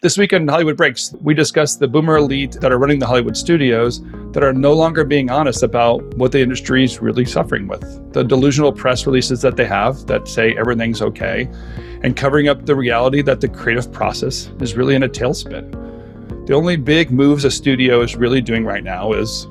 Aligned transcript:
This 0.00 0.16
week 0.16 0.32
in 0.32 0.46
Hollywood 0.46 0.76
Breaks, 0.76 1.12
we 1.22 1.34
discussed 1.34 1.80
the 1.80 1.88
boomer 1.88 2.18
elite 2.18 2.52
that 2.60 2.70
are 2.70 2.78
running 2.78 3.00
the 3.00 3.06
Hollywood 3.06 3.36
studios 3.36 4.00
that 4.30 4.44
are 4.44 4.52
no 4.52 4.72
longer 4.72 5.04
being 5.04 5.28
honest 5.28 5.64
about 5.64 6.04
what 6.14 6.30
the 6.30 6.40
industry 6.40 6.84
is 6.84 7.02
really 7.02 7.24
suffering 7.24 7.66
with. 7.66 8.12
The 8.12 8.22
delusional 8.22 8.72
press 8.72 9.06
releases 9.06 9.42
that 9.42 9.56
they 9.56 9.64
have 9.64 10.06
that 10.06 10.28
say 10.28 10.56
everything's 10.56 11.02
okay, 11.02 11.48
and 12.04 12.16
covering 12.16 12.46
up 12.46 12.64
the 12.64 12.76
reality 12.76 13.22
that 13.22 13.40
the 13.40 13.48
creative 13.48 13.92
process 13.92 14.52
is 14.60 14.76
really 14.76 14.94
in 14.94 15.02
a 15.02 15.08
tailspin. 15.08 16.46
The 16.46 16.54
only 16.54 16.76
big 16.76 17.10
moves 17.10 17.44
a 17.44 17.50
studio 17.50 18.00
is 18.00 18.14
really 18.14 18.40
doing 18.40 18.64
right 18.64 18.84
now 18.84 19.12
is 19.12 19.46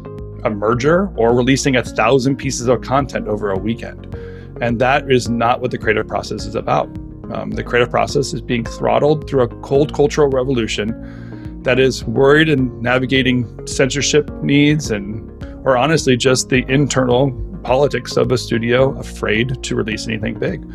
a 0.46 0.50
merger 0.50 1.10
or 1.18 1.36
releasing 1.36 1.76
a 1.76 1.84
thousand 1.84 2.38
pieces 2.38 2.70
of 2.70 2.80
content 2.80 3.28
over 3.28 3.52
a 3.52 3.58
weekend. 3.58 4.16
And 4.62 4.80
that 4.80 5.12
is 5.12 5.28
not 5.28 5.60
what 5.60 5.72
the 5.72 5.78
creative 5.78 6.08
process 6.08 6.46
is 6.46 6.56
about. 6.56 6.88
Um, 7.34 7.52
the 7.52 7.64
creative 7.64 7.90
process 7.90 8.34
is 8.34 8.42
being 8.42 8.64
throttled 8.64 9.30
through 9.30 9.42
a 9.42 9.48
cold 9.62 9.94
cultural 9.94 10.30
revolution 10.30 11.62
that 11.64 11.80
is 11.80 12.06
worried 12.06 12.50
in 12.50 12.82
navigating 12.82 13.68
censorship 13.68 14.32
needs 14.42 14.92
and, 14.92 15.30
or 15.66 15.76
honestly, 15.78 16.16
just 16.16 16.50
the 16.50 16.66
internal 16.70 17.32
politics 17.64 18.16
of 18.16 18.32
a 18.32 18.38
studio 18.38 18.98
afraid 18.98 19.62
to 19.64 19.76
release 19.76 20.08
anything 20.08 20.40
big. 20.40 20.66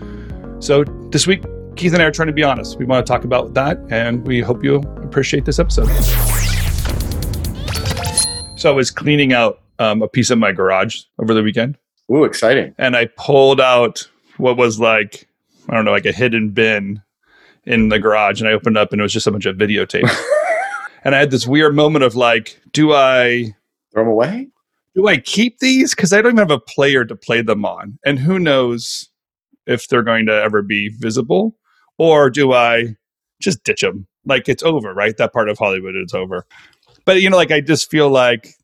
So 0.61 0.85
this 1.11 1.27
week, 1.27 1.43
Keith 1.77 1.95
and 1.95 2.03
I 2.03 2.07
are 2.07 2.11
trying 2.11 2.27
to 2.27 2.35
be 2.35 2.43
honest. 2.43 2.79
We 2.79 2.85
want 2.85 3.07
to 3.07 3.11
talk 3.11 3.25
about 3.25 3.55
that, 3.55 3.79
and 3.89 4.27
we 4.27 4.41
hope 4.41 4.63
you 4.63 4.77
appreciate 5.03 5.47
this 5.47 5.59
episode. 5.59 5.89
So 8.57 8.71
I 8.71 8.75
was 8.75 8.91
cleaning 8.91 9.33
out 9.33 9.63
um, 9.79 10.03
a 10.03 10.09
piece 10.09 10.31
of 10.31 10.39
my 10.39 10.53
garage 10.53 11.03
over 11.19 11.33
the 11.33 11.43
weekend. 11.43 11.79
Ooh, 12.13 12.25
exciting. 12.25 12.75
And 12.79 12.95
I 12.95 13.07
pulled 13.17 13.61
out 13.61 14.07
what 14.37 14.57
was 14.57 14.79
like 14.79 15.27
I 15.69 15.75
don't 15.75 15.85
know, 15.85 15.93
like 15.93 16.07
a 16.07 16.13
hidden 16.13 16.51
bin 16.51 17.03
in 17.65 17.89
the 17.89 17.99
garage, 17.99 18.41
and 18.41 18.49
I 18.49 18.53
opened 18.53 18.77
up 18.77 18.93
and 18.93 19.01
it 19.01 19.03
was 19.03 19.13
just 19.13 19.27
a 19.27 19.31
bunch 19.31 19.47
of 19.47 19.57
videotape. 19.57 20.11
and 21.05 21.15
I 21.15 21.19
had 21.19 21.31
this 21.31 21.47
weird 21.47 21.75
moment 21.75 22.05
of 22.05 22.15
like, 22.15 22.61
do 22.73 22.93
I 22.93 23.55
throw 23.93 24.05
them 24.05 24.13
away? 24.13 24.49
Do 24.95 25.07
I 25.07 25.19
keep 25.19 25.59
these? 25.59 25.95
Because 25.95 26.13
I 26.13 26.21
don't 26.21 26.33
even 26.33 26.39
have 26.39 26.51
a 26.51 26.61
player 26.61 27.05
to 27.05 27.17
play 27.17 27.43
them 27.43 27.65
on, 27.65 27.99
and 28.05 28.19
who 28.19 28.39
knows 28.39 29.09
if 29.67 29.89
they're 29.89 30.03
going 30.03 30.27
to 30.27 30.35
ever 30.35 30.61
be 30.63 30.91
visible, 30.99 31.57
or 31.99 32.29
do 32.29 32.53
I 32.53 32.97
just 33.41 33.65
ditch 33.65 33.81
them? 33.81 34.07
Like 34.27 34.49
it's 34.49 34.63
over, 34.63 34.93
right? 34.93 35.17
That 35.17 35.33
part 35.33 35.49
of 35.49 35.59
Hollywood 35.59 35.97
is 35.97 36.13
over. 36.13 36.47
But 37.05 37.23
you 37.23 37.31
know, 37.31 37.37
like 37.37 37.51
I 37.51 37.61
just 37.61 37.91
feel 37.91 38.11
like 38.11 38.55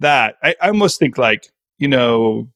that. 0.00 0.36
I, 0.42 0.54
I 0.62 0.68
almost 0.68 0.98
think 0.98 1.18
like 1.18 1.48
you 1.78 1.88
know, 1.88 2.48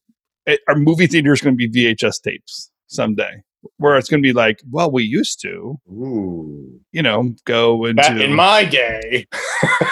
eh, 0.47 0.53
it, 0.53 0.61
our 0.69 0.77
movie 0.77 1.07
theater 1.07 1.33
is 1.33 1.41
going 1.43 1.57
to 1.57 1.69
be 1.69 1.69
VHS 1.69 2.23
tapes 2.23 2.71
someday 2.87 3.43
where 3.77 3.97
it's 3.97 4.09
going 4.09 4.23
to 4.23 4.27
be 4.27 4.33
like, 4.33 4.61
well, 4.71 4.91
we 4.91 5.05
used 5.05 5.41
to, 5.43 5.79
Ooh. 5.89 6.81
you 6.93 7.03
know, 7.03 7.35
go 7.45 7.85
into. 7.85 8.03
Back 8.03 8.21
in 8.21 8.35
my 8.35 8.65
day. 8.65 9.27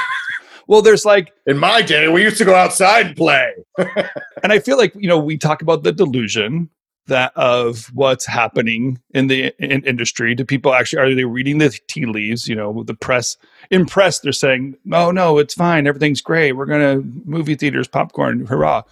well, 0.66 0.82
there's 0.82 1.04
like. 1.04 1.32
In 1.46 1.58
my 1.58 1.82
day, 1.82 2.08
we 2.08 2.22
used 2.22 2.38
to 2.38 2.44
go 2.44 2.54
outside 2.54 3.06
and 3.06 3.16
play. 3.16 3.52
and 3.78 4.52
I 4.52 4.58
feel 4.58 4.77
like, 4.77 4.94
you 4.94 5.08
know, 5.08 5.18
we 5.18 5.38
talk 5.38 5.62
about 5.62 5.82
the 5.82 5.92
delusion 5.92 6.70
that 7.06 7.32
of 7.36 7.86
what's 7.92 8.24
happening 8.24 8.98
in 9.10 9.27
the 9.27 9.52
in 9.58 9.84
industry 9.84 10.34
do 10.34 10.44
people 10.44 10.72
actually 10.72 11.02
are 11.02 11.14
they 11.14 11.24
reading 11.24 11.58
the 11.58 11.77
tea 11.88 12.06
leaves 12.06 12.46
you 12.46 12.55
know 12.55 12.84
the 12.84 12.94
press 12.94 13.36
impressed. 13.70 14.22
they're 14.22 14.32
saying 14.32 14.77
oh 14.92 15.10
no 15.10 15.38
it's 15.38 15.55
fine 15.55 15.86
everything's 15.86 16.20
great 16.20 16.52
we're 16.52 16.66
gonna 16.66 17.00
movie 17.24 17.56
theaters 17.56 17.88
popcorn 17.88 18.46
hurrah 18.46 18.82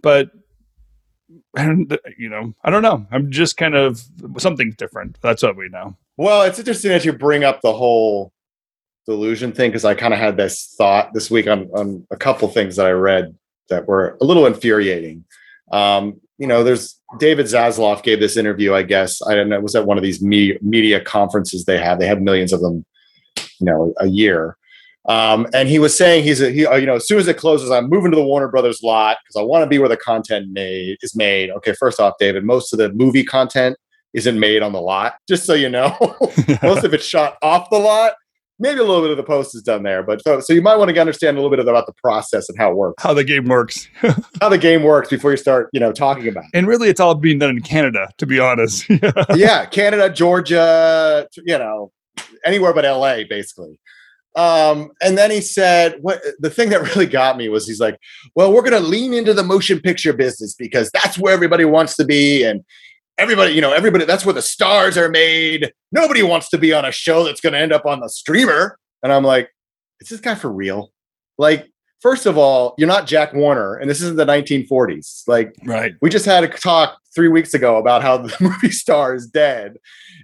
but 0.00 0.30
and 1.56 1.98
you 2.16 2.28
know, 2.28 2.54
I 2.64 2.70
don't 2.70 2.82
know. 2.82 3.06
I'm 3.10 3.30
just 3.30 3.56
kind 3.56 3.74
of 3.74 4.02
something 4.38 4.74
different. 4.78 5.18
That's 5.20 5.42
what 5.42 5.56
we 5.56 5.68
know. 5.68 5.96
Well, 6.16 6.42
it's 6.42 6.58
interesting 6.58 6.90
that 6.90 7.04
you 7.04 7.12
bring 7.12 7.44
up 7.44 7.60
the 7.62 7.72
whole 7.72 8.32
delusion 9.06 9.52
thing 9.52 9.70
because 9.70 9.84
I 9.84 9.94
kind 9.94 10.14
of 10.14 10.20
had 10.20 10.36
this 10.36 10.74
thought 10.76 11.12
this 11.14 11.30
week 11.30 11.46
on 11.46 11.68
on 11.74 12.06
a 12.10 12.16
couple 12.16 12.48
things 12.48 12.76
that 12.76 12.86
I 12.86 12.92
read 12.92 13.34
that 13.68 13.86
were 13.86 14.16
a 14.20 14.24
little 14.24 14.46
infuriating. 14.46 15.24
Um, 15.72 16.20
you 16.38 16.46
know, 16.46 16.64
there's 16.64 16.98
David 17.18 17.46
Zaslav 17.46 18.02
gave 18.02 18.20
this 18.20 18.36
interview. 18.36 18.74
I 18.74 18.82
guess 18.82 19.20
I 19.26 19.34
don't 19.34 19.48
know. 19.48 19.56
It 19.56 19.62
was 19.62 19.74
at 19.74 19.86
one 19.86 19.98
of 19.98 20.02
these 20.02 20.22
media 20.22 21.00
conferences 21.00 21.64
they 21.64 21.78
have. 21.78 21.98
They 21.98 22.06
have 22.06 22.20
millions 22.20 22.52
of 22.52 22.60
them, 22.60 22.84
you 23.36 23.66
know, 23.66 23.94
a 23.98 24.06
year. 24.06 24.56
Um, 25.08 25.46
and 25.54 25.68
he 25.68 25.78
was 25.78 25.96
saying 25.96 26.24
he's 26.24 26.40
a, 26.40 26.50
he, 26.50 26.66
uh, 26.66 26.76
you 26.76 26.86
know, 26.86 26.96
as 26.96 27.06
soon 27.06 27.18
as 27.18 27.26
it 27.26 27.36
closes, 27.36 27.70
I'm 27.70 27.88
moving 27.88 28.10
to 28.10 28.16
the 28.16 28.22
Warner 28.22 28.48
Brothers 28.48 28.82
lot 28.82 29.16
because 29.24 29.40
I 29.40 29.44
want 29.44 29.62
to 29.62 29.66
be 29.66 29.78
where 29.78 29.88
the 29.88 29.96
content 29.96 30.52
made 30.52 30.98
is 31.02 31.16
made. 31.16 31.50
Okay, 31.50 31.72
first 31.72 32.00
off, 32.00 32.14
David, 32.18 32.44
most 32.44 32.72
of 32.72 32.78
the 32.78 32.92
movie 32.92 33.24
content 33.24 33.76
isn't 34.12 34.38
made 34.38 34.62
on 34.62 34.72
the 34.72 34.80
lot, 34.80 35.14
just 35.28 35.44
so 35.44 35.54
you 35.54 35.68
know. 35.68 35.96
most 36.62 36.84
of 36.84 36.92
it's 36.92 37.04
shot 37.04 37.36
off 37.42 37.70
the 37.70 37.78
lot. 37.78 38.14
Maybe 38.62 38.78
a 38.78 38.84
little 38.84 39.00
bit 39.00 39.10
of 39.10 39.16
the 39.16 39.22
post 39.22 39.54
is 39.54 39.62
done 39.62 39.84
there, 39.84 40.02
but 40.02 40.22
so, 40.22 40.38
so 40.40 40.52
you 40.52 40.60
might 40.60 40.76
want 40.76 40.90
to 40.90 41.00
understand 41.00 41.38
a 41.38 41.40
little 41.40 41.56
bit 41.56 41.66
about 41.66 41.86
the 41.86 41.94
process 41.94 42.46
and 42.50 42.58
how 42.58 42.70
it 42.70 42.76
works, 42.76 43.02
how 43.02 43.14
the 43.14 43.24
game 43.24 43.46
works, 43.46 43.88
how 44.42 44.50
the 44.50 44.58
game 44.58 44.82
works 44.82 45.08
before 45.08 45.30
you 45.30 45.38
start, 45.38 45.70
you 45.72 45.80
know, 45.80 45.92
talking 45.92 46.28
about. 46.28 46.44
It. 46.44 46.58
And 46.58 46.66
really, 46.66 46.90
it's 46.90 47.00
all 47.00 47.14
being 47.14 47.38
done 47.38 47.48
in 47.48 47.62
Canada, 47.62 48.10
to 48.18 48.26
be 48.26 48.38
honest. 48.38 48.84
yeah, 49.34 49.64
Canada, 49.64 50.10
Georgia, 50.10 51.26
you 51.36 51.56
know, 51.56 51.90
anywhere 52.44 52.74
but 52.74 52.84
LA, 52.84 53.22
basically. 53.26 53.78
Um, 54.36 54.90
and 55.02 55.18
then 55.18 55.30
he 55.30 55.40
said, 55.40 55.96
what 56.02 56.22
the 56.38 56.50
thing 56.50 56.70
that 56.70 56.82
really 56.94 57.06
got 57.06 57.36
me 57.36 57.48
was 57.48 57.66
he's 57.66 57.80
like, 57.80 57.98
well, 58.34 58.52
we're 58.52 58.62
going 58.62 58.80
to 58.80 58.88
lean 58.88 59.12
into 59.12 59.34
the 59.34 59.42
motion 59.42 59.80
picture 59.80 60.12
business 60.12 60.54
because 60.54 60.90
that's 60.92 61.18
where 61.18 61.34
everybody 61.34 61.64
wants 61.64 61.96
to 61.96 62.04
be. 62.04 62.44
And 62.44 62.64
everybody, 63.18 63.52
you 63.52 63.60
know, 63.60 63.72
everybody, 63.72 64.04
that's 64.04 64.24
where 64.24 64.34
the 64.34 64.42
stars 64.42 64.96
are 64.96 65.08
made. 65.08 65.72
Nobody 65.92 66.22
wants 66.22 66.48
to 66.50 66.58
be 66.58 66.72
on 66.72 66.84
a 66.84 66.92
show 66.92 67.24
that's 67.24 67.40
going 67.40 67.54
to 67.54 67.58
end 67.58 67.72
up 67.72 67.86
on 67.86 68.00
the 68.00 68.08
streamer. 68.08 68.78
And 69.02 69.12
I'm 69.12 69.24
like, 69.24 69.50
is 70.00 70.08
this 70.08 70.20
guy 70.20 70.34
for 70.34 70.50
real? 70.50 70.92
Like, 71.36 71.68
first 72.00 72.26
of 72.26 72.38
all, 72.38 72.74
you're 72.78 72.88
not 72.88 73.06
Jack 73.06 73.32
Warner, 73.32 73.76
and 73.76 73.88
this 73.88 74.00
isn't 74.02 74.16
the 74.16 74.26
1940s. 74.26 75.26
Like, 75.26 75.54
right? 75.64 75.94
We 76.00 76.10
just 76.10 76.26
had 76.26 76.44
a 76.44 76.48
talk 76.48 76.98
three 77.14 77.28
weeks 77.28 77.54
ago 77.54 77.76
about 77.76 78.02
how 78.02 78.16
the 78.26 78.34
movie 78.40 78.70
star 78.70 79.14
is 79.14 79.26
dead, 79.26 79.76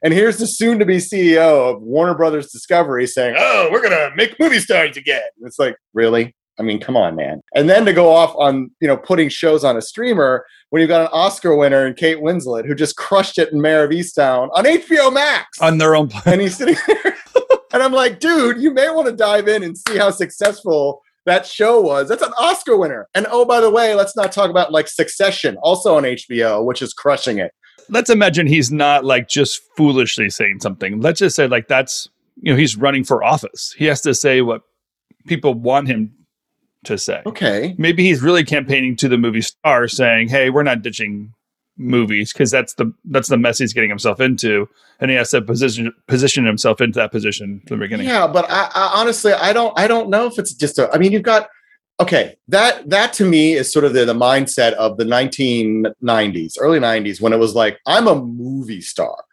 and 0.03 0.13
here's 0.13 0.39
the 0.39 0.47
soon-to-be 0.47 0.99
CEO 0.99 1.75
of 1.75 1.83
Warner 1.83 2.15
Brothers 2.15 2.51
Discovery 2.51 3.07
saying, 3.07 3.37
"Oh, 3.39 3.69
we're 3.71 3.83
gonna 3.83 4.11
make 4.17 4.39
movie 4.41 4.61
stars 4.61 4.97
again." 4.97 5.23
It's 5.43 5.59
like, 5.59 5.77
really? 5.95 6.35
I 6.59 6.63
mean, 6.63 6.81
come 6.81 6.97
on, 6.97 7.17
man. 7.17 7.43
And 7.55 7.69
then 7.69 7.85
to 7.85 7.93
go 7.93 8.11
off 8.11 8.35
on, 8.37 8.71
you 8.81 8.89
know, 8.89 8.97
putting 8.97 9.29
shows 9.29 9.63
on 9.63 9.77
a 9.77 9.83
streamer 9.83 10.47
when 10.71 10.81
you've 10.81 10.89
got 10.89 11.03
an 11.03 11.09
Oscar 11.13 11.55
winner 11.55 11.85
and 11.85 11.95
Kate 11.97 12.17
Winslet 12.19 12.67
who 12.67 12.75
just 12.75 12.97
crushed 12.97 13.37
it 13.39 13.53
in 13.53 13.61
Mare 13.61 13.85
of 13.85 13.91
Easttown 13.91 14.49
on 14.55 14.65
HBO 14.65 15.13
Max. 15.13 15.61
On 15.61 15.77
their 15.77 15.95
own 15.95 16.09
And 16.25 16.41
he's 16.41 16.57
sitting 16.57 16.77
there. 16.87 17.17
and 17.75 17.83
I'm 17.83 17.93
like, 17.93 18.21
dude, 18.21 18.59
you 18.59 18.73
may 18.73 18.89
want 18.89 19.07
to 19.07 19.13
dive 19.13 19.49
in 19.49 19.63
and 19.63 19.77
see 19.77 19.99
how 19.99 20.11
successful 20.11 21.03
that 21.27 21.47
show 21.47 21.81
was. 21.81 22.09
That's 22.09 22.23
an 22.23 22.33
Oscar 22.39 22.77
winner. 22.77 23.09
And 23.15 23.27
oh, 23.31 23.45
by 23.45 23.61
the 23.61 23.71
way, 23.71 23.95
let's 23.95 24.17
not 24.17 24.33
talk 24.33 24.51
about 24.51 24.73
like 24.73 24.89
Succession, 24.89 25.57
also 25.63 25.97
on 25.97 26.05
HBO, 26.05 26.65
which 26.65 26.81
is 26.81 26.93
crushing 26.93 27.39
it. 27.39 27.53
Let's 27.89 28.11
imagine 28.11 28.47
he's 28.47 28.73
not 28.73 29.05
like 29.05 29.29
just 29.29 29.61
foolishly 29.77 30.31
saying 30.31 30.61
something. 30.61 31.01
Let's 31.01 31.21
just 31.21 31.37
say 31.37 31.47
like 31.47 31.69
that's 31.69 32.09
you 32.41 32.53
know 32.53 32.59
he's 32.59 32.77
running 32.77 33.05
for 33.05 33.23
office. 33.23 33.75
He 33.77 33.85
has 33.87 34.01
to 34.03 34.15
say 34.15 34.41
what 34.41 34.63
people 35.27 35.55
want 35.55 35.89
him 35.89 36.13
to 36.85 36.97
say. 36.97 37.23
Okay. 37.27 37.75
Maybe 37.79 38.05
he's 38.05 38.23
really 38.23 38.45
campaigning 38.45 38.97
to 38.97 39.09
the 39.09 39.19
movie 39.19 39.43
star 39.43 39.89
saying, 39.89 40.29
"Hey, 40.29 40.51
we're 40.51 40.63
not 40.63 40.83
ditching 40.83 41.33
movies 41.79 42.33
because 42.33 42.51
that's 42.51 42.75
the 42.75 42.93
that's 43.07 43.29
the 43.29 43.37
mess 43.37 43.59
he's 43.59 43.73
getting 43.73 43.91
himself 43.91 44.21
into, 44.21 44.69
and 45.01 45.11
he 45.11 45.17
has 45.17 45.31
to 45.31 45.43
position 45.43 45.93
position 46.07 46.45
himself 46.45 46.81
into 46.81 46.99
that 46.99 47.13
position 47.13 47.63
from 47.67 47.79
the 47.79 47.85
beginning. 47.85 48.07
Yeah, 48.07 48.27
but 48.27 48.47
I, 48.49 48.71
I 48.75 48.93
honestly 48.95 49.33
I 49.33 49.53
don't 49.53 49.79
I 49.79 49.87
don't 49.87 50.09
know 50.09 50.27
if 50.27 50.39
it's 50.39 50.55
just 50.55 50.79
a. 50.79 50.91
I 50.93 50.99
mean, 50.99 51.13
you've 51.13 51.23
got 51.23 51.49
okay 51.99 52.37
that 52.49 52.89
that 52.91 53.13
to 53.15 53.25
me 53.25 53.55
is 53.55 53.73
sort 53.73 53.85
of 53.85 53.95
the, 53.95 54.05
the 54.05 54.15
mindset 54.15 54.73
of 54.75 54.97
the 54.97 55.05
1990s, 55.05 56.55
early 56.61 56.79
90s 56.79 57.21
when 57.21 57.33
it 57.33 57.39
was 57.39 57.55
like 57.55 57.79
I'm 57.87 58.07
a 58.07 58.15
movie 58.15 58.81
star. 58.81 59.25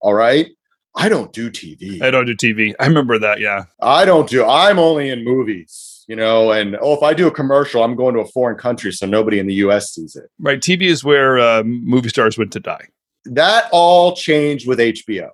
All 0.00 0.14
right. 0.14 0.48
I 0.94 1.08
don't 1.08 1.32
do 1.32 1.50
TV. 1.50 2.02
I 2.02 2.10
don't 2.10 2.26
do 2.26 2.36
TV. 2.36 2.74
I 2.78 2.86
remember 2.86 3.18
that. 3.18 3.40
Yeah. 3.40 3.64
I 3.80 4.04
don't 4.04 4.28
do. 4.28 4.44
I'm 4.44 4.78
only 4.78 5.08
in 5.08 5.24
movies 5.24 5.91
you 6.12 6.16
know, 6.16 6.52
and 6.52 6.76
oh, 6.82 6.92
if 6.92 7.02
I 7.02 7.14
do 7.14 7.26
a 7.26 7.30
commercial, 7.30 7.82
I'm 7.82 7.96
going 7.96 8.14
to 8.16 8.20
a 8.20 8.26
foreign 8.26 8.58
country, 8.58 8.92
so 8.92 9.06
nobody 9.06 9.38
in 9.38 9.46
the 9.46 9.54
U.S. 9.54 9.94
sees 9.94 10.14
it. 10.14 10.24
Right. 10.38 10.60
TV 10.60 10.82
is 10.82 11.02
where 11.02 11.38
uh, 11.38 11.62
movie 11.64 12.10
stars 12.10 12.36
went 12.36 12.52
to 12.52 12.60
die. 12.60 12.86
That 13.24 13.70
all 13.72 14.14
changed 14.14 14.68
with 14.68 14.78
HBO. 14.78 15.30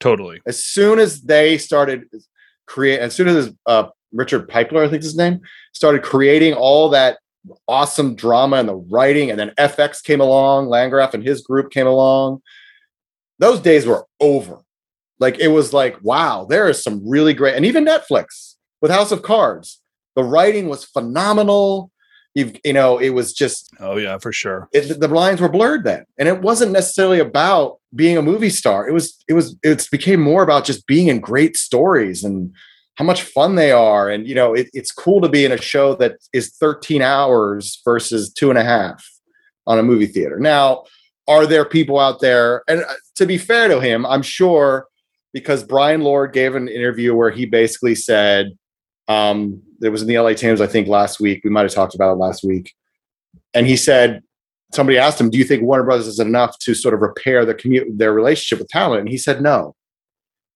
Totally. 0.00 0.42
As 0.44 0.62
soon 0.62 0.98
as 0.98 1.22
they 1.22 1.56
started 1.56 2.04
create, 2.66 3.00
as 3.00 3.14
soon 3.14 3.28
as 3.28 3.54
uh, 3.64 3.88
Richard 4.12 4.50
Plepler, 4.50 4.84
I 4.84 4.90
think 4.90 5.02
his 5.02 5.16
name, 5.16 5.40
started 5.72 6.02
creating 6.02 6.52
all 6.52 6.90
that 6.90 7.20
awesome 7.66 8.14
drama 8.14 8.56
and 8.56 8.68
the 8.68 8.76
writing, 8.76 9.30
and 9.30 9.40
then 9.40 9.54
FX 9.58 10.02
came 10.02 10.20
along, 10.20 10.68
Landgraf 10.68 11.14
and 11.14 11.24
his 11.24 11.40
group 11.40 11.70
came 11.70 11.86
along. 11.86 12.42
Those 13.38 13.60
days 13.60 13.86
were 13.86 14.04
over. 14.20 14.58
Like 15.20 15.38
it 15.38 15.48
was 15.48 15.72
like, 15.72 15.96
wow, 16.02 16.44
there 16.44 16.68
is 16.68 16.82
some 16.82 17.00
really 17.08 17.32
great, 17.32 17.54
and 17.54 17.64
even 17.64 17.86
Netflix 17.86 18.56
with 18.82 18.90
House 18.90 19.10
of 19.10 19.22
Cards 19.22 19.80
the 20.18 20.24
writing 20.24 20.68
was 20.68 20.84
phenomenal. 20.84 21.92
You've, 22.34 22.56
you 22.64 22.72
know, 22.72 22.98
it 22.98 23.10
was 23.10 23.32
just 23.32 23.70
Oh 23.78 23.96
yeah, 23.96 24.18
for 24.18 24.32
sure. 24.32 24.68
it, 24.72 24.98
the 24.98 25.06
lines 25.06 25.40
were 25.40 25.48
blurred 25.48 25.84
then, 25.84 26.04
and 26.18 26.28
it 26.28 26.40
wasn't 26.40 26.72
necessarily 26.72 27.20
about 27.20 27.78
being 27.94 28.16
a 28.16 28.22
movie 28.22 28.50
star. 28.50 28.88
It 28.88 28.92
was, 28.92 29.16
it 29.28 29.34
was, 29.34 29.56
it 29.62 29.88
became 29.92 30.20
more 30.20 30.42
about 30.42 30.64
just 30.64 30.88
being 30.88 31.06
in 31.06 31.20
great 31.20 31.56
stories 31.56 32.24
and 32.24 32.52
how 32.96 33.04
much 33.04 33.22
fun 33.22 33.54
they 33.54 33.70
are. 33.70 34.10
And 34.10 34.26
you 34.26 34.34
know, 34.34 34.54
it, 34.54 34.68
it's 34.72 34.90
cool 34.90 35.20
to 35.20 35.28
be 35.28 35.44
in 35.44 35.52
a 35.52 35.60
show 35.60 35.94
that 35.94 36.16
is 36.32 36.56
13 36.56 37.00
hours 37.00 37.80
versus 37.84 38.32
two 38.32 38.50
and 38.50 38.58
a 38.58 38.64
half 38.64 39.08
on 39.68 39.78
a 39.78 39.84
movie 39.84 40.06
theater. 40.06 40.40
Now, 40.40 40.82
are 41.28 41.46
there 41.46 41.64
people 41.64 42.00
out 42.00 42.20
there? 42.20 42.64
And 42.66 42.80
uh, 42.80 42.94
to 43.16 43.26
be 43.26 43.38
fair 43.38 43.68
to 43.68 43.78
him, 43.78 44.04
I'm 44.04 44.22
sure 44.22 44.88
because 45.32 45.62
Bryan 45.62 46.02
Lourd 46.02 46.32
gave 46.32 46.56
an 46.56 46.66
interview 46.66 47.14
where 47.14 47.30
he 47.30 47.46
basically 47.46 47.94
said, 47.94 48.58
um, 49.06 49.62
it 49.82 49.90
was 49.90 50.02
in 50.02 50.08
the 50.08 50.18
LA 50.18 50.34
Times, 50.34 50.60
I 50.60 50.66
think, 50.66 50.88
last 50.88 51.20
week. 51.20 51.42
We 51.44 51.50
might 51.50 51.62
have 51.62 51.72
talked 51.72 51.94
about 51.94 52.12
it 52.12 52.16
last 52.16 52.44
week. 52.44 52.74
And 53.54 53.66
he 53.66 53.76
said, 53.76 54.22
somebody 54.72 54.98
asked 54.98 55.20
him, 55.20 55.30
Do 55.30 55.38
you 55.38 55.44
think 55.44 55.62
Warner 55.62 55.84
Brothers 55.84 56.06
is 56.06 56.18
enough 56.18 56.58
to 56.60 56.74
sort 56.74 56.94
of 56.94 57.00
repair 57.00 57.44
the 57.44 57.54
commute 57.54 57.86
their 57.96 58.12
relationship 58.12 58.58
with 58.58 58.68
talent? 58.68 59.00
And 59.00 59.08
he 59.08 59.18
said 59.18 59.42
no. 59.42 59.74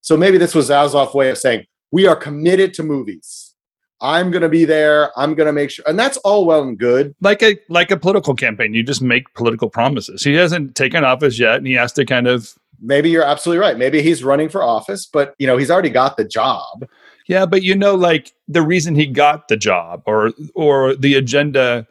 So 0.00 0.16
maybe 0.16 0.38
this 0.38 0.54
was 0.54 0.68
Zaslav's 0.68 1.14
way 1.14 1.30
of 1.30 1.38
saying, 1.38 1.66
We 1.90 2.06
are 2.06 2.16
committed 2.16 2.74
to 2.74 2.82
movies. 2.82 3.54
I'm 4.00 4.32
gonna 4.32 4.48
be 4.48 4.64
there. 4.64 5.16
I'm 5.16 5.34
gonna 5.34 5.52
make 5.52 5.70
sure. 5.70 5.84
And 5.86 5.96
that's 5.96 6.16
all 6.18 6.44
well 6.44 6.62
and 6.62 6.76
good. 6.76 7.14
Like 7.20 7.42
a 7.42 7.56
like 7.68 7.92
a 7.92 7.96
political 7.96 8.34
campaign, 8.34 8.74
you 8.74 8.82
just 8.82 9.00
make 9.00 9.32
political 9.34 9.70
promises. 9.70 10.24
He 10.24 10.34
hasn't 10.34 10.74
taken 10.74 11.04
office 11.04 11.38
yet, 11.38 11.56
and 11.56 11.66
he 11.66 11.74
has 11.74 11.92
to 11.92 12.04
kind 12.04 12.26
of 12.26 12.54
Maybe 12.84 13.10
you're 13.10 13.22
absolutely 13.22 13.60
right. 13.60 13.78
Maybe 13.78 14.02
he's 14.02 14.24
running 14.24 14.48
for 14.48 14.60
office, 14.60 15.06
but 15.06 15.36
you 15.38 15.46
know, 15.46 15.56
he's 15.56 15.70
already 15.70 15.88
got 15.88 16.16
the 16.16 16.24
job. 16.24 16.88
Yeah, 17.28 17.46
but 17.46 17.62
you 17.62 17.74
know, 17.74 17.94
like 17.94 18.32
the 18.48 18.62
reason 18.62 18.94
he 18.94 19.06
got 19.06 19.48
the 19.48 19.56
job 19.56 20.02
or 20.06 20.32
or 20.54 20.94
the 20.96 21.14
agenda, 21.14 21.86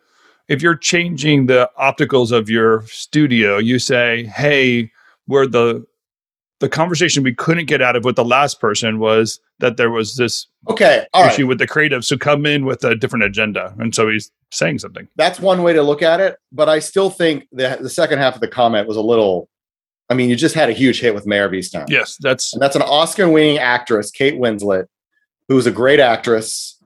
if 0.47 0.61
you're 0.61 0.75
changing 0.75 1.45
the 1.45 1.69
opticals 1.79 2.31
of 2.31 2.49
your 2.49 2.85
studio, 2.87 3.57
you 3.57 3.79
say, 3.79 4.25
Hey, 4.25 4.91
where 5.27 5.47
the 5.47 5.85
the 6.59 6.69
conversation 6.69 7.23
we 7.23 7.33
couldn't 7.33 7.65
get 7.65 7.81
out 7.81 7.95
of 7.95 8.05
with 8.05 8.15
the 8.15 8.23
last 8.23 8.59
person 8.61 8.99
was 8.99 9.39
that 9.59 9.77
there 9.77 9.89
was 9.89 10.15
this 10.15 10.45
Okay, 10.69 11.07
all 11.13 11.23
right. 11.23 11.33
issue 11.33 11.47
with 11.47 11.57
the 11.57 11.65
creative. 11.67 12.05
So 12.05 12.17
come 12.17 12.45
in 12.45 12.65
with 12.65 12.83
a 12.83 12.95
different 12.95 13.25
agenda. 13.25 13.73
And 13.79 13.95
so 13.95 14.07
he's 14.07 14.31
saying 14.51 14.77
something. 14.79 15.07
That's 15.15 15.39
one 15.39 15.63
way 15.63 15.73
to 15.73 15.81
look 15.81 16.03
at 16.03 16.19
it, 16.19 16.37
but 16.51 16.69
I 16.69 16.77
still 16.79 17.09
think 17.09 17.47
that 17.53 17.81
the 17.81 17.89
second 17.89 18.19
half 18.19 18.35
of 18.35 18.41
the 18.41 18.47
comment 18.47 18.87
was 18.87 18.95
a 18.97 19.01
little. 19.01 19.49
I 20.09 20.13
mean, 20.13 20.29
you 20.29 20.35
just 20.35 20.53
had 20.53 20.69
a 20.69 20.73
huge 20.73 20.99
hit 20.99 21.15
with 21.15 21.25
Mare 21.25 21.45
of 21.45 21.51
Easttown. 21.53 21.85
Yes, 21.89 22.17
that's 22.19 22.53
and 22.53 22.61
that's 22.61 22.75
an 22.75 22.81
Oscar-winning 22.83 23.57
actress, 23.57 24.11
Kate 24.11 24.35
Winslet, 24.35 24.85
who's 25.51 25.67
a 25.67 25.71
great 25.71 25.99
actress. 25.99 26.77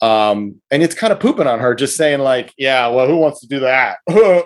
Um, 0.00 0.60
and 0.70 0.82
it's 0.82 0.94
kind 0.94 1.12
of 1.12 1.20
pooping 1.20 1.46
on 1.46 1.60
her, 1.60 1.74
just 1.74 1.96
saying 1.96 2.20
like, 2.20 2.54
"Yeah, 2.56 2.88
well, 2.88 3.06
who 3.06 3.16
wants 3.16 3.40
to 3.40 3.46
do 3.46 3.60
that?" 3.60 3.98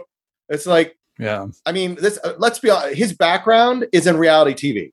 it's 0.49 0.67
like, 0.67 0.99
yeah. 1.19 1.47
I 1.65 1.73
mean, 1.73 1.95
this. 1.95 2.19
Uh, 2.25 2.35
let's 2.39 2.59
be 2.59 2.71
honest. 2.71 2.97
His 2.97 3.13
background 3.13 3.87
is 3.93 4.07
in 4.07 4.17
reality 4.17 4.55
TV. 4.55 4.93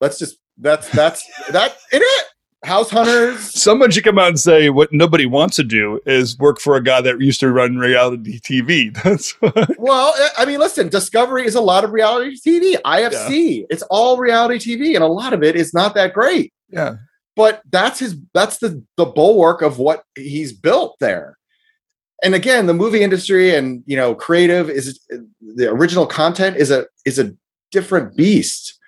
Let's 0.00 0.18
just 0.18 0.38
that's 0.58 0.90
that's 0.90 1.26
that 1.50 1.76
it. 1.90 2.02
it. 2.02 2.26
House 2.64 2.88
Hunters. 2.88 3.40
Someone 3.62 3.90
should 3.90 4.04
come 4.04 4.18
out 4.18 4.28
and 4.28 4.40
say 4.40 4.70
what 4.70 4.90
nobody 4.90 5.26
wants 5.26 5.54
to 5.56 5.64
do 5.64 6.00
is 6.06 6.38
work 6.38 6.58
for 6.58 6.76
a 6.76 6.82
guy 6.82 7.02
that 7.02 7.20
used 7.20 7.40
to 7.40 7.52
run 7.52 7.76
reality 7.76 8.40
TV. 8.40 8.94
That's 9.02 9.32
what, 9.42 9.78
Well, 9.78 10.14
uh, 10.18 10.28
I 10.38 10.46
mean, 10.46 10.60
listen, 10.60 10.88
Discovery 10.88 11.44
is 11.44 11.56
a 11.56 11.60
lot 11.60 11.84
of 11.84 11.90
reality 11.92 12.36
TV. 12.36 12.80
IFC, 12.80 13.66
it's 13.68 13.82
all 13.90 14.16
reality 14.16 14.58
TV, 14.58 14.94
and 14.94 15.04
a 15.04 15.08
lot 15.08 15.34
of 15.34 15.42
it 15.42 15.56
is 15.56 15.74
not 15.74 15.94
that 15.96 16.14
great. 16.14 16.54
yeah. 16.70 16.96
But 17.36 17.62
that's 17.70 17.98
his 17.98 18.16
that's 18.32 18.58
the 18.58 18.82
the 18.96 19.06
bulwark 19.06 19.62
of 19.62 19.78
what 19.78 20.04
he's 20.16 20.52
built 20.52 20.96
there. 21.00 21.36
And 22.22 22.34
again, 22.34 22.66
the 22.66 22.74
movie 22.74 23.02
industry 23.02 23.54
and 23.54 23.82
you 23.86 23.96
know, 23.96 24.14
creative 24.14 24.70
is 24.70 25.00
the 25.40 25.68
original 25.70 26.06
content 26.06 26.56
is 26.56 26.70
a 26.70 26.86
is 27.04 27.18
a 27.18 27.34
different 27.72 28.16
beast. 28.16 28.78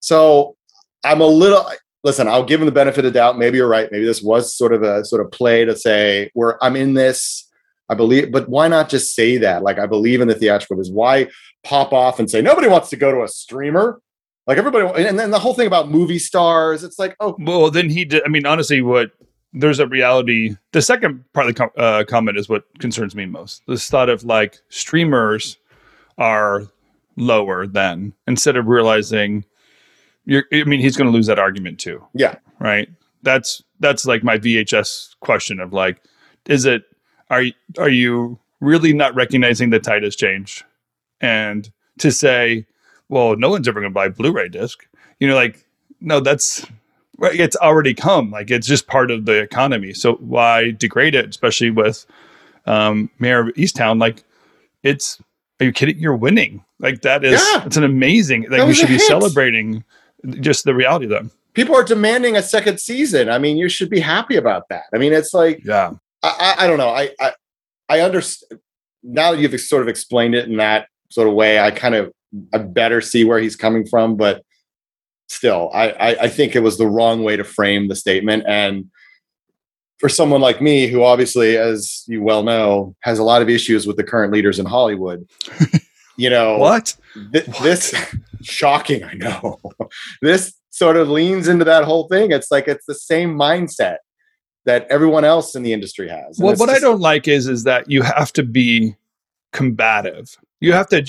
So 0.00 0.56
I'm 1.04 1.20
a 1.20 1.26
little 1.26 1.66
listen, 2.04 2.28
I'll 2.28 2.44
give 2.44 2.60
him 2.60 2.66
the 2.66 2.72
benefit 2.72 3.04
of 3.04 3.12
doubt. 3.12 3.38
Maybe 3.38 3.58
you're 3.58 3.68
right. 3.68 3.90
Maybe 3.90 4.04
this 4.04 4.22
was 4.22 4.54
sort 4.54 4.72
of 4.72 4.82
a 4.82 5.04
sort 5.04 5.24
of 5.24 5.32
play 5.32 5.64
to 5.64 5.76
say 5.76 6.30
where 6.34 6.62
I'm 6.62 6.76
in 6.76 6.94
this. 6.94 7.46
I 7.90 7.94
believe, 7.94 8.30
but 8.30 8.50
why 8.50 8.68
not 8.68 8.90
just 8.90 9.14
say 9.14 9.38
that? 9.38 9.62
Like 9.62 9.78
I 9.78 9.86
believe 9.86 10.20
in 10.20 10.28
the 10.28 10.34
theatrical 10.34 10.78
is 10.78 10.92
why 10.92 11.28
pop 11.64 11.94
off 11.94 12.18
and 12.18 12.30
say 12.30 12.42
nobody 12.42 12.68
wants 12.68 12.90
to 12.90 12.96
go 12.96 13.10
to 13.10 13.22
a 13.22 13.28
streamer. 13.28 14.00
Like 14.48 14.56
everybody, 14.56 15.04
and 15.04 15.18
then 15.18 15.30
the 15.30 15.38
whole 15.38 15.52
thing 15.52 15.66
about 15.66 15.90
movie 15.90 16.18
stars, 16.18 16.82
it's 16.82 16.98
like, 16.98 17.14
oh, 17.20 17.36
Well, 17.38 17.70
then 17.70 17.90
he 17.90 18.06
did. 18.06 18.22
I 18.24 18.28
mean, 18.28 18.46
honestly, 18.46 18.80
what 18.80 19.12
there's 19.52 19.78
a 19.78 19.86
reality. 19.86 20.56
The 20.72 20.80
second 20.80 21.22
part 21.34 21.48
of 21.48 21.54
the 21.54 21.58
com- 21.58 21.70
uh, 21.76 22.04
comment 22.08 22.38
is 22.38 22.48
what 22.48 22.64
concerns 22.78 23.14
me 23.14 23.26
most. 23.26 23.62
This 23.68 23.90
thought 23.90 24.08
of 24.08 24.24
like 24.24 24.58
streamers 24.70 25.58
are 26.16 26.62
lower 27.16 27.66
than 27.66 28.14
instead 28.26 28.56
of 28.56 28.66
realizing 28.66 29.44
you're. 30.24 30.44
I 30.50 30.64
mean, 30.64 30.80
he's 30.80 30.96
going 30.96 31.10
to 31.10 31.14
lose 31.14 31.26
that 31.26 31.38
argument 31.38 31.78
too. 31.78 32.02
Yeah. 32.14 32.36
Right. 32.58 32.88
That's 33.22 33.62
that's 33.80 34.06
like 34.06 34.24
my 34.24 34.38
VHS 34.38 35.16
question 35.20 35.60
of 35.60 35.74
like, 35.74 36.02
is 36.46 36.64
it 36.64 36.84
are 37.28 37.44
are 37.78 37.90
you 37.90 38.38
really 38.60 38.94
not 38.94 39.14
recognizing 39.14 39.68
the 39.68 39.78
tide 39.78 40.04
has 40.04 40.16
changed, 40.16 40.64
and 41.20 41.70
to 41.98 42.10
say, 42.10 42.66
well, 43.08 43.36
no 43.36 43.50
one's 43.50 43.68
ever 43.68 43.80
going 43.80 43.90
to 43.92 43.94
buy 43.94 44.08
Blu-ray 44.08 44.48
disc. 44.48 44.86
You 45.20 45.28
know, 45.28 45.34
like 45.34 45.64
no, 46.00 46.20
that's 46.20 46.64
right, 47.18 47.38
it's 47.38 47.56
already 47.56 47.94
come. 47.94 48.30
Like 48.30 48.50
it's 48.50 48.66
just 48.66 48.86
part 48.86 49.10
of 49.10 49.24
the 49.24 49.40
economy. 49.40 49.92
So 49.94 50.14
why 50.16 50.70
degrade 50.72 51.14
it, 51.14 51.28
especially 51.28 51.70
with 51.70 52.06
um, 52.66 53.10
Mare 53.18 53.48
of 53.48 53.54
Easttown? 53.54 54.00
Like 54.00 54.24
it's. 54.82 55.20
Are 55.60 55.64
you 55.64 55.72
kidding? 55.72 55.98
You're 55.98 56.14
winning. 56.14 56.64
Like 56.78 57.02
that 57.02 57.24
is. 57.24 57.40
Yeah. 57.52 57.64
It's 57.66 57.76
an 57.76 57.82
amazing. 57.82 58.42
Like 58.42 58.60
That 58.60 58.66
we 58.68 58.74
should 58.74 58.86
be 58.86 58.94
hit. 58.94 59.02
celebrating 59.08 59.82
just 60.38 60.64
the 60.64 60.72
reality 60.74 61.06
of 61.06 61.10
them. 61.10 61.32
people 61.54 61.74
are 61.74 61.82
demanding 61.82 62.36
a 62.36 62.42
second 62.42 62.78
season. 62.78 63.28
I 63.28 63.38
mean, 63.38 63.56
you 63.56 63.68
should 63.68 63.90
be 63.90 63.98
happy 63.98 64.36
about 64.36 64.68
that. 64.68 64.84
I 64.94 64.98
mean, 64.98 65.12
it's 65.12 65.34
like 65.34 65.60
Yeah. 65.64 65.94
I, 66.22 66.54
I, 66.58 66.64
I 66.64 66.66
don't 66.68 66.78
know. 66.78 66.90
I 66.90 67.10
I, 67.20 67.32
I 67.88 68.00
understand 68.02 68.60
now 69.02 69.32
that 69.32 69.40
you've 69.40 69.60
sort 69.60 69.82
of 69.82 69.88
explained 69.88 70.36
it 70.36 70.48
in 70.48 70.58
that 70.58 70.86
sort 71.10 71.26
of 71.26 71.34
way. 71.34 71.58
I 71.58 71.72
kind 71.72 71.96
of 71.96 72.12
I 72.52 72.58
better 72.58 73.00
see 73.00 73.24
where 73.24 73.38
he's 73.38 73.56
coming 73.56 73.86
from, 73.86 74.16
but 74.16 74.42
still, 75.28 75.70
I, 75.72 75.90
I 75.90 76.08
I 76.22 76.28
think 76.28 76.54
it 76.54 76.62
was 76.62 76.78
the 76.78 76.86
wrong 76.86 77.22
way 77.22 77.36
to 77.36 77.44
frame 77.44 77.88
the 77.88 77.96
statement. 77.96 78.44
And 78.46 78.90
for 79.98 80.08
someone 80.08 80.40
like 80.40 80.60
me, 80.60 80.86
who 80.86 81.02
obviously, 81.02 81.56
as 81.56 82.04
you 82.06 82.22
well 82.22 82.42
know, 82.42 82.94
has 83.00 83.18
a 83.18 83.24
lot 83.24 83.42
of 83.42 83.48
issues 83.48 83.86
with 83.86 83.96
the 83.96 84.04
current 84.04 84.32
leaders 84.32 84.58
in 84.58 84.66
Hollywood, 84.66 85.28
you 86.16 86.30
know, 86.30 86.58
What? 86.58 86.96
Th- 87.32 87.46
this 87.62 87.94
shocking 88.42 89.02
i 89.04 89.14
know 89.14 89.58
this 90.22 90.54
sort 90.70 90.96
of 90.96 91.08
leans 91.08 91.48
into 91.48 91.64
that 91.64 91.82
whole 91.82 92.06
thing 92.08 92.30
it's 92.30 92.50
like 92.52 92.68
it's 92.68 92.86
the 92.86 92.94
same 92.94 93.36
mindset 93.36 93.96
that 94.64 94.86
everyone 94.90 95.24
else 95.24 95.54
in 95.54 95.62
the 95.62 95.72
industry 95.72 96.08
has 96.08 96.38
And 96.38 96.46
Well, 96.46 96.56
what 96.56 96.68
I 96.68 96.78
don't 96.78 97.00
like 97.00 97.26
is 97.26 97.48
is 97.48 97.64
that 97.64 97.90
you 97.90 98.02
have 98.02 98.32
to 98.34 98.42
be 98.42 98.94
combative. 99.52 100.36
You 100.60 100.72
have 100.72 100.88
to 100.88 101.06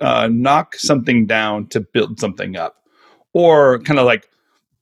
uh, 0.00 0.28
knock 0.30 0.76
something 0.76 1.26
down 1.26 1.66
to 1.68 1.80
build 1.80 2.18
something 2.18 2.56
up, 2.56 2.76
or 3.34 3.80
kind 3.80 3.98
of 3.98 4.06
like 4.06 4.28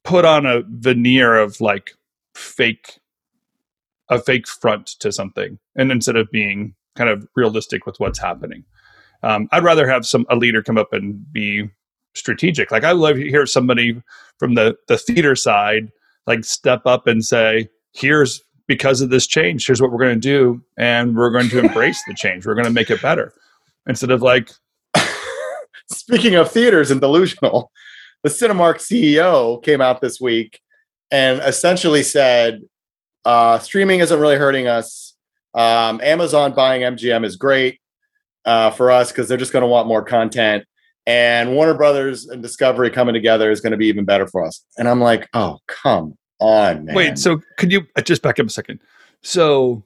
put 0.04 0.24
on 0.24 0.46
a 0.46 0.62
veneer 0.68 1.36
of 1.36 1.60
like 1.60 1.92
fake, 2.34 3.00
a 4.08 4.20
fake 4.20 4.46
front 4.46 4.86
to 5.00 5.10
something, 5.10 5.58
and 5.74 5.90
instead 5.90 6.16
of 6.16 6.30
being 6.30 6.74
kind 6.94 7.10
of 7.10 7.26
realistic 7.34 7.84
with 7.84 7.98
what's 7.98 8.20
happening, 8.20 8.64
um, 9.22 9.48
I'd 9.50 9.64
rather 9.64 9.88
have 9.88 10.06
some 10.06 10.24
a 10.30 10.36
leader 10.36 10.62
come 10.62 10.78
up 10.78 10.92
and 10.92 11.20
be 11.32 11.68
strategic. 12.14 12.70
Like 12.70 12.84
I 12.84 12.92
love 12.92 13.16
to 13.16 13.28
hear 13.28 13.46
somebody 13.46 14.00
from 14.38 14.54
the 14.54 14.76
the 14.88 14.98
theater 14.98 15.34
side 15.36 15.90
like 16.26 16.44
step 16.44 16.82
up 16.86 17.06
and 17.06 17.24
say, 17.24 17.68
"Here's 17.92 18.42
because 18.68 19.00
of 19.00 19.10
this 19.10 19.26
change. 19.26 19.66
Here's 19.66 19.80
what 19.80 19.90
we're 19.92 19.98
going 19.98 20.14
to 20.14 20.20
do, 20.20 20.62
and 20.76 21.16
we're 21.16 21.30
going 21.30 21.48
to 21.50 21.58
embrace 21.64 22.02
the 22.06 22.14
change. 22.14 22.46
We're 22.46 22.54
going 22.54 22.66
to 22.66 22.70
make 22.70 22.90
it 22.90 23.02
better." 23.02 23.32
Instead 23.86 24.10
of 24.10 24.22
like, 24.22 24.50
speaking 25.90 26.34
of 26.34 26.50
theaters 26.50 26.90
and 26.90 27.00
delusional 27.00 27.70
the 28.26 28.32
cinemark 28.32 28.76
ceo 28.76 29.62
came 29.62 29.80
out 29.80 30.00
this 30.00 30.20
week 30.20 30.60
and 31.12 31.40
essentially 31.42 32.02
said 32.02 32.62
uh, 33.24 33.58
streaming 33.58 33.98
isn't 33.98 34.20
really 34.20 34.36
hurting 34.36 34.66
us. 34.66 35.14
Um, 35.54 36.00
amazon 36.02 36.52
buying 36.52 36.82
mgm 36.82 37.24
is 37.24 37.36
great 37.36 37.80
uh, 38.44 38.70
for 38.70 38.90
us 38.90 39.12
because 39.12 39.28
they're 39.28 39.38
just 39.38 39.52
going 39.52 39.62
to 39.62 39.68
want 39.68 39.86
more 39.88 40.02
content. 40.02 40.64
And 41.06 41.54
warner 41.54 41.74
brothers 41.74 42.26
and 42.26 42.42
discovery 42.42 42.90
coming 42.90 43.14
together 43.14 43.52
is 43.52 43.60
going 43.60 43.70
to 43.70 43.76
be 43.76 43.86
even 43.86 44.04
better 44.04 44.26
for 44.26 44.44
us. 44.44 44.64
And 44.76 44.88
i'm 44.88 45.00
like 45.00 45.28
oh 45.32 45.58
come 45.68 46.18
on 46.40 46.84
man. 46.84 46.96
Wait, 46.96 47.18
so 47.18 47.40
could 47.58 47.70
you 47.70 47.86
uh, 47.94 48.02
just 48.02 48.22
back 48.22 48.40
up 48.40 48.46
a 48.46 48.50
second? 48.50 48.80
So 49.22 49.84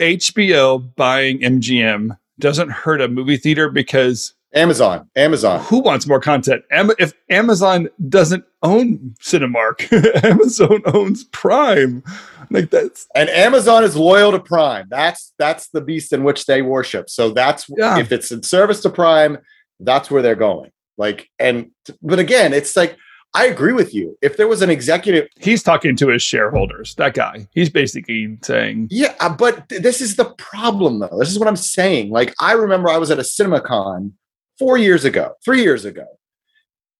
HBO 0.00 0.94
buying 0.96 1.38
MGM 1.40 2.16
doesn't 2.42 2.70
hurt 2.70 3.00
a 3.00 3.08
movie 3.08 3.38
theater 3.38 3.70
because 3.70 4.34
Amazon. 4.54 5.08
Amazon. 5.16 5.60
Who 5.64 5.78
wants 5.80 6.06
more 6.06 6.20
content? 6.20 6.62
Am- 6.70 6.90
if 6.98 7.14
Amazon 7.30 7.88
doesn't 8.10 8.44
own 8.62 9.14
Cinemark, 9.22 9.90
Amazon 10.24 10.82
owns 10.86 11.24
Prime. 11.24 12.02
Like 12.50 12.70
that's 12.70 13.06
and 13.14 13.30
Amazon 13.30 13.82
is 13.82 13.96
loyal 13.96 14.32
to 14.32 14.38
Prime. 14.40 14.88
That's 14.90 15.32
that's 15.38 15.68
the 15.70 15.80
beast 15.80 16.12
in 16.12 16.22
which 16.22 16.44
they 16.44 16.60
worship. 16.60 17.08
So 17.08 17.30
that's 17.30 17.64
Yeah. 17.78 17.98
if 17.98 18.12
it's 18.12 18.30
in 18.30 18.42
service 18.42 18.82
to 18.82 18.90
Prime, 18.90 19.38
that's 19.80 20.10
where 20.10 20.20
they're 20.20 20.34
going. 20.34 20.70
Like 20.98 21.30
and 21.38 21.70
but 22.02 22.18
again, 22.18 22.52
it's 22.52 22.76
like 22.76 22.98
I 23.34 23.46
agree 23.46 23.72
with 23.72 23.94
you. 23.94 24.18
If 24.20 24.36
there 24.36 24.48
was 24.48 24.60
an 24.60 24.68
executive 24.68 25.28
he's 25.40 25.62
talking 25.62 25.96
to 25.96 26.08
his 26.08 26.22
shareholders. 26.22 26.94
That 26.96 27.14
guy. 27.14 27.48
He's 27.52 27.70
basically 27.70 28.38
saying, 28.42 28.88
Yeah, 28.90 29.14
uh, 29.20 29.34
but 29.34 29.68
th- 29.68 29.82
this 29.82 30.00
is 30.00 30.16
the 30.16 30.26
problem, 30.36 30.98
though. 30.98 31.18
This 31.18 31.30
is 31.30 31.38
what 31.38 31.48
I'm 31.48 31.56
saying. 31.56 32.10
Like, 32.10 32.34
I 32.40 32.52
remember 32.52 32.90
I 32.90 32.98
was 32.98 33.10
at 33.10 33.18
a 33.18 33.22
CinemaCon 33.22 34.12
four 34.58 34.76
years 34.76 35.04
ago, 35.04 35.32
three 35.44 35.62
years 35.62 35.84
ago, 35.84 36.06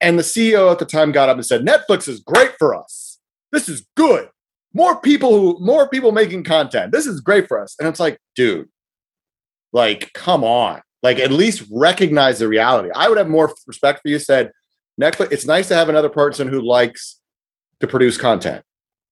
and 0.00 0.18
the 0.18 0.22
CEO 0.22 0.72
at 0.72 0.78
the 0.78 0.86
time 0.86 1.12
got 1.12 1.28
up 1.28 1.36
and 1.36 1.44
said, 1.44 1.66
"Netflix 1.66 2.08
is 2.08 2.20
great 2.20 2.52
for 2.58 2.74
us. 2.74 3.18
This 3.52 3.68
is 3.68 3.86
good. 3.94 4.28
More 4.72 4.98
people 4.98 5.38
who, 5.38 5.58
more 5.60 5.86
people 5.86 6.12
making 6.12 6.44
content. 6.44 6.92
This 6.92 7.06
is 7.06 7.20
great 7.20 7.46
for 7.46 7.60
us." 7.60 7.76
And 7.78 7.86
it's 7.86 8.00
like, 8.00 8.18
dude, 8.34 8.68
like, 9.72 10.12
come 10.14 10.44
on. 10.44 10.80
Like, 11.02 11.18
at 11.18 11.30
least 11.30 11.64
recognize 11.70 12.38
the 12.38 12.48
reality. 12.48 12.88
I 12.94 13.08
would 13.08 13.18
have 13.18 13.28
more 13.28 13.52
respect 13.66 14.00
for 14.00 14.08
you. 14.08 14.18
Said 14.18 14.52
Netflix. 15.00 15.32
It's 15.32 15.46
nice 15.46 15.68
to 15.68 15.74
have 15.74 15.88
another 15.88 16.08
person 16.08 16.48
who 16.48 16.60
likes 16.60 17.20
to 17.80 17.86
produce 17.86 18.16
content 18.16 18.64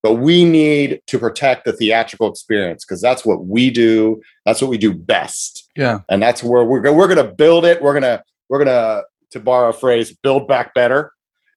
but 0.02 0.14
we 0.14 0.44
need 0.46 1.00
to 1.06 1.18
protect 1.18 1.64
the 1.64 1.72
theatrical 1.74 2.30
experience 2.30 2.84
because 2.84 3.02
that's 3.02 3.24
what 3.24 3.44
we 3.46 3.70
do 3.70 4.20
that's 4.46 4.62
what 4.62 4.70
we 4.70 4.78
do 4.78 4.94
best. 4.94 5.68
"Yeah, 5.76 6.00
and 6.08 6.22
that's 6.22 6.42
where 6.42 6.64
we're, 6.64 6.80
go- 6.80 6.94
we're 6.94 7.12
going 7.12 7.24
to 7.24 7.32
build 7.32 7.64
it 7.64 7.82
we're 7.82 7.92
going 7.92 8.02
to 8.02 8.22
we're 8.48 8.64
going 8.64 8.68
to 8.68 9.04
to 9.30 9.40
borrow 9.40 9.70
a 9.70 9.72
phrase 9.72 10.12
build 10.12 10.48
back 10.48 10.74
better. 10.74 11.12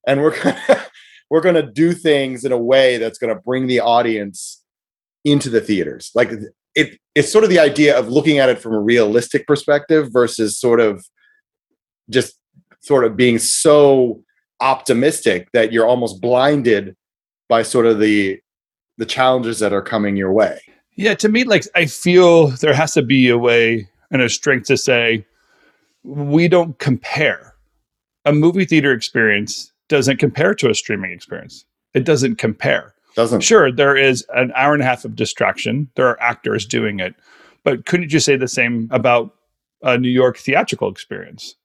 And 0.06 0.22
we're 0.22 0.40
gonna, 0.42 0.86
we're 1.30 1.40
going 1.40 1.54
to 1.56 1.62
do 1.62 1.92
things 1.92 2.44
in 2.44 2.52
a 2.52 2.58
way 2.58 2.98
that's 2.98 3.18
going 3.18 3.34
to 3.34 3.40
bring 3.40 3.66
the 3.66 3.80
audience 3.80 4.62
into 5.24 5.50
the 5.50 5.60
theaters. 5.60 6.10
Like 6.14 6.30
it 6.74 6.98
it's 7.14 7.30
sort 7.30 7.44
of 7.44 7.50
the 7.50 7.58
idea 7.60 7.96
of 7.98 8.08
looking 8.08 8.38
at 8.38 8.48
it 8.48 8.58
from 8.58 8.72
a 8.74 8.80
realistic 8.80 9.46
perspective 9.46 10.08
versus 10.12 10.58
sort 10.58 10.80
of 10.80 11.04
just 12.10 12.38
sort 12.84 13.04
of 13.04 13.16
being 13.16 13.38
so 13.38 14.22
optimistic 14.60 15.48
that 15.52 15.72
you're 15.72 15.86
almost 15.86 16.20
blinded 16.20 16.94
by 17.48 17.62
sort 17.62 17.86
of 17.86 17.98
the 17.98 18.38
the 18.98 19.06
challenges 19.06 19.58
that 19.58 19.72
are 19.72 19.82
coming 19.82 20.16
your 20.16 20.32
way. 20.32 20.60
Yeah, 20.96 21.14
to 21.14 21.28
me, 21.28 21.44
like 21.44 21.64
I 21.74 21.86
feel 21.86 22.48
there 22.48 22.74
has 22.74 22.92
to 22.94 23.02
be 23.02 23.28
a 23.28 23.38
way 23.38 23.88
and 24.10 24.22
a 24.22 24.28
strength 24.28 24.66
to 24.68 24.76
say 24.76 25.26
we 26.04 26.46
don't 26.46 26.78
compare. 26.78 27.54
A 28.24 28.32
movie 28.32 28.64
theater 28.64 28.92
experience 28.92 29.72
doesn't 29.88 30.18
compare 30.18 30.54
to 30.54 30.70
a 30.70 30.74
streaming 30.74 31.10
experience. 31.10 31.64
It 31.94 32.04
doesn't 32.04 32.36
compare. 32.36 32.94
Doesn't 33.16 33.40
Sure, 33.40 33.72
there 33.72 33.96
is 33.96 34.24
an 34.34 34.52
hour 34.54 34.74
and 34.74 34.82
a 34.82 34.86
half 34.86 35.04
of 35.04 35.16
distraction. 35.16 35.88
There 35.96 36.08
are 36.08 36.20
actors 36.20 36.66
doing 36.66 37.00
it, 37.00 37.14
but 37.64 37.86
couldn't 37.86 38.12
you 38.12 38.20
say 38.20 38.36
the 38.36 38.48
same 38.48 38.88
about 38.90 39.34
a 39.82 39.98
New 39.98 40.08
York 40.08 40.36
theatrical 40.36 40.90
experience? 40.90 41.56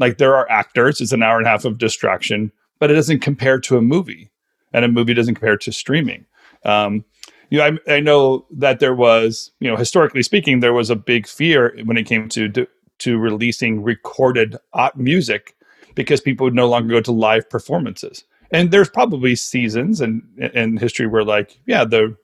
Like 0.00 0.18
there 0.18 0.34
are 0.34 0.50
actors, 0.50 1.00
it's 1.00 1.12
an 1.12 1.22
hour 1.22 1.38
and 1.38 1.46
a 1.46 1.50
half 1.50 1.64
of 1.64 1.78
distraction, 1.78 2.50
but 2.80 2.90
it 2.90 2.94
doesn't 2.94 3.20
compare 3.20 3.60
to 3.60 3.76
a 3.76 3.82
movie, 3.82 4.30
and 4.72 4.84
a 4.84 4.88
movie 4.88 5.14
doesn't 5.14 5.36
compare 5.36 5.58
to 5.58 5.72
streaming. 5.72 6.26
Um, 6.64 7.04
you 7.50 7.58
know, 7.58 7.78
I, 7.86 7.94
I 7.96 8.00
know 8.00 8.46
that 8.50 8.80
there 8.80 8.94
was, 8.94 9.50
you 9.60 9.68
know, 9.70 9.76
historically 9.76 10.22
speaking, 10.22 10.60
there 10.60 10.72
was 10.72 10.90
a 10.90 10.96
big 10.96 11.26
fear 11.26 11.76
when 11.84 11.96
it 11.96 12.04
came 12.04 12.28
to 12.30 12.66
to 12.98 13.18
releasing 13.18 13.82
recorded 13.82 14.56
music 14.96 15.54
because 15.94 16.20
people 16.20 16.44
would 16.44 16.54
no 16.54 16.68
longer 16.68 16.94
go 16.94 17.00
to 17.00 17.12
live 17.12 17.48
performances. 17.48 18.24
And 18.52 18.70
there's 18.70 18.90
probably 18.90 19.36
seasons 19.36 20.00
and 20.00 20.22
in 20.54 20.76
history 20.76 21.06
where, 21.06 21.24
like, 21.24 21.58
yeah, 21.66 21.84
the 21.84 22.16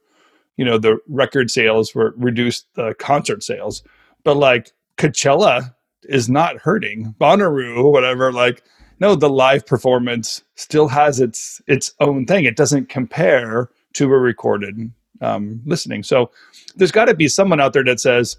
you 0.57 0.65
know 0.65 0.79
the 0.79 0.99
record 1.09 1.51
sales 1.51 1.95
were 1.95 2.15
reduced 2.17 2.67
the 2.75 2.95
concert 2.95 3.43
sales, 3.43 3.83
but 4.25 4.37
like 4.37 4.73
Coachella 4.97 5.75
is 6.05 6.29
not 6.29 6.59
hurting 6.59 7.15
Bonnaroo, 7.21 7.91
whatever. 7.91 8.33
Like, 8.33 8.63
no, 9.01 9.15
the 9.15 9.29
live 9.29 9.67
performance 9.67 10.43
still 10.55 10.89
has 10.89 11.21
its 11.21 11.61
its 11.67 11.93
own 12.01 12.27
thing. 12.27 12.45
It 12.45 12.57
doesn't 12.57 12.89
compare 12.89 13.71
to 13.95 14.05
a 14.07 14.19
recorded 14.19 14.91
um, 15.21 15.61
listening. 15.65 16.03
So 16.03 16.31
there's 16.77 16.93
got 16.93 17.07
to 17.07 17.15
be 17.15 17.29
someone 17.29 17.61
out 17.61 17.73
there 17.73 17.85
that 17.85 18.01
says, 18.01 18.37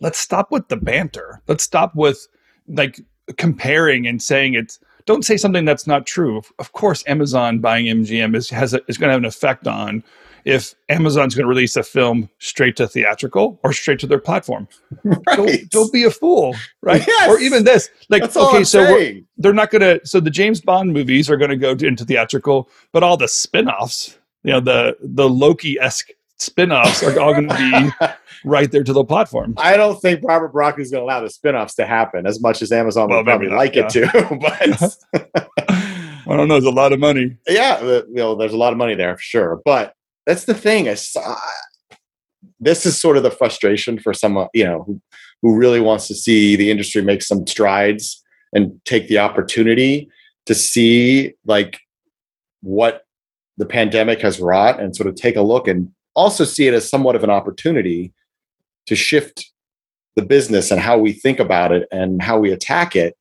let's 0.00 0.18
stop 0.18 0.50
with 0.50 0.68
the 0.68 0.76
banter. 0.76 1.40
Let's 1.48 1.64
stop 1.64 1.94
with 1.94 2.26
like 2.68 3.00
comparing 3.36 4.06
and 4.06 4.22
saying 4.22 4.54
it's. 4.54 4.78
Don't 5.04 5.24
say 5.24 5.36
something 5.36 5.64
that's 5.64 5.88
not 5.88 6.06
true. 6.06 6.40
Of- 6.60 6.72
course, 6.72 7.02
Amazon 7.08 7.58
buying 7.58 7.86
MGM 7.86 8.36
is 8.36 8.48
has 8.50 8.72
a, 8.72 8.80
is 8.86 8.98
going 8.98 9.08
to 9.08 9.12
have 9.12 9.20
an 9.20 9.24
effect 9.24 9.66
on 9.66 10.04
if 10.44 10.74
Amazon's 10.88 11.34
going 11.34 11.44
to 11.44 11.48
release 11.48 11.76
a 11.76 11.82
film 11.82 12.28
straight 12.38 12.76
to 12.76 12.88
theatrical 12.88 13.60
or 13.62 13.72
straight 13.72 13.98
to 14.00 14.06
their 14.06 14.18
platform. 14.18 14.68
right. 15.04 15.18
Don't, 15.36 15.70
don't 15.70 15.92
be 15.92 16.04
a 16.04 16.10
fool, 16.10 16.54
right? 16.82 17.04
Yes. 17.06 17.28
Or 17.28 17.38
even 17.38 17.64
this, 17.64 17.90
like, 18.08 18.22
That's 18.22 18.36
okay, 18.36 18.64
so 18.64 19.12
they're 19.36 19.52
not 19.52 19.70
going 19.70 19.82
to. 19.82 20.04
So 20.06 20.20
the 20.20 20.30
James 20.30 20.60
Bond 20.60 20.92
movies 20.92 21.30
are 21.30 21.36
going 21.36 21.50
to 21.50 21.56
go 21.56 21.70
into 21.72 22.04
theatrical, 22.04 22.68
but 22.92 23.02
all 23.02 23.16
the 23.16 23.28
spin-offs, 23.28 24.18
you 24.42 24.52
know, 24.52 24.60
the 24.60 24.96
the 25.00 25.28
Loki 25.28 25.78
esque 25.80 26.10
spin-offs 26.38 27.02
are 27.02 27.18
all 27.20 27.32
going 27.32 27.48
to 27.48 27.56
be 28.00 28.06
right 28.44 28.70
there 28.72 28.82
to 28.82 28.92
the 28.92 29.04
platform. 29.04 29.54
I 29.58 29.76
don't 29.76 30.00
think 30.00 30.22
Robert 30.24 30.52
Brock 30.52 30.78
is 30.80 30.90
going 30.90 31.02
to 31.02 31.04
allow 31.04 31.20
the 31.20 31.30
spin-offs 31.30 31.74
to 31.76 31.86
happen 31.86 32.26
as 32.26 32.40
much 32.40 32.62
as 32.62 32.72
Amazon 32.72 33.08
Well, 33.08 33.18
would 33.18 33.26
probably 33.26 33.48
not, 33.48 33.56
like 33.56 33.76
it 33.76 33.88
to. 33.90 34.06
but 34.40 35.82
I 36.26 36.36
don't 36.36 36.48
know. 36.48 36.54
there's 36.54 36.64
a 36.64 36.70
lot 36.70 36.92
of 36.92 36.98
money. 36.98 37.36
yeah, 37.48 37.80
you 37.82 38.04
know, 38.08 38.34
there's 38.34 38.52
a 38.52 38.56
lot 38.56 38.72
of 38.72 38.78
money 38.78 38.94
there 38.94 39.16
for 39.16 39.22
sure. 39.22 39.60
But 39.64 39.94
that's 40.26 40.44
the 40.44 40.54
thing. 40.54 40.86
Is 40.86 41.14
uh, 41.16 41.34
this 42.60 42.86
is 42.86 43.00
sort 43.00 43.16
of 43.16 43.22
the 43.22 43.30
frustration 43.30 43.98
for 43.98 44.14
someone 44.14 44.48
you 44.54 44.64
know 44.64 44.84
who, 44.86 45.00
who 45.42 45.56
really 45.56 45.80
wants 45.80 46.08
to 46.08 46.14
see 46.14 46.56
the 46.56 46.70
industry 46.70 47.02
make 47.02 47.22
some 47.22 47.46
strides 47.46 48.22
and 48.52 48.80
take 48.84 49.08
the 49.08 49.18
opportunity 49.18 50.08
to 50.46 50.54
see 50.54 51.34
like 51.44 51.80
what 52.62 53.02
the 53.58 53.66
pandemic 53.66 54.20
has 54.20 54.40
wrought 54.40 54.80
and 54.80 54.96
sort 54.96 55.08
of 55.08 55.14
take 55.14 55.36
a 55.36 55.42
look 55.42 55.68
and 55.68 55.90
also 56.14 56.44
see 56.44 56.66
it 56.66 56.74
as 56.74 56.88
somewhat 56.88 57.16
of 57.16 57.24
an 57.24 57.30
opportunity 57.30 58.12
to 58.86 58.96
shift 58.96 59.50
the 60.16 60.22
business 60.22 60.70
and 60.70 60.80
how 60.80 60.98
we 60.98 61.12
think 61.12 61.38
about 61.38 61.72
it 61.72 61.88
and 61.90 62.22
how 62.22 62.38
we 62.38 62.52
attack 62.52 62.94
it 62.94 63.16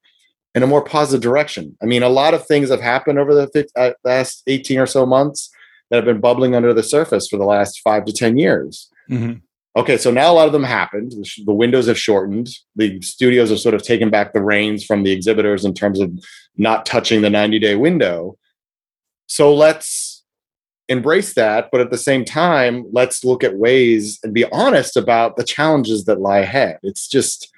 in 0.54 0.64
a 0.64 0.68
more 0.68 0.84
positive 0.84 1.22
direction. 1.22 1.78
I 1.82 1.86
mean, 1.86 2.04
a 2.04 2.10
lot 2.10 2.34
of 2.34 2.46
things 2.46 2.70
have 2.70 2.82
happened 2.82 3.20
over 3.20 3.34
the 3.34 3.68
uh, 3.78 3.92
last 4.04 4.44
18 4.48 4.80
or 4.80 4.86
so 4.86 5.06
months 5.06 5.50
that 5.92 5.98
have 5.98 6.06
been 6.06 6.22
bubbling 6.22 6.56
under 6.56 6.74
the 6.74 6.82
surface 6.82 7.28
for 7.28 7.38
the 7.38 7.46
last 7.46 7.82
five 7.82 8.06
to 8.06 8.14
10 8.14 8.38
years. 8.38 8.90
Mhm. 9.10 9.42
Okay, 9.76 9.98
so 9.98 10.10
now 10.12 10.32
a 10.32 10.34
lot 10.34 10.48
of 10.48 10.54
them 10.54 10.64
happened. 10.64 11.14
The 11.46 11.54
windows 11.54 11.88
have 11.88 12.00
shortened. 12.00 12.50
The 12.76 13.00
studios 13.02 13.50
have 13.52 13.60
sort 13.60 13.76
of 13.76 13.84
taken 13.84 14.10
back 14.10 14.34
the 14.34 14.42
reins 14.42 14.84
from 14.84 15.04
the 15.04 15.12
exhibitors 15.12 15.64
in 15.64 15.74
terms 15.74 16.00
of 16.00 16.12
not 16.58 16.86
touching 16.86 17.22
the 17.22 17.30
90 17.30 17.60
day 17.60 17.76
window. 17.76 18.38
So 19.28 19.54
let's 19.54 20.24
embrace 20.90 21.34
that. 21.36 21.70
But 21.72 21.80
at 21.80 21.90
the 21.90 21.98
same 21.98 22.26
time, 22.26 22.86
let's 22.92 23.24
look 23.24 23.46
at 23.46 23.56
ways 23.56 24.20
and 24.24 24.34
be 24.34 24.46
honest 24.52 24.98
about 24.98 25.38
the 25.38 25.44
challenges 25.44 26.04
that 26.06 26.20
lie 26.20 26.40
ahead. 26.40 26.80
It's 26.84 27.08
just, 27.08 27.50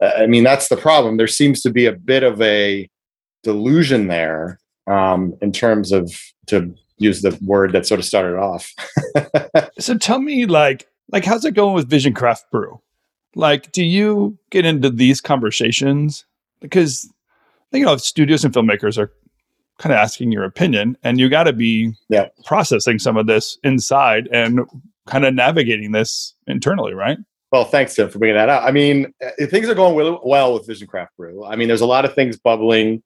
I 0.00 0.26
mean, 0.26 0.44
that's 0.44 0.68
the 0.68 0.76
problem. 0.76 1.16
There 1.16 1.26
seems 1.26 1.60
to 1.62 1.70
be 1.70 1.86
a 1.86 1.92
bit 1.92 2.22
of 2.22 2.40
a 2.40 2.88
delusion 3.42 4.06
there 4.06 4.60
um, 4.86 5.34
in 5.42 5.50
terms 5.50 5.90
of, 5.90 6.12
to 6.46 6.72
use 6.98 7.22
the 7.22 7.36
word 7.42 7.72
that 7.72 7.86
sort 7.86 8.00
of 8.00 8.04
started 8.06 8.36
off. 8.38 8.72
So 9.78 9.96
tell 9.96 10.20
me, 10.20 10.46
like, 10.46 10.86
like 11.12 11.24
how's 11.24 11.44
it 11.44 11.52
going 11.54 11.74
with 11.74 11.88
Vision 11.88 12.14
Craft 12.14 12.50
Brew? 12.50 12.80
Like, 13.34 13.72
do 13.72 13.84
you 13.84 14.38
get 14.50 14.64
into 14.64 14.88
these 14.90 15.20
conversations? 15.20 16.24
Because 16.60 17.10
you 17.72 17.84
know, 17.84 17.96
studios 17.98 18.44
and 18.44 18.54
filmmakers 18.54 18.96
are 18.96 19.12
kind 19.78 19.92
of 19.92 19.98
asking 19.98 20.32
your 20.32 20.44
opinion, 20.44 20.96
and 21.02 21.20
you 21.20 21.28
got 21.28 21.44
to 21.44 21.52
be 21.52 21.92
Yeah. 22.08 22.28
processing 22.46 22.98
some 22.98 23.16
of 23.18 23.26
this 23.26 23.58
inside 23.62 24.28
and 24.32 24.60
kind 25.06 25.26
of 25.26 25.34
navigating 25.34 25.92
this 25.92 26.34
internally, 26.46 26.94
right? 26.94 27.18
Well, 27.52 27.64
thanks, 27.64 27.94
Tim, 27.94 28.08
for 28.08 28.18
bringing 28.18 28.36
that 28.36 28.48
up. 28.48 28.62
I 28.64 28.70
mean, 28.70 29.12
uh, 29.24 29.46
things 29.46 29.68
are 29.68 29.74
going 29.74 29.94
well, 29.94 30.20
well 30.24 30.54
with 30.54 30.66
Vision 30.66 30.86
Craft 30.88 31.16
Brew. 31.18 31.44
I 31.44 31.54
mean, 31.56 31.68
there's 31.68 31.82
a 31.82 31.86
lot 31.86 32.04
of 32.06 32.14
things 32.14 32.38
bubbling 32.38 33.02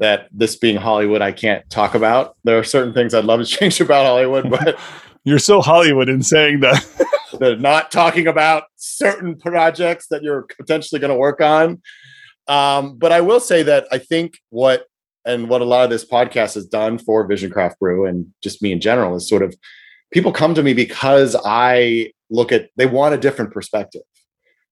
that 0.00 0.28
this 0.32 0.56
being 0.56 0.76
Hollywood, 0.76 1.22
I 1.22 1.30
can't 1.30 1.68
talk 1.70 1.94
about. 1.94 2.36
There 2.44 2.58
are 2.58 2.64
certain 2.64 2.92
things 2.92 3.14
I'd 3.14 3.24
love 3.24 3.40
to 3.40 3.46
change 3.58 3.80
about 3.80 4.06
Hollywood, 4.06 4.50
but 4.50 4.78
You're 5.24 5.38
so 5.38 5.60
Hollywood 5.60 6.08
in 6.08 6.22
saying 6.22 6.60
that. 6.60 6.84
they're 7.38 7.56
not 7.56 7.90
talking 7.90 8.26
about 8.26 8.64
certain 8.76 9.36
projects 9.36 10.06
that 10.08 10.22
you're 10.22 10.46
potentially 10.58 10.98
going 10.98 11.10
to 11.12 11.16
work 11.16 11.40
on. 11.40 11.80
Um, 12.48 12.96
but 12.96 13.12
I 13.12 13.20
will 13.20 13.40
say 13.40 13.62
that 13.62 13.86
I 13.92 13.98
think 13.98 14.38
what 14.48 14.86
and 15.24 15.48
what 15.48 15.60
a 15.60 15.66
lot 15.66 15.84
of 15.84 15.90
this 15.90 16.04
podcast 16.04 16.54
has 16.54 16.66
done 16.66 16.98
for 16.98 17.26
Vision 17.26 17.50
Craft 17.50 17.78
Brew 17.78 18.06
and 18.06 18.26
just 18.42 18.62
me 18.62 18.72
in 18.72 18.80
general 18.80 19.14
is 19.14 19.28
sort 19.28 19.42
of 19.42 19.54
people 20.10 20.32
come 20.32 20.54
to 20.54 20.62
me 20.62 20.72
because 20.72 21.36
I 21.44 22.12
look 22.30 22.50
at 22.50 22.70
they 22.76 22.86
want 22.86 23.14
a 23.14 23.18
different 23.18 23.52
perspective. 23.52 24.02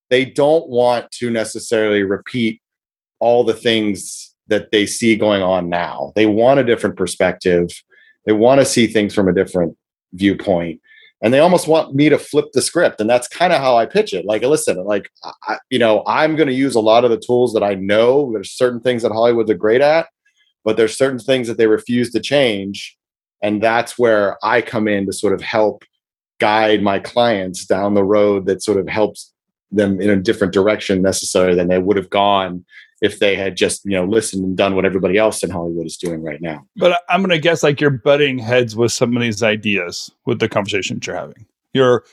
They 0.08 0.24
don't 0.24 0.68
want 0.68 1.10
to 1.12 1.30
necessarily 1.30 2.02
repeat 2.02 2.62
all 3.20 3.44
the 3.44 3.54
things 3.54 4.34
that 4.48 4.70
they 4.72 4.86
see 4.86 5.16
going 5.16 5.42
on 5.42 5.68
now. 5.68 6.12
They 6.16 6.26
want 6.26 6.60
a 6.60 6.64
different 6.64 6.96
perspective. 6.96 7.68
They 8.26 8.32
want 8.32 8.60
to 8.60 8.64
see 8.64 8.86
things 8.86 9.14
from 9.14 9.28
a 9.28 9.34
different 9.34 9.76
viewpoint. 10.12 10.80
And 11.20 11.34
they 11.34 11.40
almost 11.40 11.66
want 11.66 11.94
me 11.94 12.08
to 12.08 12.18
flip 12.18 12.46
the 12.52 12.62
script. 12.62 13.00
And 13.00 13.10
that's 13.10 13.26
kind 13.26 13.52
of 13.52 13.60
how 13.60 13.76
I 13.76 13.86
pitch 13.86 14.14
it. 14.14 14.24
Like, 14.24 14.42
listen, 14.42 14.76
like, 14.84 15.10
I, 15.48 15.58
you 15.68 15.78
know, 15.78 16.04
I'm 16.06 16.36
going 16.36 16.46
to 16.48 16.54
use 16.54 16.76
a 16.76 16.80
lot 16.80 17.04
of 17.04 17.10
the 17.10 17.18
tools 17.18 17.52
that 17.54 17.62
I 17.62 17.74
know. 17.74 18.30
There's 18.32 18.52
certain 18.52 18.80
things 18.80 19.02
that 19.02 19.12
Hollywood's 19.12 19.50
are 19.50 19.54
great 19.54 19.80
at, 19.80 20.06
but 20.64 20.76
there's 20.76 20.96
certain 20.96 21.18
things 21.18 21.48
that 21.48 21.58
they 21.58 21.66
refuse 21.66 22.12
to 22.12 22.20
change. 22.20 22.96
And 23.42 23.62
that's 23.62 23.98
where 23.98 24.38
I 24.44 24.62
come 24.62 24.86
in 24.86 25.06
to 25.06 25.12
sort 25.12 25.34
of 25.34 25.40
help 25.40 25.84
guide 26.38 26.82
my 26.82 27.00
clients 27.00 27.66
down 27.66 27.94
the 27.94 28.04
road 28.04 28.46
that 28.46 28.62
sort 28.62 28.78
of 28.78 28.88
helps 28.88 29.32
them 29.72 30.00
in 30.00 30.10
a 30.10 30.16
different 30.16 30.52
direction 30.52 31.02
necessarily 31.02 31.56
than 31.56 31.68
they 31.68 31.78
would 31.78 31.96
have 31.96 32.10
gone 32.10 32.64
if 33.00 33.18
they 33.18 33.36
had 33.36 33.56
just 33.56 33.84
you 33.84 33.92
know 33.92 34.04
listened 34.04 34.44
and 34.44 34.56
done 34.56 34.74
what 34.74 34.84
everybody 34.84 35.16
else 35.16 35.42
in 35.42 35.50
Hollywood 35.50 35.86
is 35.86 35.96
doing 35.96 36.22
right 36.22 36.40
now. 36.40 36.66
But 36.76 37.00
I'm 37.08 37.20
going 37.20 37.30
to 37.30 37.38
guess 37.38 37.62
like 37.62 37.80
you're 37.80 37.90
butting 37.90 38.38
heads 38.38 38.76
with 38.76 38.92
some 38.92 39.16
of 39.16 39.22
these 39.22 39.42
ideas 39.42 40.10
with 40.26 40.38
the 40.38 40.48
conversations 40.48 41.06
you're 41.06 41.16
having. 41.16 41.46
You're 41.72 42.04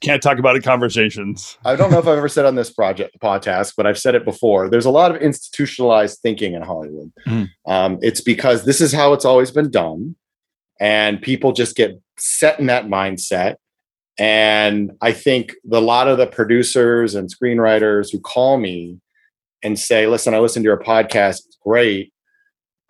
can't 0.00 0.22
talk 0.22 0.38
about 0.38 0.56
it 0.56 0.62
conversations. 0.62 1.56
I 1.64 1.76
don't 1.76 1.90
know 1.90 1.98
if 1.98 2.06
I've 2.06 2.18
ever 2.18 2.28
said 2.28 2.44
on 2.44 2.56
this 2.56 2.70
project 2.70 3.18
podcast, 3.20 3.74
but 3.76 3.86
I've 3.86 3.98
said 3.98 4.14
it 4.14 4.24
before. 4.24 4.68
There's 4.68 4.84
a 4.84 4.90
lot 4.90 5.14
of 5.14 5.22
institutionalized 5.22 6.18
thinking 6.20 6.54
in 6.54 6.62
Hollywood. 6.62 7.12
Mm. 7.26 7.48
Um, 7.66 7.98
it's 8.02 8.20
because 8.20 8.64
this 8.64 8.80
is 8.80 8.92
how 8.92 9.12
it's 9.14 9.24
always 9.24 9.50
been 9.50 9.70
done, 9.70 10.16
and 10.78 11.22
people 11.22 11.52
just 11.52 11.76
get 11.76 11.98
set 12.18 12.58
in 12.60 12.66
that 12.66 12.86
mindset. 12.86 13.56
And 14.18 14.92
I 15.00 15.12
think 15.12 15.54
a 15.72 15.80
lot 15.80 16.06
of 16.06 16.18
the 16.18 16.26
producers 16.26 17.14
and 17.14 17.28
screenwriters 17.34 18.12
who 18.12 18.20
call 18.20 18.58
me 18.58 19.00
and 19.64 19.78
say, 19.78 20.06
listen, 20.06 20.34
I 20.34 20.38
listened 20.38 20.62
to 20.62 20.68
your 20.68 20.78
podcast. 20.78 21.46
It's 21.46 21.58
great. 21.64 22.12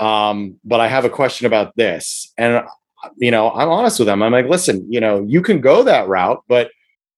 Um, 0.00 0.56
but 0.64 0.80
I 0.80 0.88
have 0.88 1.04
a 1.04 1.10
question 1.10 1.46
about 1.46 1.74
this. 1.76 2.32
And, 2.36 2.64
you 3.16 3.30
know, 3.30 3.50
I'm 3.52 3.68
honest 3.68 3.98
with 3.98 4.06
them. 4.06 4.22
I'm 4.22 4.32
like, 4.32 4.48
listen, 4.48 4.84
you 4.90 5.00
know, 5.00 5.24
you 5.26 5.40
can 5.40 5.60
go 5.60 5.84
that 5.84 6.08
route, 6.08 6.42
but 6.48 6.70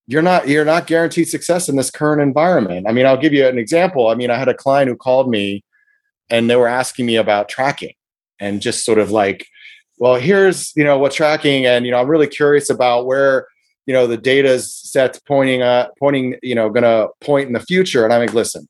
you're 0.07 0.23
not, 0.23 0.47
you're 0.47 0.65
not 0.65 0.87
guaranteed 0.87 1.29
success 1.29 1.69
in 1.69 1.77
this 1.77 1.91
current 1.91 2.21
environment. 2.21 2.87
I 2.89 2.93
mean, 2.93 3.07
I'll 3.07 3.17
give 3.17 3.33
you 3.33 3.47
an 3.47 3.59
example. 3.59 4.09
I 4.09 4.15
mean, 4.15 4.31
I 4.31 4.39
had 4.39 4.49
a 4.49 4.55
client 4.55 4.89
who 4.89 4.97
called 4.97 5.29
me 5.29 5.65
and 6.29 6.51
they 6.51 6.57
were 6.57 6.69
asking 6.69 7.07
me 7.07 7.17
about 7.17 7.49
tracking 7.49 7.95
and 8.39 8.61
just 8.61 8.85
sort 8.85 8.99
of 8.99 9.11
like, 9.11 9.47
well, 9.99 10.17
here's, 10.17 10.77
you 10.77 10.85
know, 10.85 10.99
what 10.99 11.13
tracking. 11.13 11.65
And, 11.65 11.87
you 11.87 11.93
know, 11.93 11.99
I'm 11.99 12.09
really 12.09 12.27
curious 12.27 12.69
about 12.69 13.07
where, 13.07 13.47
you 13.87 13.95
know, 13.95 14.07
the 14.07 14.19
data 14.19 14.59
set's 14.61 15.19
pointing, 15.21 15.63
uh, 15.63 15.89
pointing, 15.99 16.37
you 16.43 16.55
know, 16.55 16.69
going 16.69 16.83
to 16.83 17.09
point 17.21 17.47
in 17.47 17.55
the 17.55 17.61
future. 17.61 18.05
And 18.05 18.13
I'm 18.13 18.21
like, 18.21 18.35
listen, 18.35 18.69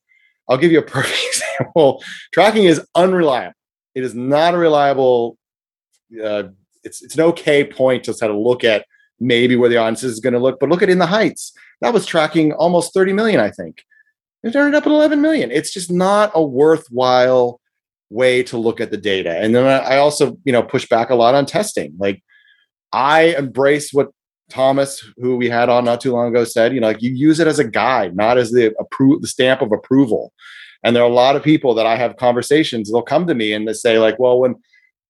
I'll 0.48 0.58
give 0.58 0.72
you 0.72 0.78
a 0.78 0.82
perfect 0.82 1.18
example. 1.28 2.02
Tracking 2.32 2.64
is 2.64 2.84
unreliable. 2.94 3.54
It 3.94 4.04
is 4.04 4.14
not 4.14 4.54
a 4.54 4.58
reliable. 4.58 5.38
Uh, 6.22 6.44
it's 6.84 7.02
it's 7.02 7.14
an 7.14 7.22
okay 7.22 7.64
point 7.64 8.04
to 8.04 8.14
try 8.14 8.28
to 8.28 8.38
look 8.38 8.62
at 8.62 8.86
maybe 9.18 9.56
where 9.56 9.70
the 9.70 9.76
audience 9.76 10.02
is 10.02 10.20
going 10.20 10.34
to 10.34 10.38
look, 10.38 10.60
but 10.60 10.68
look 10.68 10.82
at 10.82 10.90
In 10.90 10.98
the 10.98 11.06
Heights. 11.06 11.52
That 11.80 11.94
was 11.94 12.06
tracking 12.06 12.52
almost 12.52 12.94
30 12.94 13.12
million, 13.12 13.40
I 13.40 13.50
think. 13.50 13.82
It 14.42 14.52
turned 14.52 14.74
up 14.74 14.86
at 14.86 14.92
11 14.92 15.20
million. 15.20 15.50
It's 15.50 15.72
just 15.72 15.90
not 15.90 16.30
a 16.34 16.44
worthwhile 16.44 17.60
way 18.10 18.42
to 18.44 18.56
look 18.56 18.80
at 18.80 18.90
the 18.90 18.96
data. 18.96 19.36
And 19.38 19.54
then 19.54 19.66
I 19.66 19.96
also, 19.96 20.38
you 20.44 20.52
know, 20.52 20.62
push 20.62 20.86
back 20.88 21.10
a 21.10 21.14
lot 21.14 21.34
on 21.34 21.46
testing. 21.46 21.94
Like 21.98 22.22
I 22.92 23.34
embrace 23.36 23.92
what 23.92 24.10
Thomas, 24.48 25.04
who 25.16 25.36
we 25.36 25.48
had 25.48 25.68
on 25.68 25.84
not 25.84 26.00
too 26.00 26.12
long 26.12 26.28
ago, 26.28 26.44
said, 26.44 26.72
you 26.72 26.80
know, 26.80 26.88
like 26.88 27.02
you 27.02 27.10
use 27.12 27.40
it 27.40 27.46
as 27.46 27.58
a 27.58 27.64
guide, 27.64 28.16
not 28.16 28.38
as 28.38 28.52
the 28.52 28.74
approve 28.78 29.22
the 29.22 29.28
stamp 29.28 29.60
of 29.60 29.72
approval. 29.72 30.32
And 30.82 30.94
there 30.94 31.02
are 31.02 31.10
a 31.10 31.12
lot 31.12 31.36
of 31.36 31.42
people 31.42 31.74
that 31.74 31.86
I 31.86 31.96
have 31.96 32.16
conversations, 32.16 32.90
they'll 32.90 33.02
come 33.02 33.26
to 33.26 33.34
me 33.34 33.52
and 33.52 33.66
they 33.66 33.72
say, 33.72 33.98
like, 33.98 34.18
well, 34.18 34.38
when 34.38 34.54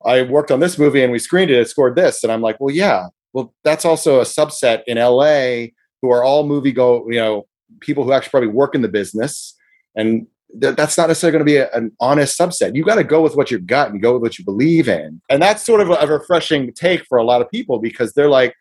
I 0.05 0.23
worked 0.23 0.50
on 0.50 0.61
this 0.61 0.78
movie 0.78 1.02
and 1.02 1.12
we 1.12 1.19
screened 1.19 1.50
it, 1.50 1.59
it 1.59 1.69
scored 1.69 1.97
this. 1.97 2.23
And 2.23 2.33
I'm 2.33 2.40
like, 2.40 2.59
well, 2.61 2.75
yeah, 2.75 3.09
well, 3.33 3.52
that's 3.64 3.85
also 3.85 4.21
a 4.21 4.25
subset 4.25 4.83
in 4.87 4.97
LA 4.97 5.73
who 6.00 6.11
are 6.11 6.25
all 6.25 6.47
movie 6.47 6.73
go, 6.73 7.05
you 7.11 7.19
know, 7.19 7.47
people 7.81 8.05
who 8.05 8.12
actually 8.12 8.31
probably 8.31 8.49
work 8.49 8.75
in 8.75 8.83
the 8.83 8.88
business. 8.88 9.55
And 9.95 10.26
th- 10.61 10.76
that's 10.76 10.97
not 10.97 11.09
necessarily 11.09 11.33
going 11.33 11.47
to 11.47 11.52
be 11.52 11.57
a, 11.57 11.71
an 11.73 11.93
honest 12.00 12.38
subset. 12.38 12.75
You 12.75 12.85
got 12.85 12.95
to 12.95 13.05
go 13.05 13.21
with 13.21 13.37
what 13.37 13.50
you've 13.50 13.66
got 13.66 13.90
and 13.90 14.00
go 14.00 14.14
with 14.14 14.23
what 14.23 14.38
you 14.38 14.45
believe 14.45 14.88
in. 14.88 15.21
And 15.28 15.43
that's 15.43 15.64
sort 15.64 15.81
of 15.81 15.90
a, 15.90 15.95
a 15.95 16.07
refreshing 16.07 16.73
take 16.73 17.05
for 17.05 17.19
a 17.19 17.25
lot 17.25 17.43
of 17.43 17.50
people 17.50 17.78
because 17.78 18.12
they're 18.12 18.31
like, 18.31 18.55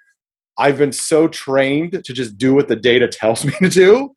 I've 0.58 0.78
been 0.78 0.92
so 0.92 1.28
trained 1.28 2.04
to 2.04 2.14
just 2.14 2.38
do 2.38 2.54
what 2.54 2.68
the 2.68 2.76
data 2.76 3.08
tells 3.08 3.46
me 3.46 3.54
to 3.62 3.70
do. 3.70 4.16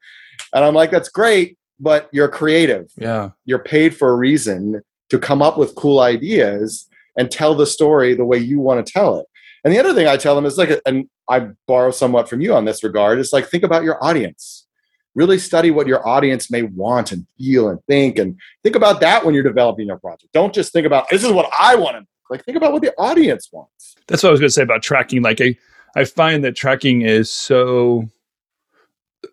And 0.55 0.65
I'm 0.65 0.75
like, 0.75 0.91
that's 0.91 1.09
great, 1.09 1.59
but 1.81 2.09
you're 2.13 2.29
creative. 2.29 2.91
Yeah. 2.97 3.31
You're 3.45 3.59
paid 3.59 3.97
for 3.97 4.11
a 4.11 4.17
reason 4.17 4.83
to 5.11 5.19
come 5.19 5.43
up 5.43 5.59
with 5.59 5.75
cool 5.75 6.01
ideas 6.01 6.87
and 7.17 7.31
tell 7.31 7.55
the 7.55 7.67
story 7.67 8.15
the 8.15 8.25
way 8.25 8.39
you 8.39 8.61
want 8.61 8.85
to 8.85 8.93
tell 8.93 9.19
it. 9.19 9.27
And 9.65 9.75
the 9.75 9.81
other 9.81 9.93
thing 9.93 10.07
I 10.07 10.17
tell 10.17 10.37
them 10.37 10.47
is 10.47 10.57
like, 10.57 10.81
and 10.87 11.09
I 11.29 11.49
borrow 11.67 11.91
somewhat 11.91 12.29
from 12.29 12.41
you 12.41 12.55
on 12.55 12.65
this 12.65 12.85
regard, 12.85 13.19
is 13.19 13.33
like, 13.33 13.49
think 13.49 13.65
about 13.65 13.83
your 13.83 14.03
audience. 14.03 14.67
Really 15.15 15.39
study 15.39 15.73
what 15.73 15.89
your 15.89 16.07
audience 16.07 16.51
may 16.51 16.63
want 16.63 17.11
and 17.11 17.27
feel 17.37 17.69
and 17.69 17.81
think. 17.87 18.19
And 18.19 18.39
think 18.63 18.77
about 18.77 19.01
that 19.01 19.25
when 19.25 19.35
you're 19.35 19.43
developing 19.43 19.89
your 19.89 19.99
project. 19.99 20.33
Don't 20.33 20.55
just 20.55 20.73
think 20.73 20.87
about, 20.87 21.09
this 21.11 21.25
is 21.25 21.33
what 21.33 21.51
I 21.59 21.75
want 21.75 21.97
to 21.97 22.07
like 22.31 22.45
think 22.45 22.57
about 22.57 22.73
what 22.73 22.83
the 22.83 22.95
audience 22.99 23.49
wants. 23.53 23.97
That's 24.07 24.23
what 24.23 24.31
I 24.31 24.33
was 24.33 24.41
going 24.41 24.49
to 24.49 24.53
say 24.53 24.63
about 24.63 24.83
tracking. 24.83 25.23
Like 25.23 25.41
a, 25.41 25.59
I 25.97 26.05
find 26.05 26.45
that 26.45 26.57
tracking 26.57 27.03
is 27.03 27.31
so. 27.31 28.09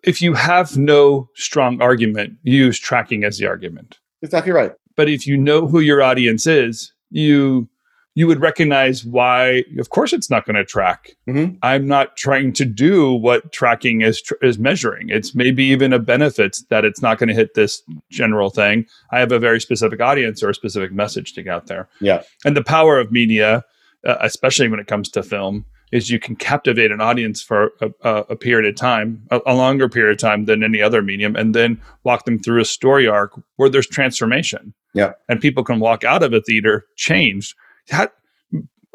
If 0.02 0.20
you 0.20 0.34
have 0.34 0.76
no 0.76 1.28
strong 1.34 1.80
argument, 1.80 2.34
use 2.42 2.78
tracking 2.78 3.24
as 3.24 3.38
the 3.38 3.46
argument. 3.46 3.98
Exactly 4.22 4.52
right. 4.52 4.72
But 4.96 5.08
if 5.08 5.26
you 5.26 5.36
know 5.36 5.66
who 5.66 5.80
your 5.80 6.02
audience 6.02 6.46
is, 6.46 6.92
you 7.10 7.68
you 8.16 8.26
would 8.26 8.40
recognize 8.40 9.04
why 9.04 9.62
of 9.78 9.90
course 9.90 10.12
it's 10.12 10.30
not 10.30 10.44
going 10.44 10.56
to 10.56 10.64
track 10.64 11.14
mm-hmm. 11.28 11.54
i'm 11.62 11.86
not 11.86 12.16
trying 12.16 12.52
to 12.52 12.64
do 12.64 13.12
what 13.12 13.52
tracking 13.52 14.00
is 14.00 14.20
tr- 14.20 14.34
is 14.42 14.58
measuring 14.58 15.08
it's 15.08 15.34
maybe 15.34 15.62
even 15.62 15.92
a 15.92 15.98
benefit 15.98 16.56
that 16.70 16.84
it's 16.84 17.00
not 17.00 17.18
going 17.18 17.28
to 17.28 17.34
hit 17.34 17.54
this 17.54 17.82
general 18.10 18.50
thing 18.50 18.84
i 19.12 19.20
have 19.20 19.30
a 19.30 19.38
very 19.38 19.60
specific 19.60 20.00
audience 20.00 20.42
or 20.42 20.50
a 20.50 20.54
specific 20.54 20.90
message 20.92 21.34
to 21.34 21.42
get 21.42 21.54
out 21.54 21.66
there 21.66 21.88
yeah 22.00 22.22
and 22.44 22.56
the 22.56 22.64
power 22.64 22.98
of 22.98 23.12
media 23.12 23.62
uh, 24.06 24.16
especially 24.22 24.68
when 24.68 24.80
it 24.80 24.86
comes 24.86 25.08
to 25.08 25.22
film 25.22 25.64
is 25.92 26.10
you 26.10 26.18
can 26.18 26.36
captivate 26.36 26.90
an 26.90 27.00
audience 27.00 27.42
for 27.42 27.72
a, 27.80 28.10
a 28.28 28.36
period 28.36 28.68
of 28.68 28.76
time, 28.76 29.22
a, 29.30 29.40
a, 29.46 29.54
longer 29.54 29.88
period 29.88 30.12
of 30.12 30.18
time 30.18 30.46
than 30.46 30.62
any 30.62 30.82
other 30.82 31.00
medium, 31.00 31.36
and 31.36 31.54
then 31.54 31.80
walk 32.04 32.24
them 32.24 32.38
through 32.38 32.60
a 32.60 32.64
story 32.64 33.06
arc 33.06 33.40
where 33.56 33.68
there's 33.68 33.86
transformation. 33.86 34.74
Yeah, 34.94 35.12
and 35.28 35.40
people 35.40 35.62
can 35.62 35.78
walk 35.78 36.04
out 36.04 36.22
of 36.22 36.32
a 36.32 36.40
theater 36.40 36.86
changed. 36.96 37.54
How, 37.88 38.08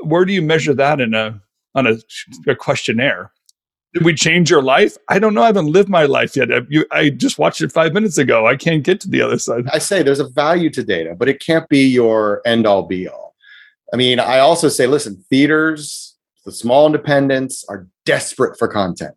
where 0.04 0.26
do 0.26 0.34
you 0.34 0.42
measure 0.42 0.74
that 0.74 1.00
in 1.00 1.14
a 1.14 1.42
on 1.76 1.88
a, 1.88 1.98
a, 2.48 2.56
questionnaire? 2.56 3.32
Did 3.94 4.04
we 4.04 4.14
change 4.14 4.50
your 4.50 4.62
life? 4.62 4.98
I 5.10 5.20
don't 5.20 5.34
know. 5.34 5.44
I 5.44 5.48
haven't 5.48 5.68
lived 5.68 5.90
my 5.90 6.06
life 6.06 6.36
yet. 6.36 6.52
I, 6.52 6.62
you, 6.70 6.86
I 6.92 7.10
just 7.10 7.38
watched 7.38 7.62
it 7.62 7.72
five 7.72 7.94
minutes 7.94 8.18
ago. 8.18 8.48
I 8.48 8.56
can't 8.56 8.84
get 8.84 9.00
to 9.02 9.10
the 9.10 9.22
other 9.22 9.38
side. 9.38 9.66
I 9.72 9.80
say 9.80 10.02
there's 10.02 10.20
a 10.20 10.28
value 10.28 10.70
to 10.72 10.84
data, 10.84 11.16
but 11.18 11.30
it 11.30 11.40
can't 11.40 11.68
be 11.70 11.88
your 11.88 12.42
end 12.46 12.66
all 12.66 12.84
be 12.84 13.08
all. 13.08 13.36
I 13.94 13.98
mean, 13.98 14.20
I 14.20 14.40
also 14.40 14.70
say, 14.70 14.88
listen, 14.88 15.24
theaters 15.30 16.11
the 16.46 16.52
small 16.52 16.86
independents 16.86 17.64
are 17.70 17.88
desperate 18.06 18.58
for 18.58 18.68
content. 18.68 19.16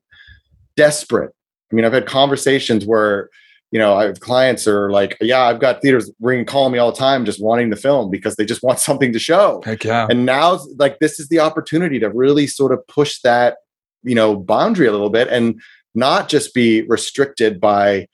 Desperate. 0.76 1.32
I 1.72 1.74
mean, 1.74 1.84
I've 1.84 1.92
had 1.92 2.06
conversations 2.06 2.84
where, 2.84 3.30
you 3.70 3.78
know, 3.78 3.94
I 3.96 4.04
have 4.04 4.20
clients 4.20 4.68
are 4.68 4.90
like, 4.90 5.16
yeah, 5.20 5.42
I've 5.42 5.60
got 5.60 5.82
theaters 5.82 6.10
ringing, 6.20 6.44
calling 6.44 6.72
me 6.72 6.78
all 6.78 6.92
the 6.92 6.98
time, 6.98 7.24
just 7.24 7.42
wanting 7.42 7.70
to 7.70 7.76
film 7.76 8.10
because 8.10 8.36
they 8.36 8.44
just 8.44 8.62
want 8.62 8.78
something 8.88 9.12
to 9.12 9.18
show. 9.18 9.62
Heck 9.64 9.84
yeah. 9.84 10.06
And 10.08 10.26
now, 10.26 10.60
like, 10.76 10.98
this 10.98 11.18
is 11.18 11.28
the 11.28 11.40
opportunity 11.40 11.98
to 12.00 12.10
really 12.10 12.46
sort 12.46 12.72
of 12.72 12.86
push 12.86 13.20
that, 13.22 13.56
you 14.02 14.14
know, 14.14 14.36
boundary 14.36 14.86
a 14.86 14.92
little 14.92 15.10
bit 15.10 15.28
and 15.28 15.60
not 15.94 16.28
just 16.28 16.54
be 16.54 16.82
restricted 16.82 17.60
by 17.60 18.08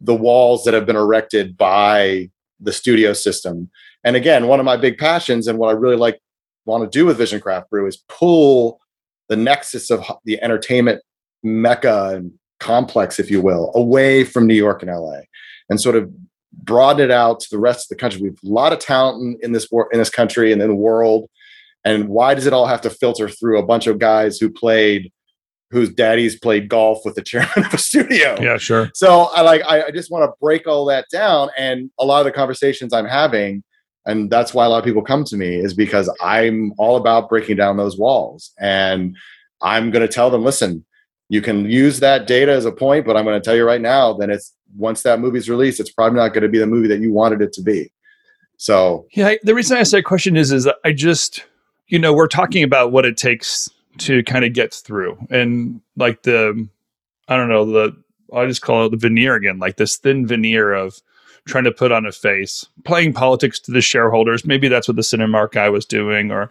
the 0.00 0.14
walls 0.14 0.64
that 0.64 0.74
have 0.74 0.86
been 0.86 0.96
erected 0.96 1.56
by 1.56 2.30
the 2.60 2.72
studio 2.72 3.12
system. 3.12 3.70
And 4.04 4.16
again, 4.16 4.46
one 4.46 4.60
of 4.60 4.66
my 4.66 4.76
big 4.76 4.98
passions 4.98 5.46
and 5.46 5.58
what 5.58 5.68
I 5.68 5.72
really 5.72 5.96
like 5.96 6.20
want 6.68 6.90
to 6.90 6.98
do 6.98 7.06
with 7.06 7.18
Vision 7.18 7.40
Craft 7.40 7.70
Brew 7.70 7.86
is 7.86 7.96
pull 8.08 8.80
the 9.28 9.36
nexus 9.36 9.90
of 9.90 10.04
the 10.24 10.40
entertainment 10.42 11.02
mecca 11.42 12.14
and 12.14 12.32
complex, 12.60 13.18
if 13.18 13.30
you 13.30 13.40
will, 13.40 13.72
away 13.74 14.24
from 14.24 14.46
New 14.46 14.54
York 14.54 14.82
and 14.82 14.90
LA, 14.90 15.20
and 15.68 15.80
sort 15.80 15.96
of 15.96 16.10
broaden 16.52 17.04
it 17.04 17.10
out 17.10 17.40
to 17.40 17.48
the 17.50 17.58
rest 17.58 17.86
of 17.86 17.96
the 17.96 18.00
country. 18.00 18.20
We 18.20 18.28
have 18.28 18.38
a 18.44 18.48
lot 18.48 18.72
of 18.72 18.78
talent 18.78 19.42
in, 19.42 19.52
this 19.52 19.68
in 19.92 19.98
this 19.98 20.10
country 20.10 20.52
and 20.52 20.60
in 20.60 20.68
the 20.68 20.74
world. 20.74 21.28
And 21.84 22.08
why 22.08 22.34
does 22.34 22.46
it 22.46 22.52
all 22.52 22.66
have 22.66 22.80
to 22.82 22.90
filter 22.90 23.28
through 23.28 23.58
a 23.58 23.66
bunch 23.66 23.86
of 23.86 23.98
guys 23.98 24.38
who 24.38 24.50
played, 24.50 25.12
whose 25.70 25.92
daddies 25.92 26.38
played 26.38 26.68
golf 26.68 27.00
with 27.04 27.14
the 27.14 27.22
chairman 27.22 27.50
of 27.56 27.72
a 27.72 27.78
studio? 27.78 28.36
Yeah, 28.40 28.58
sure. 28.58 28.90
So 28.94 29.28
I 29.34 29.42
like 29.42 29.62
I, 29.66 29.84
I 29.84 29.90
just 29.90 30.10
want 30.10 30.24
to 30.24 30.34
break 30.40 30.66
all 30.66 30.84
that 30.86 31.06
down. 31.12 31.50
And 31.56 31.90
a 31.98 32.04
lot 32.04 32.20
of 32.20 32.24
the 32.24 32.32
conversations 32.32 32.92
I'm 32.92 33.06
having 33.06 33.62
and 34.08 34.28
that's 34.28 34.52
why 34.52 34.64
a 34.64 34.68
lot 34.68 34.78
of 34.78 34.84
people 34.84 35.02
come 35.02 35.22
to 35.22 35.36
me 35.36 35.54
is 35.54 35.74
because 35.74 36.10
i'm 36.20 36.72
all 36.78 36.96
about 36.96 37.28
breaking 37.28 37.56
down 37.56 37.76
those 37.76 37.96
walls 37.96 38.52
and 38.58 39.16
i'm 39.62 39.92
going 39.92 40.04
to 40.04 40.12
tell 40.12 40.30
them 40.30 40.42
listen 40.42 40.84
You 41.30 41.42
can 41.42 41.68
use 41.68 42.00
that 42.00 42.26
data 42.26 42.52
as 42.52 42.64
a 42.64 42.72
point, 42.72 43.04
but 43.04 43.14
I'm 43.14 43.24
going 43.26 43.38
to 43.38 43.44
tell 43.44 43.54
you 43.54 43.66
right 43.66 43.82
now, 43.82 44.14
then 44.14 44.30
it's 44.30 44.54
once 44.78 45.02
that 45.02 45.20
movie's 45.20 45.50
released, 45.50 45.78
it's 45.78 45.92
probably 45.92 46.16
not 46.18 46.32
going 46.32 46.42
to 46.42 46.48
be 46.48 46.58
the 46.58 46.66
movie 46.66 46.88
that 46.88 47.00
you 47.00 47.12
wanted 47.12 47.42
it 47.42 47.52
to 47.52 47.62
be. 47.62 47.92
So 48.56 49.06
yeah, 49.12 49.34
the 49.42 49.54
reason 49.54 49.76
I 49.76 49.82
say 49.82 50.00
question 50.00 50.36
is 50.38 50.52
is 50.52 50.66
I 50.84 50.92
just 50.92 51.44
you 51.88 51.98
know 51.98 52.14
we're 52.14 52.28
talking 52.28 52.64
about 52.64 52.92
what 52.92 53.04
it 53.04 53.18
takes 53.18 53.68
to 53.98 54.22
kind 54.24 54.44
of 54.44 54.54
get 54.54 54.72
through 54.72 55.18
and 55.28 55.82
like 55.96 56.22
the 56.22 56.66
I 57.28 57.36
don't 57.36 57.50
know 57.50 57.66
the 57.66 57.96
I 58.34 58.46
just 58.46 58.62
call 58.62 58.86
it 58.86 58.90
the 58.90 58.96
veneer 58.96 59.34
again, 59.34 59.58
like 59.58 59.76
this 59.76 59.98
thin 59.98 60.26
veneer 60.26 60.72
of 60.72 60.98
trying 61.48 61.64
to 61.64 61.72
put 61.72 61.90
on 61.90 62.06
a 62.06 62.12
face, 62.12 62.64
playing 62.84 63.12
politics 63.12 63.58
to 63.60 63.72
the 63.72 63.80
shareholders. 63.80 64.44
Maybe 64.44 64.68
that's 64.68 64.86
what 64.86 64.96
the 64.96 65.02
Cinemark 65.02 65.52
guy 65.52 65.68
was 65.68 65.84
doing, 65.84 66.30
or 66.30 66.50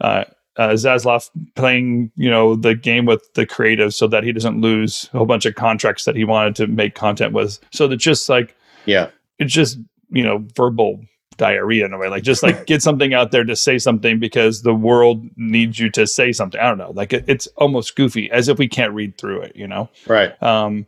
uh, 0.00 0.24
uh, 0.56 0.70
Zaslav 0.70 1.28
playing, 1.54 2.10
you 2.16 2.30
know, 2.30 2.56
the 2.56 2.74
game 2.74 3.04
with 3.04 3.32
the 3.34 3.44
creative 3.44 3.92
so 3.92 4.06
that 4.06 4.24
he 4.24 4.32
doesn't 4.32 4.60
lose 4.60 5.10
a 5.12 5.18
whole 5.18 5.26
bunch 5.26 5.44
of 5.44 5.54
contracts 5.54 6.04
that 6.04 6.16
he 6.16 6.24
wanted 6.24 6.56
to 6.56 6.66
make 6.66 6.94
content 6.94 7.32
with. 7.32 7.58
So 7.72 7.86
that 7.88 7.96
just 7.96 8.28
like, 8.28 8.56
yeah, 8.86 9.10
it's 9.38 9.52
just 9.52 9.78
you 10.10 10.22
know 10.22 10.46
verbal 10.54 11.00
diarrhea 11.36 11.84
in 11.84 11.92
a 11.92 11.98
way. 11.98 12.08
Like 12.08 12.22
just 12.22 12.42
like 12.42 12.66
get 12.66 12.82
something 12.82 13.14
out 13.14 13.30
there 13.30 13.44
to 13.44 13.56
say 13.56 13.78
something 13.78 14.18
because 14.18 14.62
the 14.62 14.74
world 14.74 15.24
needs 15.36 15.78
you 15.78 15.90
to 15.90 16.06
say 16.06 16.32
something. 16.32 16.60
I 16.60 16.68
don't 16.68 16.78
know. 16.78 16.92
Like 16.92 17.12
it, 17.12 17.24
it's 17.26 17.46
almost 17.56 17.96
goofy, 17.96 18.30
as 18.30 18.48
if 18.48 18.58
we 18.58 18.68
can't 18.68 18.92
read 18.92 19.18
through 19.18 19.42
it. 19.42 19.56
You 19.56 19.66
know, 19.66 19.90
right? 20.06 20.40
Um, 20.42 20.86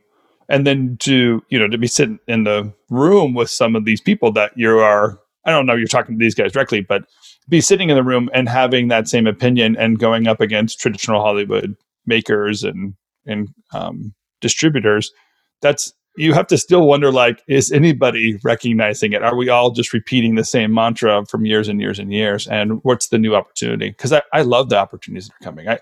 and 0.48 0.66
then 0.66 0.96
to 0.98 1.42
you 1.48 1.58
know 1.58 1.68
to 1.68 1.78
be 1.78 1.86
sitting 1.86 2.18
in 2.26 2.44
the 2.44 2.72
room 2.90 3.34
with 3.34 3.50
some 3.50 3.76
of 3.76 3.84
these 3.84 4.00
people 4.00 4.32
that 4.32 4.52
you 4.56 4.78
are 4.78 5.18
i 5.44 5.50
don't 5.50 5.66
know 5.66 5.74
you're 5.74 5.86
talking 5.86 6.18
to 6.18 6.24
these 6.24 6.34
guys 6.34 6.52
directly 6.52 6.80
but 6.80 7.04
be 7.48 7.60
sitting 7.60 7.88
in 7.88 7.96
the 7.96 8.02
room 8.02 8.28
and 8.34 8.48
having 8.48 8.88
that 8.88 9.08
same 9.08 9.26
opinion 9.26 9.76
and 9.76 9.98
going 9.98 10.26
up 10.26 10.40
against 10.40 10.80
traditional 10.80 11.20
hollywood 11.20 11.76
makers 12.06 12.64
and 12.64 12.94
and 13.26 13.48
um, 13.72 14.14
distributors 14.40 15.12
that's 15.60 15.92
you 16.18 16.34
have 16.34 16.48
to 16.48 16.58
still 16.58 16.86
wonder 16.86 17.12
like 17.12 17.42
is 17.46 17.70
anybody 17.70 18.38
recognizing 18.42 19.12
it? 19.12 19.22
Are 19.22 19.36
we 19.36 19.48
all 19.48 19.70
just 19.70 19.92
repeating 19.92 20.34
the 20.34 20.44
same 20.44 20.74
mantra 20.74 21.24
from 21.26 21.46
years 21.46 21.68
and 21.68 21.80
years 21.80 22.00
and 22.00 22.12
years? 22.12 22.48
And 22.48 22.82
what's 22.82 23.08
the 23.08 23.18
new 23.18 23.36
opportunity? 23.36 23.90
Because 23.90 24.12
I, 24.12 24.22
I 24.32 24.42
love 24.42 24.68
the 24.68 24.78
opportunities 24.78 25.28
that 25.28 25.34
are 25.34 25.44
coming. 25.44 25.68
I 25.68 25.78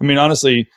i 0.00 0.04
mean 0.04 0.16
honestly 0.16 0.68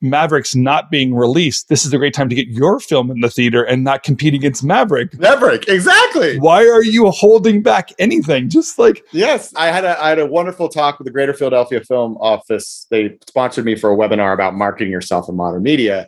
Mavericks 0.00 0.54
not 0.54 0.90
being 0.90 1.14
released, 1.14 1.68
this 1.68 1.84
is 1.86 1.92
a 1.92 1.98
great 1.98 2.12
time 2.12 2.28
to 2.28 2.34
get 2.34 2.48
your 2.48 2.80
film 2.80 3.10
in 3.10 3.20
the 3.20 3.30
theater 3.30 3.62
and 3.62 3.84
not 3.84 4.02
compete 4.02 4.34
against 4.34 4.64
Maverick. 4.64 5.18
Maverick, 5.18 5.68
exactly. 5.68 6.38
Why 6.38 6.66
are 6.66 6.82
you 6.82 7.10
holding 7.10 7.62
back 7.62 7.90
anything? 7.98 8.48
Just 8.48 8.78
like 8.78 9.04
yes, 9.12 9.54
I 9.54 9.66
had 9.68 9.84
a 9.84 10.02
I 10.02 10.08
had 10.10 10.18
a 10.18 10.26
wonderful 10.26 10.68
talk 10.68 10.98
with 10.98 11.06
the 11.06 11.12
Greater 11.12 11.32
Philadelphia 11.32 11.82
Film 11.82 12.16
Office. 12.18 12.86
They 12.90 13.16
sponsored 13.28 13.64
me 13.64 13.76
for 13.76 13.92
a 13.92 13.96
webinar 13.96 14.34
about 14.34 14.54
marketing 14.54 14.90
yourself 14.90 15.28
in 15.28 15.36
modern 15.36 15.62
media, 15.62 16.00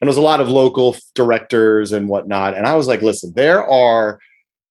and 0.00 0.06
it 0.06 0.10
was 0.10 0.16
a 0.16 0.22
lot 0.22 0.40
of 0.40 0.48
local 0.48 0.96
directors 1.14 1.92
and 1.92 2.08
whatnot. 2.08 2.56
And 2.56 2.66
I 2.66 2.76
was 2.76 2.86
like, 2.86 3.02
listen, 3.02 3.32
there 3.34 3.68
are 3.68 4.20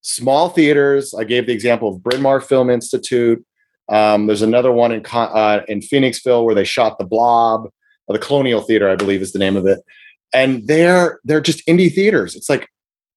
small 0.01 0.49
theaters. 0.49 1.13
I 1.13 1.25
gave 1.25 1.47
the 1.47 1.53
example 1.53 1.89
of 1.89 2.01
Bryn 2.01 2.21
Mawr 2.21 2.39
Film 2.39 2.69
Institute. 2.69 3.43
Um, 3.89 4.27
there's 4.27 4.41
another 4.41 4.71
one 4.71 4.91
in 4.91 5.05
uh, 5.11 5.61
in 5.67 5.81
Phoenixville 5.81 6.43
where 6.45 6.55
they 6.55 6.63
shot 6.63 6.97
The 6.97 7.05
Blob 7.05 7.69
the 8.13 8.19
Colonial 8.19 8.61
Theater, 8.61 8.89
I 8.89 8.95
believe 8.95 9.21
is 9.21 9.33
the 9.33 9.39
name 9.39 9.55
of 9.55 9.65
it. 9.65 9.79
And 10.33 10.67
they're 10.67 11.19
they're 11.23 11.41
just 11.41 11.65
indie 11.67 11.93
theaters. 11.93 12.35
It's 12.35 12.49
like 12.49 12.67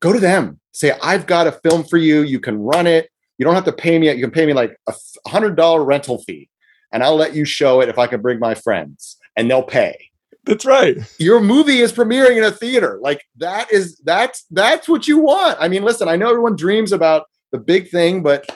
go 0.00 0.12
to 0.12 0.20
them. 0.20 0.60
Say, 0.72 0.92
I've 1.02 1.26
got 1.26 1.46
a 1.46 1.52
film 1.52 1.84
for 1.84 1.96
you. 1.96 2.22
You 2.22 2.38
can 2.40 2.58
run 2.58 2.86
it. 2.86 3.10
You 3.38 3.44
don't 3.44 3.54
have 3.54 3.64
to 3.64 3.72
pay 3.72 3.98
me. 3.98 4.12
You 4.12 4.20
can 4.20 4.30
pay 4.30 4.46
me 4.46 4.52
like 4.52 4.76
a 4.86 4.94
hundred 5.26 5.56
dollar 5.56 5.84
rental 5.84 6.22
fee, 6.22 6.48
and 6.92 7.02
I'll 7.02 7.16
let 7.16 7.34
you 7.34 7.44
show 7.44 7.80
it 7.80 7.88
if 7.88 7.98
I 7.98 8.06
can 8.06 8.20
bring 8.20 8.38
my 8.38 8.54
friends, 8.54 9.16
and 9.36 9.50
they'll 9.50 9.62
pay. 9.62 10.10
That's 10.44 10.64
right. 10.64 10.96
Your 11.18 11.40
movie 11.40 11.80
is 11.80 11.92
premiering 11.92 12.36
in 12.36 12.44
a 12.44 12.50
theater. 12.50 12.98
Like 13.02 13.24
that 13.36 13.70
is 13.72 13.96
that's 13.98 14.44
that's 14.50 14.88
what 14.88 15.08
you 15.08 15.18
want. 15.18 15.58
I 15.60 15.68
mean, 15.68 15.82
listen, 15.82 16.08
I 16.08 16.16
know 16.16 16.30
everyone 16.30 16.56
dreams 16.56 16.92
about 16.92 17.26
the 17.52 17.58
big 17.58 17.90
thing, 17.90 18.22
but 18.22 18.46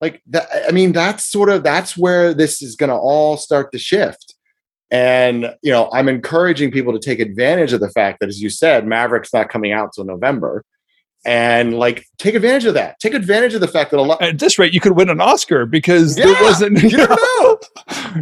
like 0.00 0.22
that, 0.28 0.48
I 0.68 0.72
mean, 0.72 0.92
that's 0.92 1.24
sort 1.24 1.48
of 1.48 1.62
that's 1.62 1.96
where 1.96 2.34
this 2.34 2.62
is 2.62 2.76
going 2.76 2.90
to 2.90 2.96
all 2.96 3.36
start 3.36 3.72
to 3.72 3.78
shift. 3.78 4.34
And 4.90 5.54
you 5.62 5.70
know, 5.70 5.90
I'm 5.92 6.08
encouraging 6.08 6.70
people 6.70 6.92
to 6.92 6.98
take 6.98 7.20
advantage 7.20 7.72
of 7.72 7.80
the 7.80 7.90
fact 7.90 8.20
that, 8.20 8.28
as 8.28 8.40
you 8.40 8.48
said, 8.48 8.86
Maverick's 8.86 9.34
not 9.34 9.50
coming 9.50 9.72
out 9.72 9.92
till 9.92 10.04
November, 10.04 10.64
and 11.26 11.78
like 11.78 12.06
take 12.16 12.34
advantage 12.34 12.64
of 12.64 12.74
that. 12.74 12.98
Take 12.98 13.12
advantage 13.12 13.52
of 13.52 13.60
the 13.60 13.68
fact 13.68 13.90
that 13.90 13.98
a 13.98 14.02
lot. 14.02 14.22
At 14.22 14.38
this 14.38 14.58
rate, 14.58 14.72
you 14.72 14.80
could 14.80 14.92
win 14.92 15.10
an 15.10 15.20
Oscar 15.20 15.66
because 15.66 16.16
yeah, 16.16 16.26
there 16.26 16.42
wasn't. 16.42 16.82
You, 16.82 16.88
you 16.88 16.96
know, 17.06 17.16
know. 17.16 17.58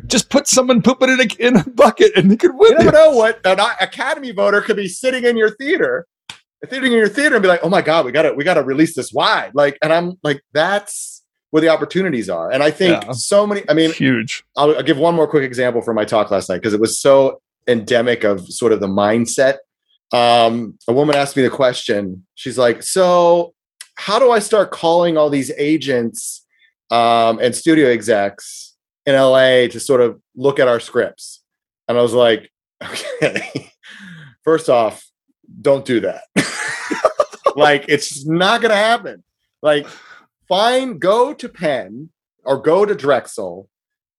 just 0.07 0.29
put 0.29 0.49
someone 0.49 0.83
pooping 0.83 1.11
in 1.11 1.21
a, 1.21 1.47
in 1.47 1.57
a 1.57 1.71
bucket 1.71 2.13
and 2.17 2.31
you 2.33 2.37
could 2.37 2.55
win. 2.55 2.73
You 2.73 2.79
never 2.79 2.93
know 2.93 3.11
what 3.11 3.41
an 3.45 3.61
Academy 3.81 4.33
voter 4.33 4.61
could 4.61 4.77
be 4.77 4.89
sitting 4.89 5.25
in 5.25 5.37
your 5.37 5.51
theater, 5.51 6.07
sitting 6.69 6.93
in 6.93 6.99
your 6.99 7.09
theater, 7.09 7.37
and 7.37 7.43
be 7.43 7.49
like, 7.49 7.61
"Oh 7.63 7.69
my 7.69 7.83
God, 7.83 8.05
we 8.07 8.11
got 8.13 8.23
to 8.23 8.33
we 8.33 8.43
got 8.43 8.55
to 8.55 8.65
release 8.65 8.97
this 8.97 9.13
wide." 9.13 9.53
Like, 9.55 9.79
and 9.83 9.93
I'm 9.93 10.15
like, 10.25 10.43
that's 10.53 11.16
where 11.57 11.63
the 11.63 11.71
opportunities 11.71 12.29
are. 12.29 12.51
And 12.53 12.63
I 12.63 12.71
think 12.71 13.03
yeah. 13.03 13.13
so 13.13 13.47
many, 13.47 13.63
I 13.67 13.73
mean, 13.73 13.91
huge. 13.91 14.45
I'll, 14.59 14.77
I'll, 14.77 14.83
give 14.83 14.99
one 14.99 15.15
more 15.15 15.27
quick 15.27 15.43
example 15.43 15.81
from 15.81 15.97
my 15.97 16.05
talk 16.05 16.31
last 16.31 16.51
night 16.51 16.59
because 16.59 16.75
it 16.75 16.81
was 16.81 17.01
so 17.01 17.41
endemic 17.67 18.25
of 18.25 18.47
sort 18.53 18.75
of 18.75 18.81
the 18.81 18.89
mindset. 18.89 19.57
Um, 20.13 20.77
a 20.87 20.93
woman 20.93 21.17
asked 21.17 21.35
me 21.35 21.43
the 21.43 21.49
question. 21.49 22.27
She's 22.35 22.59
like, 22.59 22.83
So, 22.83 23.55
how 23.95 24.19
do 24.19 24.31
I 24.31 24.39
start 24.39 24.71
calling 24.71 25.17
all 25.17 25.31
these 25.31 25.51
agents 25.57 26.45
um, 26.91 27.39
and 27.39 27.55
studio 27.55 27.89
execs 27.89 28.77
in 29.07 29.15
LA 29.15 29.69
to 29.69 29.81
sort 29.81 30.03
of 30.03 30.21
look 30.35 30.59
at 30.59 30.69
our 30.69 30.79
scripts? 30.79 31.43
And 31.89 31.97
I 31.97 32.03
was 32.03 32.13
like, 32.13 32.51
Okay, 32.85 33.73
first 34.45 34.69
off, 34.69 35.03
don't 35.63 35.87
do 35.87 36.01
that. 36.01 36.21
like, 37.57 37.87
it's 37.89 38.27
not 38.27 38.61
going 38.61 38.73
to 38.73 38.77
happen. 38.77 39.25
Like, 39.63 39.87
find 40.49 41.01
go 41.01 41.33
to 41.35 41.49
Penn 41.49 42.11
or 42.45 42.61
go 42.61 42.85
to 42.85 42.95
Drexel 42.95 43.69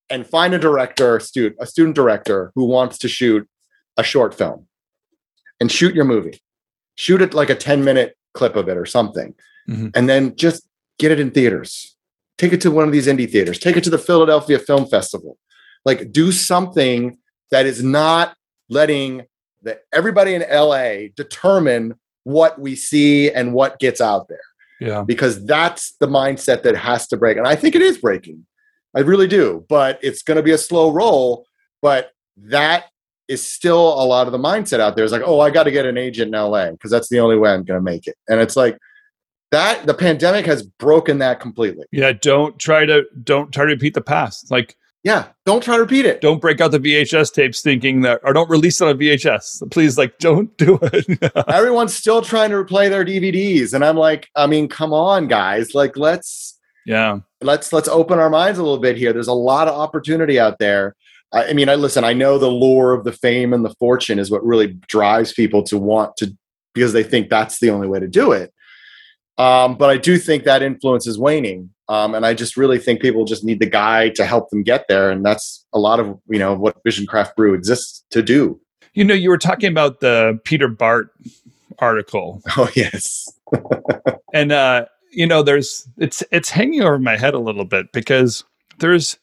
and 0.10 0.26
find 0.26 0.54
a 0.54 0.60
director, 0.60 1.20
student, 1.20 1.56
a 1.60 1.66
student 1.66 1.96
director 1.96 2.52
who 2.56 2.66
wants 2.66 2.98
to 3.00 3.08
shoot 3.08 3.48
a 3.98 4.04
short 4.04 4.34
film 4.34 4.68
and 5.60 5.72
shoot 5.72 5.96
your 5.96 6.06
movie. 6.06 6.42
Shoot 6.96 7.22
it 7.22 7.34
like 7.34 7.50
a 7.50 7.56
10 7.56 7.84
minute 7.84 8.18
clip 8.34 8.56
of 8.56 8.70
it 8.70 8.78
or 8.78 8.86
something. 8.86 9.34
Mm-hmm. 9.70 9.90
And 9.96 10.08
then 10.08 10.36
just 10.36 10.68
get 11.00 11.12
it 11.12 11.20
in 11.20 11.32
theaters. 11.32 11.96
Take 12.38 12.54
it 12.54 12.62
to 12.62 12.72
one 12.72 12.86
of 12.86 12.92
these 12.92 13.08
indie 13.08 13.30
theaters. 13.30 13.60
Take 13.60 13.78
it 13.78 13.84
to 13.86 13.90
the 13.90 13.98
Philadelphia 13.98 14.60
Film 14.60 14.86
Festival. 14.86 15.38
Like 15.86 16.12
do 16.12 16.32
something 16.32 17.18
that 17.52 17.66
is 17.66 17.84
not 17.84 18.36
letting 18.70 19.26
the, 19.62 19.80
everybody 19.94 20.36
in 20.36 20.46
LA 20.50 21.10
determine 21.16 21.96
what 22.24 22.60
we 22.60 22.76
see 22.76 23.32
and 23.32 23.54
what 23.54 23.80
gets 23.80 24.02
out 24.02 24.28
there. 24.28 24.40
Yeah. 24.80 25.04
Because 25.04 25.46
that's 25.46 25.96
the 26.00 26.08
mindset 26.08 26.64
that 26.64 26.76
has 26.76 27.08
to 27.08 27.18
break. 27.18 27.38
And 27.38 27.48
I 27.48 27.56
think 27.56 27.76
it 27.76 27.82
is 27.82 27.98
breaking. 27.98 28.46
I 28.96 29.02
really 29.02 29.28
do. 29.28 29.66
But 29.70 30.00
it's 30.02 30.24
going 30.24 30.38
to 30.38 30.44
be 30.44 30.52
a 30.52 30.58
slow 30.58 30.92
roll. 30.92 31.46
But 31.82 32.12
that 32.38 32.86
is 33.28 33.46
still 33.48 34.02
a 34.02 34.06
lot 34.06 34.28
of 34.28 34.32
the 34.32 34.40
mindset 34.40 34.80
out 34.80 34.96
there. 34.96 35.04
It's 35.04 35.14
like, 35.14 35.24
oh, 35.26 35.40
I 35.40 35.50
got 35.50 35.64
to 35.64 35.72
get 35.72 35.86
an 35.86 35.98
agent 35.98 36.34
in 36.34 36.40
LA 36.40 36.72
because 36.72 36.92
that's 36.92 37.10
the 37.10 37.20
only 37.20 37.38
way 37.38 37.52
I'm 37.52 37.64
going 37.64 37.80
to 37.80 37.84
make 37.84 38.08
it. 38.08 38.16
And 38.28 38.40
it's 38.40 38.56
like, 38.56 38.78
that 39.52 39.86
the 39.86 39.94
pandemic 39.94 40.46
has 40.46 40.64
broken 40.64 41.20
that 41.20 41.40
completely. 41.40 41.86
Yeah, 41.92 42.12
don't 42.12 42.60
try 42.60 42.86
to 42.86 43.04
don't 43.24 43.54
try 43.54 43.66
to 43.66 43.72
repeat 43.72 43.94
the 43.94 44.02
past. 44.02 44.52
Like 44.52 44.76
yeah, 45.08 45.28
don't 45.46 45.64
try 45.64 45.78
to 45.78 45.82
repeat 45.84 46.06
it. 46.06 46.20
Don't 46.20 46.42
break 46.42 46.60
out 46.60 46.72
the 46.72 46.82
VHS 46.82 47.32
tapes 47.32 47.62
thinking 47.62 48.02
that, 48.02 48.20
or 48.26 48.34
don't 48.34 48.50
release 48.50 48.82
it 48.82 48.90
on 48.90 48.98
VHS. 48.98 49.72
Please, 49.72 49.98
like, 49.98 50.18
don't 50.18 50.56
do 50.58 50.78
it. 50.82 51.34
Everyone's 51.48 51.96
still 51.96 52.22
trying 52.22 52.50
to 52.50 52.58
replay 52.58 52.90
their 52.90 53.06
DVDs, 53.06 53.74
and 53.74 53.86
I'm 53.86 53.96
like, 53.96 54.28
I 54.36 54.48
mean, 54.48 54.68
come 54.68 54.92
on, 54.92 55.30
guys. 55.30 55.74
Like, 55.74 55.96
let's, 55.96 56.60
yeah, 56.86 57.20
let's 57.40 57.72
let's 57.72 57.88
open 57.88 58.20
our 58.20 58.30
minds 58.30 58.60
a 58.60 58.64
little 58.64 58.82
bit 58.82 58.98
here. 58.98 59.14
There's 59.14 59.30
a 59.30 59.34
lot 59.34 59.70
of 59.70 59.76
opportunity 59.76 60.42
out 60.42 60.60
there. 60.60 60.94
I 61.32 61.54
mean, 61.54 61.70
I 61.70 61.76
listen. 61.76 62.04
I 62.04 62.12
know 62.12 62.38
the 62.38 62.50
lure 62.50 62.92
of 62.92 63.06
the 63.06 63.14
fame 63.14 63.54
and 63.54 63.64
the 63.64 63.74
fortune 63.80 64.20
is 64.20 64.30
what 64.30 64.44
really 64.44 64.74
drives 64.90 65.32
people 65.32 65.64
to 65.64 65.78
want 65.78 66.18
to 66.18 66.38
because 66.74 66.92
they 66.92 67.04
think 67.04 67.30
that's 67.30 67.62
the 67.62 67.70
only 67.70 67.88
way 67.88 68.02
to 68.02 68.10
do 68.10 68.34
it. 68.34 68.52
Um, 69.38 69.78
but 69.78 69.90
I 69.90 69.96
do 69.96 70.18
think 70.18 70.44
that 70.44 70.62
influence 70.62 71.08
is 71.08 71.18
waning. 71.18 71.70
Um, 71.90 72.16
and 72.16 72.26
I 72.26 72.34
just 72.34 72.58
really 72.58 72.80
think 72.80 73.02
people 73.02 73.26
just 73.26 73.44
need 73.44 73.60
the 73.60 73.70
guy 73.70 74.10
to 74.10 74.26
help 74.26 74.50
them 74.50 74.64
get 74.64 74.88
there. 74.88 75.10
And 75.10 75.26
that's 75.26 75.66
a 75.74 75.80
lot 75.80 76.00
of, 76.00 76.20
you 76.28 76.40
know, 76.40 76.54
what 76.54 76.84
Vision 76.84 77.06
Craft 77.06 77.36
Brew 77.36 77.54
exists 77.54 78.04
to 78.10 78.22
do. 78.22 78.60
You 78.94 79.06
know, 79.06 79.14
you 79.14 79.30
were 79.30 79.38
talking 79.38 79.70
about 79.70 80.02
the 80.02 80.40
Peter 80.44 80.68
Bart 80.68 81.12
article. 81.80 82.42
Oh, 82.58 82.70
yes. 82.76 83.30
and, 84.34 84.52
uh, 84.52 84.86
you 85.12 85.26
know, 85.26 85.44
there's, 85.44 85.88
it's, 85.98 86.24
it's 86.32 86.50
hanging 86.50 86.82
over 86.82 87.00
my 87.00 87.16
head 87.16 87.34
a 87.34 87.40
little 87.40 87.66
bit 87.66 87.92
because 87.94 88.44
there's 88.80 89.18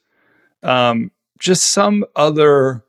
um, 0.63 1.11
just 1.39 1.73
some 1.73 2.05
other 2.17 2.85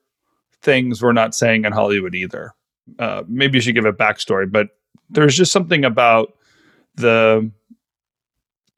things 0.62 1.02
we're 1.02 1.12
not 1.12 1.36
saying 1.36 1.66
in 1.66 1.74
Hollywood 1.74 2.16
either. 2.16 2.54
Uh, 3.00 3.24
maybe 3.28 3.58
you 3.58 3.62
should 3.62 3.76
give 3.76 3.86
a 3.86 3.92
backstory, 3.94 4.50
but 4.50 4.70
there's 5.10 5.36
just 5.36 5.52
something 5.52 5.84
about 5.84 6.34
the 6.96 7.50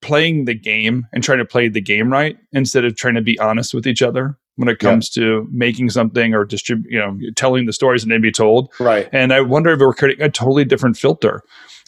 playing 0.02 0.46
the 0.46 0.54
game 0.54 1.08
and 1.12 1.24
trying 1.24 1.40
to 1.40 1.46
play 1.46 1.68
the 1.68 1.82
game 1.82 2.12
right 2.12 2.38
instead 2.52 2.86
of 2.86 2.96
trying 2.96 3.16
to 3.16 3.22
be 3.22 3.38
honest 3.40 3.74
with 3.74 3.88
each 3.88 4.02
other 4.02 4.38
when 4.56 4.68
it 4.68 4.80
comes 4.80 5.16
yeah. 5.16 5.24
to 5.24 5.48
making 5.52 5.90
something 5.90 6.34
or 6.34 6.44
distribute, 6.44 6.92
you 6.92 7.00
know, 7.00 7.18
telling 7.36 7.66
the 7.66 7.74
stories 7.74 8.02
that 8.02 8.10
need 8.10 8.16
to 8.16 8.22
be 8.22 8.32
told. 8.32 8.72
Right. 8.80 9.08
And 9.12 9.32
I 9.32 9.42
wonder 9.42 9.72
if 9.72 9.80
we're 9.80 9.94
creating 9.94 10.26
a 10.26 10.30
totally 10.30 10.66
different 10.66 10.98
filter. 10.98 11.42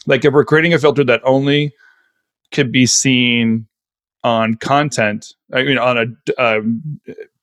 Like 0.06 0.24
if 0.24 0.32
we're 0.32 0.44
creating 0.44 0.72
a 0.72 0.78
filter 0.78 1.04
that 1.04 1.20
only 1.24 1.72
could 2.52 2.72
be 2.72 2.86
seen 2.86 3.66
on 4.22 4.54
content, 4.54 5.34
I 5.52 5.64
mean, 5.64 5.78
on 5.78 5.98
a, 5.98 6.40
uh, 6.40 6.60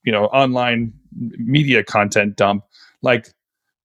you 0.03 0.11
know, 0.11 0.25
online 0.25 0.93
media 1.17 1.83
content 1.83 2.37
dump, 2.37 2.63
like 3.01 3.29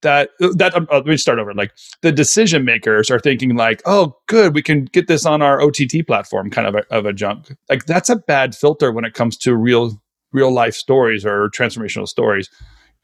that 0.02 0.30
that 0.38 0.74
uh, 0.74 0.84
let 0.90 1.06
me 1.06 1.16
start 1.16 1.38
over 1.38 1.54
like 1.54 1.72
the 2.02 2.12
decision 2.12 2.64
makers 2.64 3.10
are 3.10 3.18
thinking 3.18 3.56
like 3.56 3.80
oh 3.86 4.16
good 4.26 4.54
we 4.54 4.62
can 4.62 4.84
get 4.86 5.08
this 5.08 5.24
on 5.24 5.42
our 5.42 5.62
ott 5.62 5.78
platform 6.06 6.50
kind 6.50 6.66
of 6.66 6.74
a, 6.74 6.94
of 6.94 7.06
a 7.06 7.12
junk 7.12 7.56
like 7.68 7.86
that's 7.86 8.10
a 8.10 8.16
bad 8.16 8.54
filter 8.54 8.92
when 8.92 9.04
it 9.04 9.14
comes 9.14 9.36
to 9.36 9.56
real 9.56 10.02
real 10.32 10.52
life 10.52 10.74
stories 10.74 11.24
or 11.24 11.48
transformational 11.50 12.08
stories. 12.08 12.48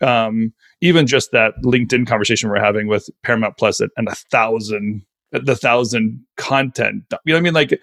Um, 0.01 0.53
even 0.81 1.07
just 1.07 1.33
that 1.33 1.55
LinkedIn 1.65 2.07
conversation 2.07 2.49
we're 2.49 2.61
having 2.61 2.87
with 2.87 3.09
Paramount 3.23 3.57
Plus 3.57 3.81
and, 3.81 3.91
and 3.97 4.09
a 4.09 4.15
thousand, 4.15 5.03
the 5.33 5.57
thousand 5.57 6.25
content. 6.37 7.05
You 7.25 7.33
know 7.33 7.35
what 7.35 7.39
I 7.39 7.41
mean? 7.43 7.55
Like, 7.55 7.81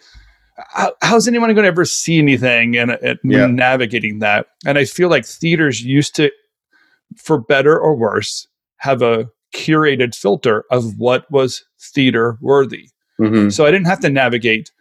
how, 0.69 0.93
how's 1.01 1.28
anyone 1.28 1.54
going 1.54 1.63
to 1.63 1.67
ever 1.67 1.84
see 1.84 2.17
anything 2.17 2.78
and, 2.78 2.91
and 2.91 3.19
yeah. 3.23 3.47
navigating 3.47 4.19
that? 4.19 4.47
And 4.65 4.78
I 4.78 4.86
feel 4.86 5.10
like 5.10 5.25
theaters 5.25 5.82
used 5.82 6.15
to, 6.15 6.32
for 7.17 7.38
better 7.38 7.78
or 7.78 7.95
worse, 7.95 8.47
have 8.78 9.02
a 9.02 9.28
curated 9.56 10.16
filter 10.16 10.66
of 10.72 10.98
what 10.98 11.30
was 11.32 11.64
theater 11.80 12.38
worthy. 12.42 12.90
Mm-hmm. 13.20 13.50
So 13.50 13.66
I 13.66 13.72
didn't 13.72 13.88
have 13.88 14.02
to 14.02 14.10
navigate 14.10 14.72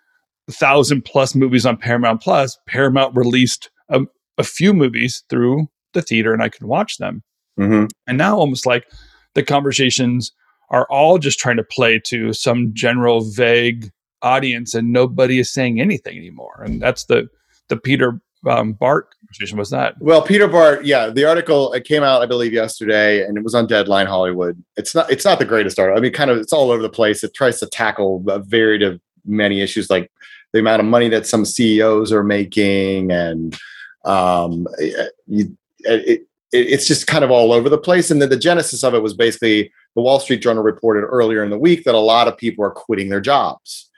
a 0.48 0.52
thousand 0.52 1.04
plus 1.04 1.34
movies 1.34 1.64
on 1.64 1.76
Paramount 1.76 2.20
Plus. 2.20 2.58
Paramount 2.66 3.16
released 3.16 3.70
a, 3.88 4.02
a 4.38 4.42
few 4.42 4.74
movies 4.74 5.22
through 5.30 5.68
the 5.92 6.02
theater 6.02 6.32
and 6.32 6.42
I 6.42 6.48
could 6.48 6.64
watch 6.64 6.98
them. 6.98 7.22
Mm-hmm. 7.58 7.86
And 8.06 8.18
now 8.18 8.36
almost 8.36 8.66
like 8.66 8.86
the 9.34 9.42
conversations 9.42 10.32
are 10.70 10.86
all 10.90 11.18
just 11.18 11.38
trying 11.38 11.56
to 11.56 11.64
play 11.64 12.00
to 12.06 12.32
some 12.32 12.72
general 12.74 13.30
vague 13.30 13.90
audience 14.22 14.74
and 14.74 14.92
nobody 14.92 15.38
is 15.38 15.52
saying 15.52 15.80
anything 15.80 16.16
anymore. 16.16 16.62
And 16.64 16.80
that's 16.80 17.04
the 17.04 17.28
the 17.68 17.76
Peter 17.76 18.20
um, 18.46 18.72
Bart 18.72 19.14
conversation 19.34 19.58
was 19.58 19.70
that? 19.70 20.00
Well, 20.00 20.22
Peter 20.22 20.46
Bart, 20.46 20.84
yeah, 20.84 21.10
the 21.10 21.24
article 21.24 21.72
it 21.72 21.84
came 21.84 22.02
out, 22.02 22.22
I 22.22 22.26
believe, 22.26 22.52
yesterday, 22.52 23.24
and 23.24 23.36
it 23.36 23.42
was 23.42 23.54
on 23.54 23.66
Deadline 23.66 24.06
Hollywood. 24.06 24.62
It's 24.76 24.94
not, 24.94 25.10
it's 25.10 25.24
not 25.24 25.38
the 25.38 25.44
greatest 25.44 25.78
article. 25.78 25.98
I 25.98 26.00
mean, 26.00 26.12
kind 26.12 26.30
of, 26.30 26.38
it's 26.38 26.52
all 26.52 26.70
over 26.70 26.82
the 26.82 26.88
place. 26.88 27.24
It 27.24 27.34
tries 27.34 27.58
to 27.60 27.66
tackle 27.66 28.24
a 28.28 28.38
varied 28.38 28.82
of 28.82 29.00
many 29.24 29.60
issues, 29.60 29.90
like 29.90 30.10
the 30.52 30.60
amount 30.60 30.80
of 30.80 30.86
money 30.86 31.08
that 31.08 31.26
some 31.26 31.44
CEOs 31.44 32.12
are 32.12 32.22
making, 32.22 33.10
and 33.10 33.58
um, 34.04 34.68
it, 34.78 35.50
it, 35.84 36.26
it's 36.52 36.86
just 36.86 37.06
kind 37.06 37.24
of 37.24 37.30
all 37.30 37.52
over 37.52 37.68
the 37.68 37.78
place. 37.78 38.10
And 38.10 38.22
then 38.22 38.30
the 38.30 38.36
genesis 38.36 38.84
of 38.84 38.94
it 38.94 39.02
was 39.02 39.14
basically 39.14 39.72
the 39.96 40.02
Wall 40.02 40.20
Street 40.20 40.42
Journal 40.42 40.62
reported 40.62 41.00
earlier 41.00 41.42
in 41.42 41.50
the 41.50 41.58
week 41.58 41.84
that 41.84 41.94
a 41.94 41.98
lot 41.98 42.28
of 42.28 42.36
people 42.36 42.64
are 42.64 42.70
quitting 42.70 43.08
their 43.08 43.20
jobs. 43.20 43.90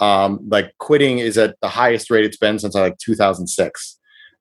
Um, 0.00 0.40
like 0.48 0.72
quitting 0.78 1.18
is 1.18 1.36
at 1.36 1.56
the 1.60 1.68
highest 1.68 2.10
rate 2.10 2.24
it's 2.24 2.38
been 2.38 2.58
since 2.58 2.74
like 2.74 2.96
2006 2.98 3.98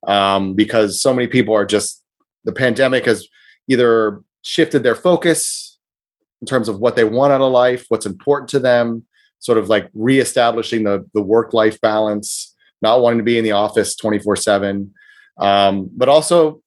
um, 0.08 0.54
because 0.54 1.02
so 1.02 1.14
many 1.14 1.28
people 1.28 1.54
are 1.54 1.66
just 1.66 2.04
the 2.46 2.54
pandemic 2.54 3.06
has 3.06 3.28
either 3.68 4.22
shifted 4.42 4.84
their 4.84 4.96
focus 4.96 5.78
in 6.42 6.48
terms 6.48 6.70
of 6.70 6.80
what 6.80 6.96
they 6.96 7.04
want 7.04 7.34
out 7.34 7.42
of 7.42 7.52
life, 7.52 7.86
what's 7.90 8.06
important 8.06 8.50
to 8.50 8.60
them, 8.60 9.06
sort 9.40 9.58
of 9.58 9.70
like 9.70 9.90
reestablishing 9.94 10.84
the 10.84 11.06
the 11.14 11.22
work 11.22 11.54
life 11.54 11.80
balance, 11.82 12.56
not 12.82 13.02
wanting 13.02 13.20
to 13.20 13.24
be 13.24 13.38
in 13.38 13.44
the 13.44 13.52
office 13.52 13.96
24 13.96 14.36
seven. 14.38 14.94
Um, 15.38 15.90
but 15.96 16.10
also 16.10 16.62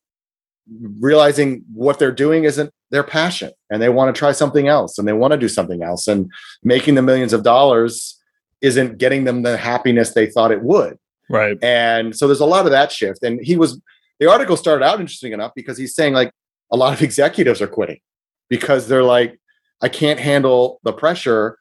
realizing 0.98 1.64
what 1.74 1.98
they're 1.98 2.12
doing 2.12 2.44
isn't 2.44 2.72
their 2.90 3.02
passion 3.02 3.50
and 3.70 3.82
they 3.82 3.88
want 3.88 4.14
to 4.14 4.18
try 4.18 4.32
something 4.32 4.68
else 4.68 4.98
and 4.98 5.06
they 5.06 5.12
want 5.12 5.32
to 5.32 5.36
do 5.36 5.48
something 5.48 5.82
else 5.82 6.06
and 6.06 6.30
making 6.62 6.94
the 6.94 7.02
millions 7.02 7.32
of 7.32 7.42
dollars 7.42 8.18
isn't 8.62 8.98
getting 8.98 9.24
them 9.24 9.42
the 9.42 9.56
happiness 9.56 10.14
they 10.14 10.26
thought 10.26 10.52
it 10.52 10.62
would. 10.62 10.98
Right. 11.28 11.62
And 11.62 12.16
so 12.16 12.26
there's 12.26 12.40
a 12.40 12.46
lot 12.46 12.64
of 12.64 12.72
that 12.72 12.92
shift. 12.92 13.22
And 13.22 13.40
he 13.42 13.56
was 13.56 13.80
the 14.20 14.30
article 14.30 14.56
started 14.56 14.84
out 14.84 15.00
interesting 15.00 15.32
enough 15.32 15.52
because 15.54 15.76
he's 15.76 15.94
saying 15.94 16.14
like 16.14 16.32
a 16.70 16.76
lot 16.76 16.92
of 16.92 17.02
executives 17.08 17.60
are 17.60 17.66
quitting 17.66 18.00
because 18.48 18.88
they're 18.88 19.02
like 19.02 19.38
i 19.82 19.88
can't 19.88 20.20
handle 20.20 20.80
the 20.84 20.92
pressure. 20.92 21.58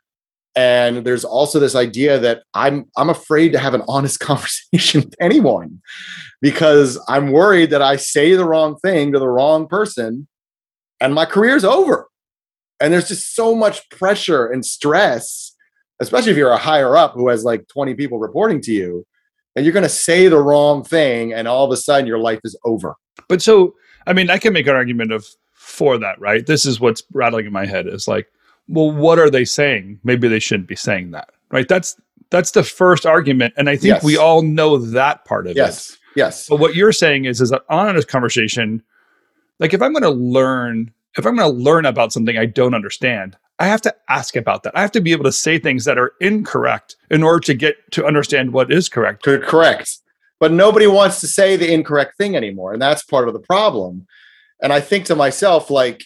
And 0.53 1.05
there's 1.05 1.23
also 1.23 1.59
this 1.59 1.75
idea 1.75 2.19
that 2.19 2.43
i'm 2.53 2.85
i'm 2.97 3.09
afraid 3.09 3.53
to 3.53 3.59
have 3.59 3.73
an 3.73 3.83
honest 3.87 4.19
conversation 4.31 5.01
with 5.01 5.15
anyone 5.21 5.81
because 6.41 6.99
i'm 7.07 7.31
worried 7.31 7.69
that 7.69 7.81
i 7.81 7.95
say 7.95 8.35
the 8.35 8.45
wrong 8.45 8.77
thing 8.79 9.13
to 9.13 9.19
the 9.19 9.29
wrong 9.29 9.67
person 9.67 10.27
and 11.01 11.15
my 11.15 11.25
career's 11.25 11.65
over. 11.65 12.07
And 12.79 12.93
there's 12.93 13.09
just 13.09 13.35
so 13.35 13.53
much 13.55 13.89
pressure 13.89 14.47
and 14.47 14.65
stress 14.65 15.55
especially 16.01 16.31
if 16.31 16.37
you're 16.37 16.51
a 16.51 16.57
higher 16.57 16.97
up 16.97 17.13
who 17.13 17.29
has 17.29 17.45
like 17.45 17.65
20 17.69 17.93
people 17.93 18.19
reporting 18.19 18.59
to 18.61 18.73
you 18.73 19.05
and 19.55 19.65
you're 19.65 19.73
going 19.73 19.83
to 19.83 19.89
say 19.89 20.27
the 20.27 20.41
wrong 20.41 20.83
thing 20.83 21.31
and 21.33 21.47
all 21.47 21.63
of 21.63 21.71
a 21.71 21.77
sudden 21.77 22.05
your 22.05 22.19
life 22.19 22.41
is 22.43 22.57
over 22.65 22.95
but 23.29 23.41
so 23.41 23.73
i 24.07 24.13
mean 24.13 24.29
i 24.29 24.37
can 24.37 24.51
make 24.51 24.67
an 24.67 24.75
argument 24.75 25.11
of 25.11 25.25
for 25.53 25.97
that 25.97 26.19
right 26.19 26.45
this 26.47 26.65
is 26.65 26.79
what's 26.79 27.03
rattling 27.13 27.45
in 27.45 27.53
my 27.53 27.65
head 27.65 27.87
is 27.87 28.07
like 28.07 28.27
well, 28.71 28.91
what 28.91 29.19
are 29.19 29.29
they 29.29 29.45
saying? 29.45 29.99
Maybe 30.03 30.27
they 30.27 30.39
shouldn't 30.39 30.67
be 30.67 30.75
saying 30.75 31.11
that, 31.11 31.29
right? 31.51 31.67
That's 31.67 31.99
that's 32.29 32.51
the 32.51 32.63
first 32.63 33.05
argument, 33.05 33.53
and 33.57 33.69
I 33.69 33.75
think 33.75 33.95
yes. 33.95 34.03
we 34.03 34.17
all 34.17 34.41
know 34.41 34.77
that 34.77 35.25
part 35.25 35.47
of 35.47 35.55
yes. 35.55 35.91
it. 35.91 35.91
Yes. 35.91 35.97
Yes. 36.15 36.49
But 36.49 36.59
what 36.59 36.75
you're 36.75 36.91
saying 36.91 37.25
is, 37.25 37.41
is 37.41 37.51
an 37.51 37.59
honest 37.69 38.07
conversation. 38.07 38.81
Like 39.59 39.73
if 39.73 39.81
I'm 39.81 39.93
going 39.93 40.03
to 40.03 40.09
learn, 40.09 40.91
if 41.17 41.25
I'm 41.25 41.35
going 41.35 41.49
to 41.49 41.63
learn 41.63 41.85
about 41.85 42.11
something 42.11 42.37
I 42.37 42.45
don't 42.45 42.73
understand, 42.73 43.37
I 43.61 43.67
have 43.67 43.81
to 43.81 43.95
ask 44.09 44.35
about 44.35 44.63
that. 44.63 44.75
I 44.75 44.81
have 44.81 44.91
to 44.93 45.01
be 45.01 45.11
able 45.11 45.25
to 45.25 45.31
say 45.31 45.59
things 45.59 45.85
that 45.85 45.99
are 45.99 46.13
incorrect 46.19 46.95
in 47.11 47.21
order 47.21 47.39
to 47.41 47.53
get 47.53 47.75
to 47.91 48.03
understand 48.03 48.53
what 48.53 48.73
is 48.73 48.89
correct. 48.89 49.21
Correct. 49.21 49.99
But 50.39 50.51
nobody 50.51 50.87
wants 50.87 51.19
to 51.21 51.27
say 51.27 51.57
the 51.57 51.71
incorrect 51.71 52.17
thing 52.17 52.35
anymore, 52.35 52.73
and 52.73 52.81
that's 52.81 53.03
part 53.03 53.27
of 53.27 53.35
the 53.35 53.39
problem. 53.39 54.07
And 54.63 54.73
I 54.73 54.79
think 54.79 55.05
to 55.05 55.15
myself, 55.15 55.69
like 55.69 56.05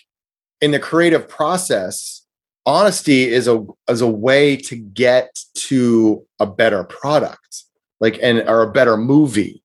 in 0.59 0.71
the 0.71 0.79
creative 0.79 1.29
process, 1.29 2.25
honesty 2.65 3.23
is 3.23 3.47
a 3.47 3.65
is 3.87 4.01
a 4.01 4.09
way 4.09 4.57
to 4.57 4.75
get 4.75 5.39
to 5.53 6.25
a 6.41 6.45
better 6.45 6.83
product 6.83 7.63
like 7.99 8.19
and 8.21 8.39
or 8.49 8.63
a 8.63 8.71
better 8.71 8.97
movie 8.97 9.61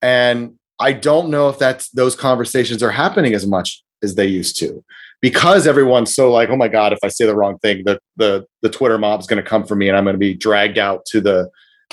and 0.00 0.54
i 0.78 0.92
don't 0.92 1.30
know 1.30 1.48
if 1.48 1.58
that's 1.58 1.90
those 1.90 2.14
conversations 2.14 2.80
are 2.80 2.92
happening 2.92 3.34
as 3.34 3.44
much 3.44 3.82
as 4.04 4.14
they 4.14 4.26
used 4.26 4.56
to 4.56 4.84
because 5.24 5.66
everyone's 5.66 6.14
so 6.14 6.30
like 6.30 6.50
oh 6.50 6.56
my 6.56 6.68
god 6.68 6.92
if 6.92 6.98
i 7.02 7.08
say 7.08 7.24
the 7.24 7.34
wrong 7.34 7.56
thing 7.60 7.82
the 7.86 7.98
the 8.16 8.44
the 8.60 8.68
twitter 8.68 8.98
mob's 8.98 9.26
going 9.26 9.42
to 9.42 9.48
come 9.48 9.64
for 9.64 9.74
me 9.74 9.88
and 9.88 9.96
i'm 9.96 10.04
going 10.04 10.12
to 10.12 10.18
be 10.18 10.34
dragged 10.34 10.76
out 10.76 11.06
to 11.06 11.18
the 11.18 11.48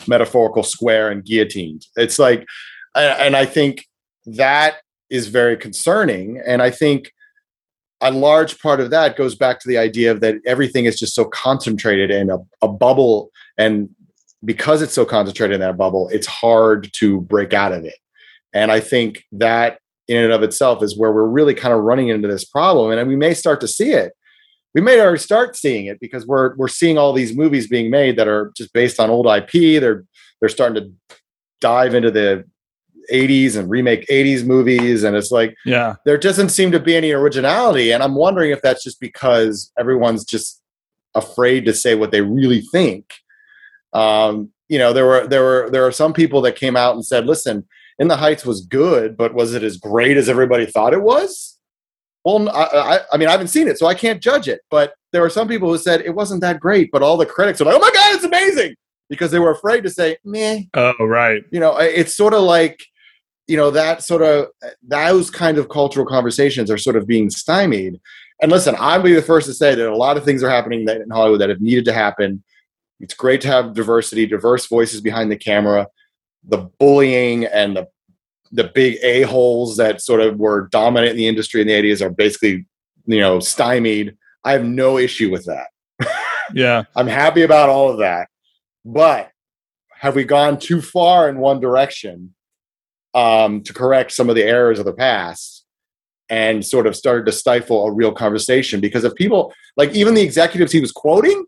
metaphorical 0.05 0.63
square 0.63 1.09
and 1.09 1.23
guillotined. 1.23 1.85
It's 1.95 2.19
like 2.19 2.45
and 2.93 3.37
i 3.37 3.45
think 3.45 3.85
that 4.25 4.79
is 5.09 5.27
very 5.29 5.55
concerning 5.55 6.41
and 6.45 6.61
i 6.61 6.69
think 6.69 7.13
a 8.01 8.11
large 8.11 8.59
part 8.59 8.81
of 8.81 8.89
that 8.89 9.15
goes 9.15 9.35
back 9.35 9.61
to 9.61 9.67
the 9.69 9.77
idea 9.77 10.11
of 10.11 10.19
that 10.19 10.35
everything 10.45 10.83
is 10.83 10.99
just 10.99 11.15
so 11.15 11.23
concentrated 11.23 12.11
in 12.11 12.29
a, 12.29 12.37
a 12.61 12.67
bubble 12.67 13.31
and 13.57 13.89
because 14.43 14.81
it's 14.81 14.93
so 14.93 15.05
concentrated 15.05 15.55
in 15.55 15.61
that 15.61 15.77
bubble 15.77 16.09
it's 16.09 16.27
hard 16.27 16.91
to 16.91 17.21
break 17.21 17.53
out 17.53 17.71
of 17.71 17.85
it. 17.85 17.95
And 18.51 18.73
i 18.73 18.81
think 18.81 19.23
that 19.31 19.79
in 20.11 20.23
and 20.23 20.33
of 20.33 20.43
itself 20.43 20.83
is 20.83 20.97
where 20.97 21.11
we're 21.11 21.27
really 21.27 21.53
kind 21.53 21.73
of 21.73 21.81
running 21.81 22.09
into 22.09 22.27
this 22.27 22.45
problem. 22.45 22.91
And 22.91 23.07
we 23.07 23.15
may 23.15 23.33
start 23.33 23.61
to 23.61 23.67
see 23.67 23.91
it. 23.91 24.13
We 24.73 24.81
may 24.81 24.99
already 25.01 25.19
start 25.19 25.55
seeing 25.55 25.85
it 25.85 25.99
because 25.99 26.25
we're 26.25 26.55
we're 26.55 26.67
seeing 26.67 26.97
all 26.97 27.13
these 27.13 27.35
movies 27.35 27.67
being 27.67 27.89
made 27.89 28.17
that 28.17 28.27
are 28.27 28.51
just 28.55 28.71
based 28.73 28.99
on 28.99 29.09
old 29.09 29.27
ip 29.27 29.51
they're 29.51 30.05
they're 30.39 30.49
starting 30.49 30.83
to 30.83 31.17
dive 31.59 31.93
into 31.93 32.09
the 32.09 32.45
80s 33.11 33.57
and 33.57 33.69
remake 33.69 34.07
80s 34.07 34.45
movies. 34.45 35.03
And 35.03 35.15
it's 35.15 35.31
like 35.31 35.55
yeah. 35.65 35.95
there 36.05 36.17
doesn't 36.17 36.49
seem 36.49 36.71
to 36.71 36.79
be 36.79 36.95
any 36.95 37.11
originality. 37.11 37.91
And 37.91 38.01
i'm 38.01 38.15
wondering 38.15 38.51
if 38.51 38.61
that's 38.61 38.83
just 38.83 38.99
because 38.99 39.71
everyone's 39.77 40.23
just 40.23 40.61
afraid 41.15 41.65
to 41.65 41.73
say 41.73 41.95
what 41.95 42.11
they 42.11 42.21
really 42.21 42.61
think. 42.71 43.13
Um, 43.93 44.51
you 44.71 44.79
know 44.79 44.93
there 44.93 45.05
were 45.05 45.27
there 45.27 45.43
were 45.43 45.69
there 45.69 45.85
are 45.85 45.91
some 45.91 46.13
people 46.13 46.41
that 46.41 46.55
came 46.55 46.77
out 46.77 46.95
and 46.95 47.05
said 47.05 47.25
listen 47.25 47.67
in 48.01 48.07
the 48.07 48.17
heights 48.17 48.43
was 48.43 48.61
good 48.61 49.15
but 49.15 49.35
was 49.35 49.53
it 49.53 49.61
as 49.61 49.77
great 49.77 50.17
as 50.17 50.27
everybody 50.27 50.65
thought 50.65 50.91
it 50.91 51.03
was? 51.03 51.59
Well 52.25 52.49
I, 52.49 52.63
I, 52.63 52.99
I 53.13 53.17
mean 53.17 53.29
i 53.29 53.31
haven't 53.31 53.47
seen 53.47 53.67
it 53.67 53.77
so 53.77 53.85
i 53.85 53.93
can't 53.93 54.21
judge 54.21 54.47
it 54.47 54.61
but 54.69 54.93
there 55.11 55.21
were 55.21 55.29
some 55.29 55.47
people 55.47 55.69
who 55.69 55.77
said 55.77 56.01
it 56.01 56.15
wasn't 56.15 56.41
that 56.41 56.59
great 56.59 56.89
but 56.91 57.03
all 57.03 57.15
the 57.15 57.25
critics 57.25 57.61
are 57.61 57.65
like 57.65 57.75
oh 57.75 57.79
my 57.79 57.91
god 57.93 58.15
it's 58.15 58.23
amazing! 58.23 58.75
Because 59.09 59.29
they 59.31 59.39
were 59.39 59.51
afraid 59.51 59.81
to 59.83 59.89
say 59.89 60.17
meh. 60.23 60.61
Oh 60.73 60.93
right. 60.99 61.43
You 61.51 61.59
know 61.59 61.77
it's 61.77 62.15
sort 62.15 62.33
of 62.33 62.41
like 62.41 62.81
you 63.47 63.57
know 63.57 63.69
that 63.71 64.03
sort 64.03 64.23
of 64.23 64.47
those 64.81 65.29
kind 65.29 65.57
of 65.57 65.69
cultural 65.69 66.05
conversations 66.05 66.71
are 66.71 66.77
sort 66.77 66.95
of 66.95 67.05
being 67.05 67.29
stymied. 67.29 67.99
And 68.41 68.51
listen 68.51 68.75
i'll 68.79 69.01
be 69.01 69.13
the 69.13 69.21
first 69.21 69.45
to 69.47 69.53
say 69.53 69.75
that 69.75 69.87
a 69.87 69.95
lot 69.95 70.17
of 70.17 70.25
things 70.25 70.41
are 70.43 70.49
happening 70.49 70.87
in 70.87 71.09
hollywood 71.11 71.41
that 71.41 71.49
have 71.49 71.61
needed 71.61 71.85
to 71.85 71.93
happen. 71.93 72.43
It's 72.99 73.13
great 73.13 73.41
to 73.41 73.47
have 73.47 73.73
diversity 73.73 74.25
diverse 74.25 74.65
voices 74.67 75.01
behind 75.01 75.31
the 75.31 75.37
camera 75.37 75.87
the 76.43 76.69
bullying 76.79 77.45
and 77.45 77.75
the 77.75 77.87
the 78.53 78.65
big 78.65 78.97
a 79.01 79.21
holes 79.21 79.77
that 79.77 80.01
sort 80.01 80.19
of 80.19 80.37
were 80.37 80.67
dominant 80.71 81.11
in 81.11 81.17
the 81.17 81.27
industry 81.27 81.61
in 81.61 81.67
the 81.67 81.73
80s 81.73 82.01
are 82.01 82.09
basically 82.09 82.65
you 83.05 83.19
know 83.19 83.39
stymied. 83.39 84.17
I 84.43 84.53
have 84.53 84.65
no 84.65 84.97
issue 84.97 85.31
with 85.31 85.45
that. 85.45 85.67
Yeah. 86.53 86.83
I'm 86.97 87.07
happy 87.07 87.43
about 87.43 87.69
all 87.69 87.89
of 87.89 87.99
that. 87.99 88.27
But 88.83 89.31
have 89.93 90.15
we 90.15 90.23
gone 90.23 90.59
too 90.59 90.81
far 90.81 91.29
in 91.29 91.37
one 91.37 91.59
direction 91.59 92.33
um, 93.13 93.61
to 93.63 93.73
correct 93.73 94.11
some 94.11 94.29
of 94.29 94.35
the 94.35 94.43
errors 94.43 94.79
of 94.79 94.85
the 94.85 94.93
past 94.93 95.65
and 96.29 96.65
sort 96.65 96.87
of 96.87 96.95
started 96.95 97.25
to 97.27 97.31
stifle 97.31 97.85
a 97.85 97.91
real 97.91 98.11
conversation? 98.11 98.81
Because 98.81 99.03
if 99.03 99.15
people, 99.15 99.53
like 99.77 99.93
even 99.93 100.13
the 100.13 100.21
executives 100.21 100.71
he 100.71 100.81
was 100.81 100.91
quoting, 100.91 101.45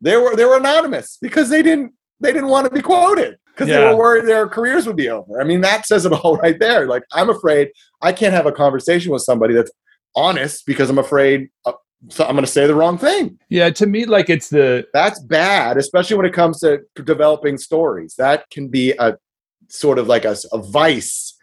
they 0.00 0.16
were 0.16 0.34
they 0.34 0.44
were 0.44 0.56
anonymous 0.56 1.18
because 1.20 1.50
they 1.50 1.62
didn't 1.62 1.92
they 2.20 2.32
didn't 2.32 2.48
want 2.48 2.66
to 2.66 2.72
be 2.72 2.80
quoted 2.80 3.36
because 3.52 3.68
they 3.68 3.78
were 3.78 3.96
worried 3.96 4.26
their 4.26 4.48
careers 4.48 4.86
would 4.86 4.96
be 4.96 5.08
over. 5.08 5.40
I 5.40 5.44
mean, 5.44 5.60
that 5.60 5.86
says 5.86 6.06
it 6.06 6.12
all 6.12 6.36
right 6.44 6.58
there. 6.58 6.86
Like 6.86 7.04
I'm 7.12 7.30
afraid 7.30 7.70
I 8.00 8.12
can't 8.12 8.34
have 8.34 8.46
a 8.46 8.52
conversation 8.52 9.12
with 9.12 9.22
somebody 9.22 9.54
that's 9.54 9.70
honest 10.16 10.66
because 10.66 10.90
I'm 10.90 10.98
afraid 10.98 11.48
uh, 11.64 11.72
so 12.08 12.24
I'm 12.24 12.32
going 12.32 12.44
to 12.44 12.50
say 12.50 12.66
the 12.66 12.74
wrong 12.74 12.98
thing 12.98 13.38
Yeah. 13.48 13.70
To 13.70 13.86
me, 13.86 14.06
like 14.06 14.30
it's 14.30 14.48
the 14.48 14.86
that's 14.92 15.20
bad 15.20 15.76
especially 15.76 16.16
when 16.16 16.26
it 16.26 16.32
comes 16.32 16.60
to 16.60 16.80
developing 17.04 17.58
stories 17.58 18.14
that 18.16 18.48
can 18.50 18.68
be 18.68 18.92
a 18.92 19.16
sort 19.68 19.98
of 19.98 20.08
like 20.08 20.24
a, 20.24 20.36
a 20.52 20.58
vice 20.58 21.36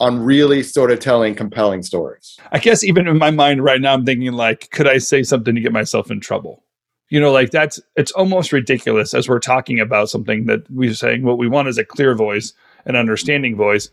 on 0.00 0.22
really 0.22 0.62
sort 0.62 0.90
of 0.90 0.98
telling 0.98 1.34
compelling 1.34 1.82
stories 1.82 2.36
I 2.50 2.58
guess 2.58 2.82
even 2.82 3.06
in 3.06 3.18
my 3.18 3.30
mind 3.30 3.62
right 3.62 3.80
now, 3.80 3.94
I'm 3.94 4.04
thinking 4.04 4.32
like, 4.32 4.70
could 4.70 4.88
I 4.88 4.98
say 4.98 5.22
something 5.22 5.54
to 5.54 5.60
get 5.60 5.72
myself 5.72 6.10
in 6.10 6.20
trouble? 6.20 6.64
You 7.12 7.20
know, 7.20 7.30
like 7.30 7.50
that's 7.50 7.78
it's 7.94 8.10
almost 8.12 8.54
ridiculous 8.54 9.12
as 9.12 9.28
we're 9.28 9.38
talking 9.38 9.78
about 9.78 10.08
something 10.08 10.46
that 10.46 10.62
we're 10.70 10.94
saying 10.94 11.24
what 11.24 11.36
we 11.36 11.46
want 11.46 11.68
is 11.68 11.76
a 11.76 11.84
clear 11.84 12.14
voice, 12.14 12.54
an 12.86 12.96
understanding 12.96 13.54
voice. 13.54 13.90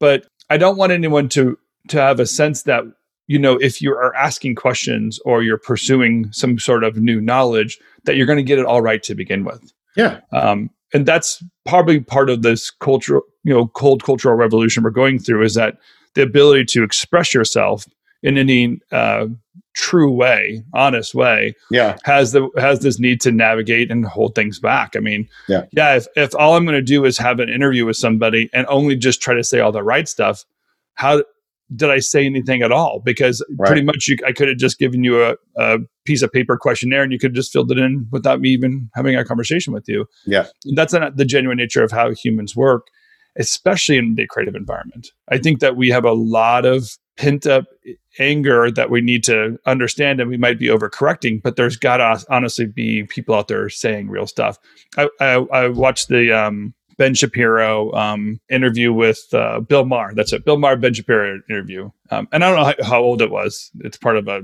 But 0.00 0.26
I 0.50 0.56
don't 0.56 0.76
want 0.76 0.90
anyone 0.90 1.28
to 1.28 1.56
to 1.90 2.00
have 2.00 2.18
a 2.18 2.26
sense 2.26 2.64
that, 2.64 2.82
you 3.28 3.38
know, 3.38 3.54
if 3.54 3.80
you 3.80 3.92
are 3.92 4.12
asking 4.16 4.56
questions 4.56 5.20
or 5.24 5.44
you're 5.44 5.58
pursuing 5.58 6.32
some 6.32 6.58
sort 6.58 6.82
of 6.82 6.96
new 6.96 7.20
knowledge, 7.20 7.78
that 8.02 8.16
you're 8.16 8.26
going 8.26 8.36
to 8.36 8.42
get 8.42 8.58
it 8.58 8.66
all 8.66 8.82
right 8.82 9.02
to 9.04 9.14
begin 9.14 9.44
with. 9.44 9.72
yeah 9.94 10.18
Um, 10.32 10.68
and 10.92 11.06
that's 11.06 11.44
probably 11.66 12.00
part 12.00 12.28
of 12.30 12.42
this 12.42 12.72
cultural, 12.72 13.22
you 13.44 13.54
know, 13.54 13.68
cold 13.68 14.02
cultural 14.02 14.34
revolution 14.34 14.82
we're 14.82 14.90
going 14.90 15.20
through 15.20 15.44
is 15.44 15.54
that 15.54 15.78
the 16.16 16.22
ability 16.22 16.64
to 16.64 16.82
express 16.82 17.32
yourself 17.32 17.86
in 18.24 18.36
any 18.36 18.80
uh, 18.90 19.26
true 19.76 20.10
way, 20.10 20.62
honest 20.74 21.14
way, 21.14 21.54
yeah 21.70 21.96
has 22.04 22.32
the 22.32 22.48
has 22.58 22.80
this 22.80 22.98
need 22.98 23.20
to 23.20 23.30
navigate 23.30 23.90
and 23.90 24.04
hold 24.06 24.34
things 24.34 24.58
back. 24.58 24.96
I 24.96 25.00
mean, 25.00 25.28
Yeah. 25.48 25.64
yeah. 25.72 25.96
If 25.96 26.06
if 26.16 26.34
all 26.34 26.56
I'm 26.56 26.64
going 26.64 26.74
to 26.76 26.82
do 26.82 27.04
is 27.04 27.18
have 27.18 27.38
an 27.40 27.48
interview 27.50 27.84
with 27.86 27.96
somebody 27.96 28.48
and 28.54 28.66
only 28.68 28.96
just 28.96 29.20
try 29.20 29.34
to 29.34 29.44
say 29.44 29.60
all 29.60 29.72
the 29.72 29.82
right 29.82 30.08
stuff, 30.08 30.44
how 30.94 31.22
did 31.74 31.90
I 31.90 31.98
say 31.98 32.24
anything 32.24 32.62
at 32.62 32.72
all? 32.72 33.02
Because 33.04 33.44
Right. 33.58 33.66
pretty 33.66 33.82
much 33.82 34.06
you, 34.08 34.16
I 34.26 34.32
could 34.32 34.48
have 34.48 34.56
just 34.56 34.78
given 34.78 35.02
you 35.04 35.22
a, 35.22 35.34
a 35.56 35.78
piece 36.04 36.22
of 36.22 36.32
paper 36.32 36.56
questionnaire 36.56 37.02
and 37.02 37.12
you 37.12 37.18
could 37.18 37.32
have 37.32 37.36
just 37.36 37.52
filled 37.52 37.70
it 37.72 37.78
in 37.78 38.06
without 38.12 38.40
me 38.40 38.50
even 38.50 38.88
having 38.94 39.16
a 39.16 39.24
conversation 39.24 39.72
with 39.74 39.84
you. 39.88 40.06
Yeah. 40.26 40.46
that's 40.74 40.92
not 40.92 41.16
the 41.16 41.24
genuine 41.24 41.58
nature 41.58 41.82
of 41.82 41.90
how 41.90 42.12
humans 42.14 42.54
work, 42.56 42.86
especially 43.38 43.96
in 43.96 44.14
the 44.14 44.26
creative 44.26 44.54
environment. 44.54 45.08
I 45.28 45.38
think 45.38 45.60
that 45.60 45.76
we 45.76 45.90
have 45.90 46.04
a 46.04 46.12
lot 46.12 46.64
of 46.64 46.96
pent 47.16 47.46
up 47.46 47.64
anger 48.18 48.70
that 48.70 48.90
we 48.90 49.00
need 49.00 49.24
to 49.24 49.58
understand 49.66 50.20
and 50.20 50.30
we 50.30 50.36
might 50.36 50.58
be 50.58 50.66
overcorrecting 50.66 51.42
but 51.42 51.56
there's 51.56 51.76
got 51.76 51.98
to 51.98 52.24
honestly 52.30 52.66
be 52.66 53.04
people 53.04 53.34
out 53.34 53.48
there 53.48 53.68
saying 53.68 54.08
real 54.08 54.26
stuff. 54.26 54.58
I 54.96 55.08
i, 55.20 55.32
I 55.52 55.68
watched 55.68 56.08
the 56.08 56.32
um 56.32 56.74
ben 56.98 57.14
shapiro 57.14 57.92
um 57.92 58.40
interview 58.50 58.92
with 58.92 59.26
uh, 59.32 59.60
bill 59.60 59.84
maher. 59.84 60.12
That's 60.14 60.32
it 60.32 60.44
bill 60.44 60.58
maher 60.58 60.76
ben 60.76 60.94
shapiro 60.94 61.40
interview. 61.48 61.90
Um, 62.10 62.28
and 62.32 62.44
i 62.44 62.48
don't 62.48 62.58
know 62.58 62.64
how, 62.84 62.90
how 62.90 63.02
old 63.02 63.22
it 63.22 63.30
was. 63.30 63.70
It's 63.80 63.98
part 63.98 64.16
of 64.16 64.28
a 64.28 64.42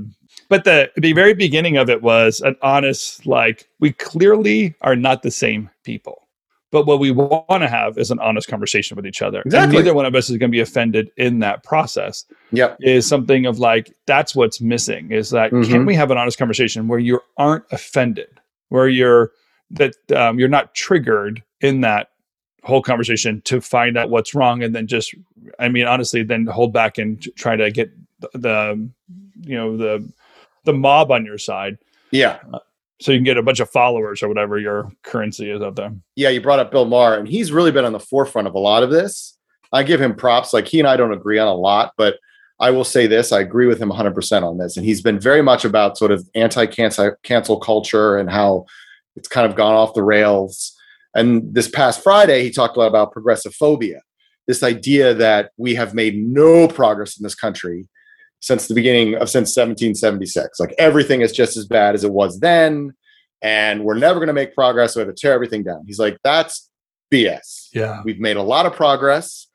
but 0.48 0.64
the 0.64 0.90
the 0.96 1.12
very 1.12 1.34
beginning 1.34 1.76
of 1.76 1.88
it 1.90 2.02
was 2.02 2.40
an 2.40 2.56
honest 2.62 3.26
like 3.26 3.68
we 3.80 3.92
clearly 3.92 4.74
are 4.80 4.96
not 4.96 5.22
the 5.22 5.30
same 5.30 5.70
people 5.84 6.21
but 6.72 6.86
what 6.86 6.98
we 6.98 7.12
want 7.12 7.46
to 7.62 7.68
have 7.68 7.96
is 7.98 8.10
an 8.10 8.18
honest 8.18 8.48
conversation 8.48 8.96
with 8.96 9.06
each 9.06 9.22
other. 9.22 9.42
Exactly. 9.42 9.76
and 9.76 9.84
neither 9.84 9.94
one 9.94 10.06
of 10.06 10.14
us 10.16 10.28
is 10.28 10.36
going 10.38 10.50
to 10.50 10.52
be 10.56 10.60
offended 10.60 11.10
in 11.16 11.38
that 11.38 11.62
process. 11.62 12.24
Yep. 12.50 12.78
Is 12.80 13.06
something 13.06 13.46
of 13.46 13.60
like 13.60 13.94
that's 14.06 14.34
what's 14.34 14.60
missing 14.60 15.12
is 15.12 15.30
that 15.30 15.50
can 15.50 15.62
Mhm. 15.62 15.86
we 15.86 15.94
have 15.94 16.10
an 16.10 16.18
honest 16.18 16.38
conversation 16.38 16.88
where 16.88 16.98
you 16.98 17.20
aren't 17.36 17.64
offended? 17.70 18.40
Where 18.70 18.88
you're 18.88 19.30
that 19.70 19.94
um, 20.16 20.38
you're 20.38 20.48
not 20.48 20.74
triggered 20.74 21.42
in 21.60 21.82
that 21.82 22.08
whole 22.64 22.82
conversation 22.82 23.40
to 23.42 23.60
find 23.60 23.96
out 23.98 24.08
what's 24.10 24.34
wrong 24.34 24.62
and 24.62 24.72
then 24.74 24.86
just 24.86 25.14
i 25.58 25.68
mean 25.68 25.84
honestly 25.84 26.22
then 26.22 26.46
hold 26.46 26.72
back 26.72 26.96
and 26.96 27.28
try 27.36 27.56
to 27.56 27.70
get 27.72 27.90
the, 28.20 28.30
the 28.34 28.88
you 29.40 29.56
know 29.56 29.76
the 29.76 30.08
the 30.64 30.72
mob 30.72 31.10
on 31.10 31.24
your 31.26 31.38
side. 31.38 31.76
Yeah 32.12 32.38
so 33.02 33.10
you 33.10 33.18
can 33.18 33.24
get 33.24 33.36
a 33.36 33.42
bunch 33.42 33.60
of 33.60 33.68
followers 33.68 34.22
or 34.22 34.28
whatever 34.28 34.58
your 34.58 34.90
currency 35.02 35.50
is 35.50 35.60
out 35.60 35.76
there. 35.76 35.92
Yeah 36.16 36.28
you 36.28 36.40
brought 36.40 36.60
up 36.60 36.70
bill 36.70 36.84
maher 36.84 37.18
and 37.18 37.26
he's 37.26 37.52
really 37.52 37.72
been 37.72 37.84
on 37.84 37.92
the 37.92 38.00
forefront 38.00 38.46
of 38.46 38.54
a 38.54 38.58
lot 38.58 38.82
of 38.82 38.90
this. 38.90 39.36
I 39.72 39.82
give 39.82 40.00
him 40.00 40.14
props. 40.14 40.52
Like 40.52 40.68
he 40.68 40.78
and 40.78 40.88
i 40.88 40.96
don't 40.96 41.12
agree 41.12 41.38
on 41.38 41.48
a 41.48 41.54
lot 41.54 41.92
but 41.96 42.18
i 42.60 42.70
will 42.70 42.84
say 42.84 43.06
this 43.06 43.32
i 43.32 43.40
agree 43.40 43.66
with 43.66 43.80
him 43.80 43.90
100% 43.90 44.42
on 44.42 44.58
this 44.58 44.76
and 44.76 44.86
he's 44.86 45.02
been 45.02 45.18
very 45.18 45.42
much 45.42 45.64
about 45.64 45.98
sort 45.98 46.12
of 46.12 46.28
anti-cancel 46.34 47.16
cancel 47.22 47.58
culture 47.58 48.18
and 48.18 48.30
how 48.30 48.66
it's 49.16 49.28
kind 49.28 49.46
of 49.46 49.56
gone 49.56 49.74
off 49.74 49.92
the 49.92 50.02
rails. 50.02 50.74
And 51.14 51.54
this 51.54 51.68
past 51.68 52.02
friday 52.02 52.44
he 52.44 52.50
talked 52.50 52.76
a 52.76 52.80
lot 52.80 52.86
about 52.86 53.12
progressive 53.12 53.54
phobia 53.54 54.00
this 54.46 54.62
idea 54.62 55.14
that 55.14 55.50
we 55.56 55.74
have 55.74 55.94
made 55.94 56.16
no 56.16 56.68
progress 56.68 57.16
in 57.16 57.22
this 57.22 57.34
country 57.34 57.88
since 58.42 58.68
the 58.68 58.74
beginning 58.74 59.14
of 59.14 59.30
since 59.30 59.56
1776 59.56 60.60
like 60.60 60.74
everything 60.78 61.22
is 61.22 61.32
just 61.32 61.56
as 61.56 61.64
bad 61.66 61.94
as 61.94 62.04
it 62.04 62.12
was 62.12 62.38
then 62.40 62.92
and 63.40 63.82
we're 63.84 63.98
never 63.98 64.20
going 64.20 64.28
to 64.28 64.32
make 64.32 64.54
progress. 64.54 64.94
We 64.94 65.00
have 65.00 65.08
to 65.08 65.14
tear 65.20 65.32
everything 65.32 65.64
down. 65.64 65.82
He's 65.84 65.98
like, 65.98 66.16
that's 66.22 66.70
BS. 67.12 67.70
yeah 67.74 68.00
We've 68.04 68.20
made 68.20 68.36
a 68.36 68.42
lot 68.42 68.66
of 68.66 68.72
progress. 68.72 69.48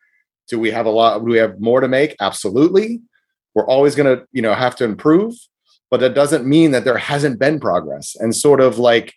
Do 0.50 0.60
we 0.60 0.71
have 0.71 0.86
a 0.86 0.89
lot? 0.89 1.19
Do 1.19 1.26
we 1.32 1.38
have 1.38 1.60
more 1.62 1.80
to 1.80 1.88
make? 1.88 2.13
Absolutely. 2.19 3.00
We're 3.56 3.65
always 3.65 3.95
going 3.95 4.17
to, 4.17 4.26
you 4.34 4.41
know, 4.41 4.54
have 4.54 4.76
to 4.78 4.84
improve, 4.84 5.36
but 5.89 6.02
that 6.02 6.13
doesn't 6.15 6.45
mean 6.45 6.71
that 6.71 6.84
there 6.84 6.97
hasn't 6.97 7.39
been 7.39 7.62
progress. 7.62 8.15
And 8.19 8.36
sort 8.36 8.60
of 8.60 8.78
like 8.78 9.13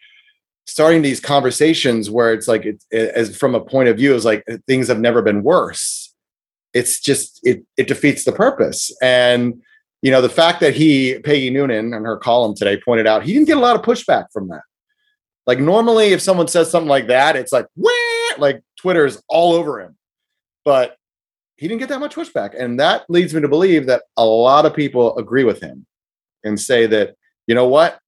starting 0.67 1.03
these 1.03 1.19
conversations 1.19 2.09
where 2.09 2.33
it's 2.33 2.47
like, 2.47 2.65
it, 2.65 2.83
it- 2.93 3.13
as 3.17 3.37
from 3.37 3.57
a 3.57 3.61
point 3.61 3.89
of 3.89 3.97
view, 3.97 4.15
is 4.15 4.25
like 4.25 4.45
things 4.69 4.87
have 4.87 5.01
never 5.01 5.21
been 5.21 5.43
worse. 5.43 6.10
It's 6.75 7.01
just 7.01 7.41
it 7.43 7.65
it 7.77 7.89
defeats 7.89 8.25
the 8.25 8.33
purpose. 8.33 8.95
And 9.03 9.61
you 10.03 10.11
know, 10.11 10.23
the 10.23 10.29
fact 10.29 10.61
that 10.61 10.75
he 10.75 11.19
Peggy 11.21 11.51
Noonan 11.51 11.93
in 11.93 12.05
her 12.05 12.17
column 12.17 12.55
today 12.55 12.81
pointed 12.85 13.07
out 13.07 13.23
he 13.23 13.33
didn't 13.33 13.49
get 13.49 13.57
a 13.57 13.61
lot 13.61 13.77
of 13.77 13.83
pushback 13.83 14.27
from 14.33 14.49
that. 14.49 14.63
Like 15.47 15.59
normally, 15.59 16.13
if 16.13 16.21
someone 16.21 16.49
says 16.49 16.71
something 16.71 16.89
like 16.89 17.09
that, 17.09 17.37
it's 17.37 17.53
like 17.53 17.67
Wah! 17.77 17.91
like 18.39 18.63
Twitter 18.79 19.05
is 19.05 19.23
all 19.29 19.53
over 19.53 19.81
him. 19.81 19.97
But 20.65 20.97
he 21.57 21.69
didn't 21.69 21.81
get 21.81 21.89
that 21.91 22.01
much 22.01 22.15
pushback, 22.15 22.55
and 22.59 22.81
that 22.81 23.05
leads 23.09 23.35
me 23.35 23.41
to 23.41 23.49
believe 23.49 23.87
that 23.87 24.05
a 24.17 24.25
lot 24.25 24.65
of 24.65 24.75
people 24.75 25.17
agree 25.19 25.45
with 25.45 25.61
him 25.61 25.87
and 26.45 26.59
say 26.59 26.87
that 26.87 27.17
you 27.47 27.55
know 27.55 27.67
what, 27.67 27.99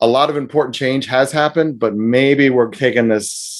a 0.00 0.06
lot 0.06 0.30
of 0.30 0.36
important 0.36 0.74
change 0.74 1.06
has 1.06 1.32
happened, 1.32 1.78
but 1.78 1.94
maybe 1.94 2.50
we're 2.50 2.70
taking 2.70 3.08
this. 3.08 3.52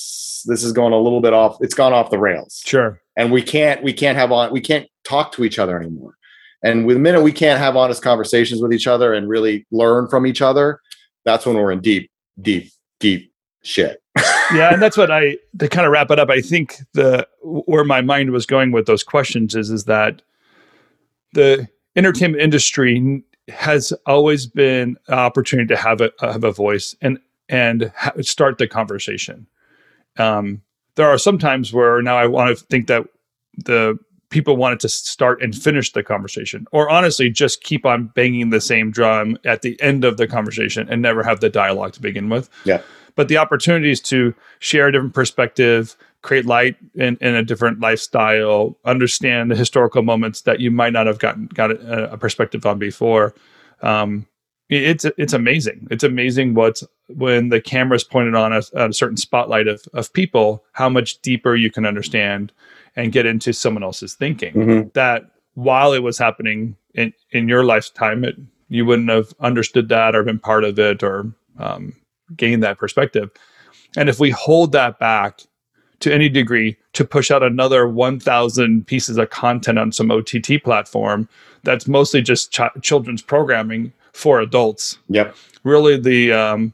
This 0.44 0.62
is 0.62 0.72
going 0.72 0.92
a 0.92 0.98
little 0.98 1.20
bit 1.20 1.33
off. 1.33 1.57
It's 1.61 1.74
gone 1.74 1.92
off 1.92 2.11
the 2.11 2.18
rails. 2.18 2.62
Sure. 2.64 3.00
And 3.16 3.33
we 3.33 3.42
can't 3.42 3.83
we 3.83 3.92
can't 3.92 4.16
have 4.16 4.33
on 4.33 4.52
we 4.52 4.61
can't 4.61 4.88
talk 5.04 5.33
to 5.33 5.44
each 5.44 5.59
other 5.59 5.78
anymore. 5.78 6.16
And 6.62 6.87
with 6.87 6.96
the 6.96 7.00
minute 7.00 7.22
we 7.22 7.33
can't 7.33 7.59
have 7.59 7.76
honest 7.76 8.02
conversations 8.02 8.62
with 8.62 8.72
each 8.72 8.87
other 8.87 9.12
and 9.12 9.28
really 9.28 9.66
learn 9.70 10.09
from 10.09 10.26
each 10.26 10.42
other. 10.42 10.80
That's 11.24 11.46
when 11.46 11.57
we're 11.57 11.72
in 11.72 11.80
deep 11.80 12.11
deep 12.40 12.70
deep 13.00 13.33
shit. 13.62 14.00
Yeah 14.52 14.74
and 14.74 14.80
that's 14.80 14.98
what 14.98 15.11
i 15.11 15.38
to 15.59 15.68
kind 15.70 15.87
of 15.87 15.90
wrap 15.90 16.11
it 16.11 16.18
up 16.18 16.28
i 16.28 16.42
think 16.42 16.76
the 16.92 17.26
where 17.42 17.83
my 17.83 18.02
mind 18.02 18.30
was 18.30 18.44
going 18.44 18.72
with 18.72 18.85
those 18.85 19.02
questions 19.02 19.54
is 19.54 19.70
is 19.70 19.85
that 19.85 20.20
the 21.33 21.66
entertainment 21.96 22.42
industry 22.42 23.24
has 23.48 23.92
always 24.07 24.46
been 24.46 24.96
an 25.09 25.14
opportunity 25.14 25.68
to 25.68 25.76
have 25.76 26.00
a 26.00 26.12
have 26.20 26.44
a 26.44 26.52
voice 26.52 26.94
and 27.00 27.18
and 27.48 27.92
ha- 27.96 28.12
start 28.20 28.59
the 28.59 28.66
conversation 28.66 29.46
um 30.18 30.61
there 30.96 31.09
are 31.09 31.18
some 31.18 31.38
times 31.38 31.72
where 31.72 32.00
now 32.03 32.16
i 32.16 32.27
want 32.27 32.57
to 32.57 32.64
think 32.66 32.87
that 32.87 33.05
the 33.59 33.98
people 34.31 34.57
wanted 34.57 34.81
to 34.81 34.88
start 34.88 35.40
and 35.42 35.55
finish 35.55 35.92
the 35.92 36.03
conversation 36.03 36.66
or 36.72 36.88
honestly 36.90 37.31
just 37.31 37.62
keep 37.62 37.87
on 37.87 38.07
banging 38.16 38.50
the 38.50 38.61
same 38.61 38.90
drum 38.90 39.38
at 39.44 39.62
the 39.62 39.81
end 39.81 40.05
of 40.05 40.16
the 40.16 40.27
conversation 40.27 40.88
and 40.90 41.00
never 41.03 41.22
have 41.22 41.40
the 41.40 41.48
dialogue 41.48 41.92
to 41.92 42.00
begin 42.00 42.29
with 42.29 42.48
Yeah. 42.64 42.81
but 43.14 43.29
the 43.29 43.37
opportunities 43.37 44.00
to 44.03 44.35
share 44.59 44.88
a 44.88 44.92
different 44.92 45.14
perspective 45.14 45.97
create 46.22 46.47
light 46.47 46.76
in, 46.95 47.16
in 47.20 47.34
a 47.34 47.45
different 47.45 47.78
lifestyle 47.80 48.76
understand 48.84 49.51
the 49.51 49.57
historical 49.57 50.03
moments 50.03 50.41
that 50.43 50.59
you 50.59 50.70
might 50.70 50.93
not 50.93 51.07
have 51.07 51.18
gotten 51.18 51.47
got 51.55 51.70
a, 51.70 52.12
a 52.12 52.16
perspective 52.18 52.64
on 52.66 52.78
before 52.78 53.34
um, 53.82 54.26
it's 54.70 55.04
it's 55.18 55.32
amazing. 55.32 55.86
It's 55.90 56.04
amazing 56.04 56.54
what's 56.54 56.82
when 57.08 57.50
the 57.50 57.60
camera's 57.60 58.04
pointed 58.04 58.34
on 58.34 58.52
a, 58.52 58.62
a 58.74 58.92
certain 58.92 59.16
spotlight 59.16 59.68
of 59.68 59.82
of 59.92 60.12
people, 60.12 60.64
how 60.72 60.88
much 60.88 61.20
deeper 61.22 61.54
you 61.54 61.70
can 61.70 61.84
understand 61.84 62.52
and 62.96 63.12
get 63.12 63.26
into 63.26 63.52
someone 63.52 63.82
else's 63.82 64.14
thinking. 64.14 64.54
Mhm. 64.54 64.92
That 64.94 65.30
while 65.54 65.92
it 65.92 66.02
was 66.02 66.18
happening 66.18 66.76
in 66.94 67.12
in 67.30 67.48
your 67.48 67.64
lifetime, 67.64 68.24
it 68.24 68.36
you 68.68 68.86
wouldn't 68.86 69.10
have 69.10 69.34
understood 69.40 69.88
that 69.90 70.16
or 70.16 70.22
been 70.22 70.38
part 70.38 70.64
of 70.64 70.78
it 70.78 71.02
or 71.02 71.30
um, 71.58 71.94
gained 72.34 72.62
that 72.62 72.78
perspective. 72.78 73.30
And 73.96 74.08
if 74.08 74.18
we 74.18 74.30
hold 74.30 74.72
that 74.72 74.98
back 74.98 75.42
to 76.00 76.12
any 76.12 76.28
degree 76.28 76.76
to 76.94 77.04
push 77.04 77.30
out 77.30 77.42
another 77.42 77.86
1,000 77.86 78.86
pieces 78.86 79.16
of 79.16 79.30
content 79.30 79.78
on 79.78 79.92
some 79.92 80.10
OTT 80.10 80.62
platform 80.64 81.28
that's 81.62 81.86
mostly 81.86 82.20
just 82.20 82.52
ch- 82.52 82.82
children's 82.82 83.22
programming 83.22 83.92
for 84.14 84.40
adults, 84.40 84.96
Yep. 85.10 85.36
really 85.64 85.98
the 85.98 86.32
um, 86.32 86.72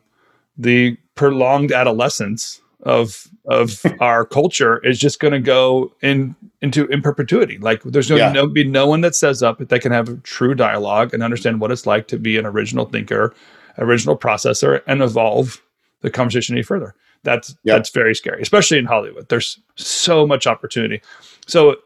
the 0.56 0.96
prolonged 1.16 1.72
adolescence 1.72 2.60
of 2.82 3.26
of 3.46 3.82
our 4.00 4.24
culture 4.24 4.78
is 4.86 4.98
just 4.98 5.18
going 5.20 5.32
to 5.32 5.40
go 5.40 5.92
in 6.02 6.36
into 6.62 6.86
in 6.86 7.02
perpetuity. 7.02 7.58
Like 7.58 7.82
there's 7.82 8.08
going 8.08 8.20
to 8.20 8.26
Yeah. 8.26 8.32
no, 8.32 8.46
be 8.46 8.64
no 8.64 8.86
one 8.86 9.00
that 9.00 9.14
says 9.14 9.42
up 9.42 9.58
that 9.58 9.80
can 9.80 9.90
have 9.92 10.08
a 10.08 10.16
true 10.18 10.54
dialogue 10.54 11.12
and 11.12 11.22
understand 11.22 11.60
what 11.60 11.70
it's 11.72 11.86
like 11.86 12.06
to 12.08 12.18
be 12.18 12.36
an 12.38 12.46
original 12.46 12.84
thinker, 12.86 13.34
original 13.78 14.16
processor, 14.16 14.82
and 14.86 15.02
evolve 15.02 15.60
the 16.02 16.10
conversation 16.10 16.54
any 16.54 16.62
further. 16.62 16.94
That's 17.22 17.54
Yeah. 17.64 17.74
that's 17.74 17.90
very 17.90 18.14
scary, 18.14 18.40
especially 18.42 18.78
in 18.78 18.86
Hollywood. 18.86 19.28
There's 19.28 19.58
so 19.76 20.26
much 20.26 20.46
opportunity. 20.46 21.00
So, 21.46 21.76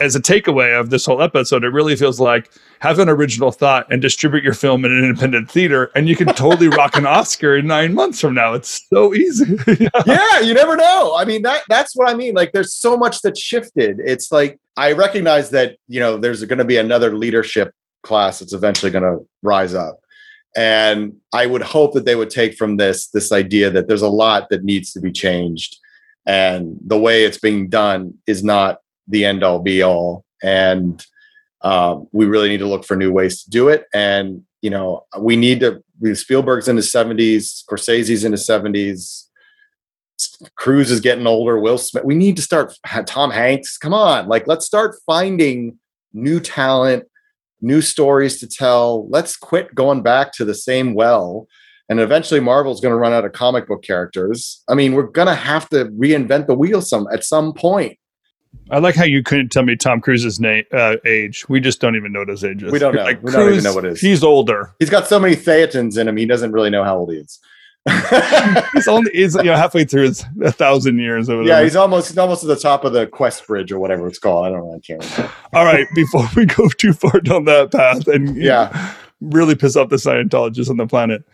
as 0.00 0.14
a 0.14 0.20
takeaway 0.20 0.78
of 0.78 0.90
this 0.90 1.06
whole 1.06 1.20
episode, 1.20 1.64
it 1.64 1.68
really 1.68 1.96
feels 1.96 2.20
like 2.20 2.50
have 2.80 2.98
an 2.98 3.08
original 3.08 3.50
thought 3.50 3.90
and 3.90 4.00
distribute 4.00 4.44
your 4.44 4.54
film 4.54 4.84
in 4.84 4.92
an 4.92 5.04
independent 5.04 5.50
theater, 5.50 5.90
and 5.94 6.08
you 6.08 6.16
can 6.16 6.28
totally 6.28 6.68
rock 6.76 6.96
an 6.96 7.06
Oscar 7.06 7.56
in 7.56 7.66
nine 7.66 7.94
months 7.94 8.20
from 8.20 8.34
now. 8.34 8.54
It's 8.54 8.86
so 8.88 9.14
easy. 9.14 9.58
yeah, 10.06 10.40
you 10.40 10.54
never 10.54 10.76
know. 10.76 11.14
I 11.16 11.24
mean, 11.24 11.42
that 11.42 11.62
that's 11.68 11.94
what 11.96 12.08
I 12.08 12.14
mean. 12.14 12.34
Like, 12.34 12.52
there's 12.52 12.74
so 12.74 12.96
much 12.96 13.20
that's 13.22 13.40
shifted. 13.40 14.00
It's 14.04 14.30
like 14.30 14.58
I 14.76 14.92
recognize 14.92 15.50
that 15.50 15.76
you 15.88 16.00
know 16.00 16.16
there's 16.16 16.44
going 16.44 16.58
to 16.58 16.64
be 16.64 16.76
another 16.76 17.16
leadership 17.16 17.72
class 18.02 18.38
that's 18.38 18.52
eventually 18.52 18.92
going 18.92 19.04
to 19.04 19.26
rise 19.42 19.74
up, 19.74 19.98
and 20.56 21.14
I 21.32 21.46
would 21.46 21.62
hope 21.62 21.94
that 21.94 22.04
they 22.04 22.16
would 22.16 22.30
take 22.30 22.54
from 22.54 22.76
this 22.76 23.08
this 23.08 23.32
idea 23.32 23.70
that 23.70 23.88
there's 23.88 24.02
a 24.02 24.08
lot 24.08 24.48
that 24.50 24.62
needs 24.62 24.92
to 24.92 25.00
be 25.00 25.10
changed, 25.10 25.78
and 26.26 26.76
the 26.86 26.98
way 26.98 27.24
it's 27.24 27.38
being 27.38 27.68
done 27.68 28.14
is 28.26 28.44
not 28.44 28.78
the 29.08 29.24
end 29.24 29.42
all 29.42 29.58
be 29.58 29.82
all, 29.82 30.24
and 30.42 31.04
um, 31.62 32.08
we 32.12 32.26
really 32.26 32.48
need 32.48 32.58
to 32.58 32.68
look 32.68 32.84
for 32.84 32.96
new 32.96 33.12
ways 33.12 33.42
to 33.42 33.50
do 33.50 33.68
it. 33.68 33.86
And 33.94 34.42
you 34.62 34.70
know, 34.70 35.04
we 35.18 35.36
need 35.36 35.60
to. 35.60 35.82
Spielberg's 36.14 36.68
in 36.68 36.76
his 36.76 36.90
70s, 36.90 37.62
Scorsese's 37.64 38.24
in 38.24 38.32
his 38.32 38.46
70s. 38.46 39.26
Cruise 40.56 40.90
is 40.90 41.00
getting 41.00 41.26
older. 41.26 41.58
Will 41.60 41.78
Smith. 41.78 42.04
We 42.04 42.14
need 42.14 42.36
to 42.36 42.42
start. 42.42 42.74
Tom 43.06 43.30
Hanks. 43.30 43.76
Come 43.76 43.92
on, 43.92 44.28
like 44.28 44.46
let's 44.46 44.64
start 44.64 44.96
finding 45.04 45.78
new 46.14 46.40
talent, 46.40 47.04
new 47.60 47.80
stories 47.82 48.38
to 48.40 48.46
tell. 48.46 49.08
Let's 49.08 49.36
quit 49.36 49.74
going 49.74 50.02
back 50.02 50.32
to 50.34 50.44
the 50.44 50.54
same 50.54 50.94
well. 50.94 51.46
And 51.88 52.00
eventually, 52.00 52.40
Marvel's 52.40 52.80
going 52.80 52.92
to 52.92 52.98
run 52.98 53.12
out 53.12 53.26
of 53.26 53.32
comic 53.32 53.68
book 53.68 53.82
characters. 53.82 54.62
I 54.68 54.74
mean, 54.74 54.94
we're 54.94 55.02
going 55.02 55.28
to 55.28 55.34
have 55.34 55.68
to 55.70 55.86
reinvent 55.86 56.46
the 56.46 56.54
wheel 56.54 56.80
some 56.80 57.06
at 57.12 57.24
some 57.24 57.52
point. 57.52 57.98
I 58.70 58.78
like 58.78 58.94
how 58.94 59.04
you 59.04 59.22
couldn't 59.22 59.50
tell 59.50 59.62
me 59.62 59.76
Tom 59.76 60.00
Cruise's 60.00 60.40
name, 60.40 60.64
uh, 60.72 60.96
age. 61.04 61.48
We 61.48 61.60
just 61.60 61.80
don't 61.80 61.96
even 61.96 62.12
know 62.12 62.20
what 62.20 62.28
his 62.28 62.44
age 62.44 62.62
is. 62.62 62.72
We 62.72 62.78
don't 62.78 62.94
know. 62.94 63.04
Like, 63.04 63.22
We 63.22 63.30
don't 63.32 63.50
even 63.52 63.64
know 63.64 63.74
what 63.74 63.84
it 63.84 63.92
is. 63.92 64.00
He's 64.00 64.24
older. 64.24 64.74
He's 64.78 64.90
got 64.90 65.06
so 65.06 65.18
many 65.20 65.36
thetans 65.36 65.98
in 65.98 66.08
him. 66.08 66.16
He 66.16 66.26
doesn't 66.26 66.52
really 66.52 66.70
know 66.70 66.82
how 66.84 66.96
old 66.98 67.12
he 67.12 67.18
is. 67.18 67.40
He's 68.72 68.88
only 68.88 69.10
he's 69.12 69.34
you 69.34 69.42
know 69.42 69.56
halfway 69.56 69.84
through 69.84 70.04
his 70.04 70.24
a 70.42 70.50
thousand 70.50 70.98
years. 70.98 71.28
Or 71.28 71.42
yeah, 71.42 71.62
he's 71.62 71.76
almost 71.76 72.08
he's 72.08 72.16
almost 72.16 72.42
at 72.42 72.46
the 72.46 72.56
top 72.56 72.82
of 72.84 72.94
the 72.94 73.06
Quest 73.06 73.46
Bridge 73.46 73.70
or 73.70 73.78
whatever 73.78 74.06
it's 74.06 74.18
called. 74.18 74.46
I 74.46 74.48
don't 74.48 74.60
know. 74.60 74.74
I 74.74 74.78
can't 74.78 75.02
remember. 75.04 75.34
All 75.52 75.66
right, 75.66 75.86
before 75.94 76.26
we 76.34 76.46
go 76.46 76.66
too 76.68 76.94
far 76.94 77.20
down 77.20 77.44
that 77.44 77.72
path 77.72 78.08
and 78.08 78.34
Yeah. 78.42 78.70
know, 79.20 79.28
really 79.38 79.54
piss 79.54 79.76
off 79.76 79.90
the 79.90 79.96
Scientologists 79.96 80.70
on 80.70 80.78
the 80.78 80.86
planet, 80.86 81.24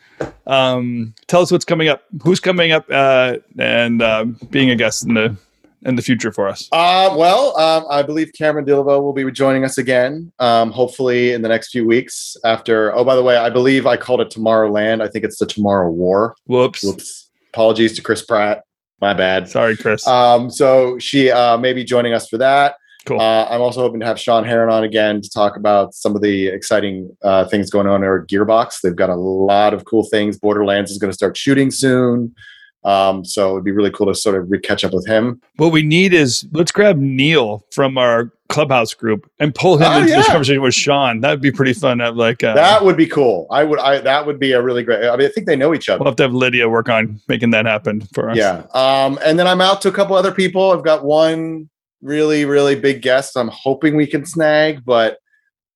um, 0.49 1.15
tell 1.29 1.41
us 1.41 1.53
what's 1.53 1.65
coming 1.65 1.87
up. 1.89 2.03
Who's 2.25 2.41
coming 2.41 2.73
up 2.73 2.85
uh, 2.91 3.37
and 3.57 4.03
uh, 4.03 4.25
being 4.51 4.71
a 4.71 4.77
guest 4.77 5.05
in 5.07 5.15
the 5.15 5.37
in 5.85 5.97
the 5.97 6.03
future 6.03 6.33
for 6.33 6.49
us? 6.49 6.69
Uh, 6.73 7.15
well, 7.17 7.59
um, 7.59 7.85
I 7.91 8.03
believe 8.03 8.31
Cameron 8.37 8.65
Dillivo 8.65 9.03
will 9.03 9.13
be 9.13 9.31
joining 9.31 9.65
us 9.65 9.79
again, 9.79 10.33
um, 10.39 10.71
hopefully 10.71 11.33
in 11.33 11.43
the 11.43 11.49
next 11.49 11.71
few 11.71 11.87
weeks. 11.87 12.37
After, 12.45 12.95
oh, 12.95 13.05
by 13.05 13.17
the 13.17 13.23
way, 13.23 13.37
I 13.37 13.51
believe 13.51 13.87
I 13.87 13.97
called 13.97 14.21
it 14.21 14.31
Tomorrowland. 14.31 15.03
I 15.03 15.09
think 15.09 15.25
it's 15.25 15.39
the 15.39 15.47
Tomorrow 15.47 15.91
War. 15.91 16.35
Whoops. 16.47 16.83
Whoops. 16.83 17.31
Apologies 17.53 17.95
to 17.97 18.03
Chris 18.03 18.25
Pratt. 18.25 18.63
My 19.01 19.15
bad. 19.15 19.49
Sorry, 19.49 19.77
Chris. 19.77 20.07
Um, 20.07 20.51
so 20.51 20.99
she 20.99 21.31
uh, 21.31 21.57
may 21.57 21.73
be 21.73 21.85
joining 21.85 22.13
us 22.13 22.29
for 22.29 22.37
that. 22.39 22.77
Cool. 23.07 23.19
Uh, 23.19 23.47
I'm 23.47 23.63
also 23.63 23.81
hoping 23.81 24.01
to 24.01 24.07
have 24.07 24.21
Sean 24.21 24.45
Heron 24.45 24.71
on 24.71 24.85
again 24.85 25.23
to 25.23 25.31
talk 25.31 25.57
about 25.57 25.95
some 25.95 26.15
of 26.15 26.21
the 26.21 26.49
exciting 26.49 27.17
uh, 27.23 27.47
things 27.47 27.71
going 27.71 27.87
on 27.87 28.05
at 28.05 28.11
Gearbox. 28.29 28.83
They've 28.83 28.95
got 28.95 29.09
a 29.09 29.15
lot 29.15 29.73
of 29.73 29.87
cool 29.87 30.05
things. 30.05 30.39
Borderlands 30.39 30.91
is 30.91 30.99
going 30.99 31.11
to 31.11 31.15
start 31.15 31.37
shooting 31.37 31.71
soon. 31.71 32.35
Um, 32.83 33.25
so 33.27 33.53
it'd 33.53 33.65
be 33.65 33.73
really 33.73 33.91
cool 33.91 34.07
to 34.07 34.15
sort 34.15 34.37
of 34.37 34.51
re- 34.51 34.59
catch 34.59 34.85
up 34.85 34.93
with 34.95 35.07
him. 35.07 35.41
what 35.57 35.71
we 35.71 35.83
need 35.83 36.15
is 36.15 36.47
let's 36.53 36.73
grab 36.73 36.97
Neil 36.97 37.63
from 37.73 37.99
our 37.99 38.33
clubhouse 38.49 38.95
group 38.95 39.31
and 39.39 39.55
pull 39.55 39.77
him 39.77 39.85
Oh, 39.93 39.99
into 40.01 40.11
this 40.13 40.27
conversation 40.29 40.63
with 40.63 40.73
Sean. 40.75 41.21
That'd 41.21 41.43
be 41.43 41.53
pretty 41.53 41.75
fun. 41.75 41.99
Like 42.17 42.43
uh, 42.43 42.55
that 42.55 42.83
would 42.85 42.97
be 42.97 43.07
cool. 43.07 43.47
I 43.51 43.65
would. 43.65 43.79
I 43.79 43.99
that 44.01 44.25
would 44.27 44.39
be 44.41 44.53
a 44.53 44.63
really 44.63 44.83
great. 44.83 45.05
I 45.09 45.15
mean, 45.17 45.27
I 45.27 45.31
think 45.31 45.47
they 45.47 45.57
know 45.57 45.75
each 45.75 45.89
other. 45.91 45.99
we'll 46.03 46.11
have 46.13 46.17
to 46.17 46.23
have 46.25 46.33
Lydia 46.35 46.69
work 46.69 46.89
on 46.89 47.21
making 47.29 47.51
that 47.51 47.67
happen 47.67 48.01
for 48.15 48.31
us. 48.31 48.37
Yeah. 48.39 48.65
Um, 48.73 49.19
and 49.25 49.39
then 49.39 49.47
I'm 49.47 49.61
out 49.61 49.83
to 49.83 49.89
a 49.89 49.93
couple 49.93 50.17
other 50.17 50.33
people. 50.33 50.73
I've 50.73 50.83
got 50.85 51.05
one 51.05 51.69
really, 52.03 52.47
really 52.47 52.81
big 52.81 53.03
guest. 53.03 53.37
I'm 53.37 53.49
hoping 53.53 53.95
we 53.95 54.07
can 54.07 54.25
snag, 54.25 54.87
but 54.87 55.19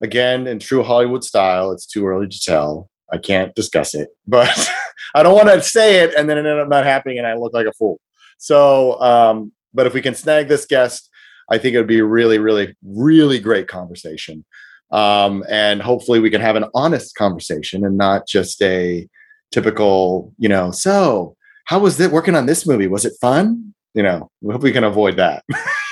again, 0.00 0.46
in 0.46 0.58
true 0.58 0.82
Hollywood 0.82 1.22
style, 1.22 1.70
it's 1.70 1.84
too 1.86 2.06
early 2.06 2.28
to 2.28 2.40
tell. 2.40 2.88
I 3.12 3.18
can't 3.18 3.54
discuss 3.54 3.94
it, 3.94 4.08
but 4.26 4.48
I 5.14 5.22
don't 5.22 5.34
want 5.34 5.48
to 5.48 5.62
say 5.62 6.04
it 6.04 6.14
and 6.14 6.28
then 6.28 6.38
it 6.38 6.46
end 6.46 6.60
up 6.60 6.68
not 6.68 6.84
happening 6.84 7.18
and 7.18 7.26
I 7.26 7.34
look 7.34 7.52
like 7.52 7.66
a 7.66 7.72
fool. 7.72 8.00
So, 8.38 9.00
um, 9.00 9.52
but 9.72 9.86
if 9.86 9.94
we 9.94 10.02
can 10.02 10.14
snag 10.14 10.48
this 10.48 10.66
guest, 10.66 11.10
I 11.50 11.58
think 11.58 11.74
it 11.74 11.78
would 11.78 11.86
be 11.86 11.98
a 11.98 12.04
really, 12.04 12.38
really, 12.38 12.76
really 12.82 13.38
great 13.38 13.68
conversation. 13.68 14.44
Um, 14.90 15.44
and 15.48 15.82
hopefully 15.82 16.20
we 16.20 16.30
can 16.30 16.40
have 16.40 16.56
an 16.56 16.66
honest 16.74 17.14
conversation 17.16 17.84
and 17.84 17.98
not 17.98 18.26
just 18.26 18.62
a 18.62 19.08
typical, 19.50 20.32
you 20.38 20.48
know, 20.48 20.70
so 20.70 21.36
how 21.66 21.78
was 21.78 21.98
it 22.00 22.10
working 22.10 22.36
on 22.36 22.46
this 22.46 22.66
movie? 22.66 22.86
Was 22.86 23.04
it 23.04 23.14
fun? 23.20 23.74
You 23.94 24.02
know, 24.02 24.30
we 24.40 24.52
hope 24.52 24.62
we 24.62 24.72
can 24.72 24.84
avoid 24.84 25.16
that. 25.16 25.44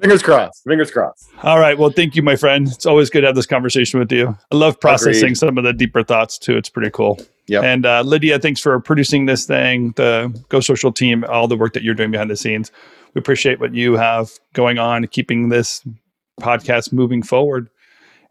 fingers 0.00 0.22
crossed. 0.22 0.64
Fingers 0.64 0.90
crossed. 0.90 1.28
All 1.42 1.58
right. 1.58 1.78
Well, 1.78 1.90
thank 1.90 2.16
you, 2.16 2.22
my 2.22 2.36
friend. 2.36 2.68
It's 2.68 2.86
always 2.86 3.10
good 3.10 3.22
to 3.22 3.26
have 3.28 3.36
this 3.36 3.46
conversation 3.46 4.00
with 4.00 4.10
you. 4.10 4.36
I 4.50 4.56
love 4.56 4.80
processing 4.80 5.24
Agreed. 5.24 5.38
some 5.38 5.58
of 5.58 5.64
the 5.64 5.72
deeper 5.72 6.02
thoughts 6.02 6.38
too. 6.38 6.56
It's 6.56 6.68
pretty 6.68 6.90
cool. 6.90 7.20
Yeah. 7.46 7.62
And 7.62 7.84
uh, 7.84 8.02
Lydia, 8.02 8.38
thanks 8.38 8.60
for 8.60 8.78
producing 8.80 9.26
this 9.26 9.44
thing, 9.44 9.92
the 9.96 10.32
Go 10.48 10.60
Social 10.60 10.92
team, 10.92 11.24
all 11.28 11.48
the 11.48 11.56
work 11.56 11.72
that 11.74 11.82
you're 11.82 11.94
doing 11.94 12.10
behind 12.10 12.30
the 12.30 12.36
scenes. 12.36 12.70
We 13.14 13.18
appreciate 13.18 13.58
what 13.58 13.74
you 13.74 13.96
have 13.96 14.30
going 14.52 14.78
on, 14.78 15.06
keeping 15.08 15.48
this 15.48 15.82
podcast 16.40 16.92
moving 16.92 17.22
forward. 17.22 17.68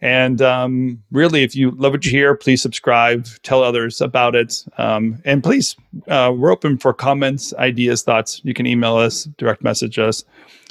And 0.02 0.42
um, 0.42 1.04
really, 1.12 1.44
if 1.44 1.56
you 1.56 1.72
love 1.72 1.92
what 1.92 2.06
you 2.06 2.12
hear, 2.12 2.34
please 2.34 2.62
subscribe, 2.62 3.28
tell 3.44 3.62
others 3.62 4.00
about 4.00 4.34
it. 4.34 4.64
Um, 4.78 5.22
and 5.26 5.44
please, 5.44 5.76
uh, 6.08 6.34
we're 6.34 6.52
open 6.52 6.78
for 6.78 6.94
comments, 6.94 7.54
ideas, 7.56 8.04
thoughts. 8.04 8.40
You 8.46 8.54
can 8.54 8.66
email 8.66 8.96
us, 8.96 9.26
direct 9.38 9.62
message 9.62 10.00
us. 10.00 10.24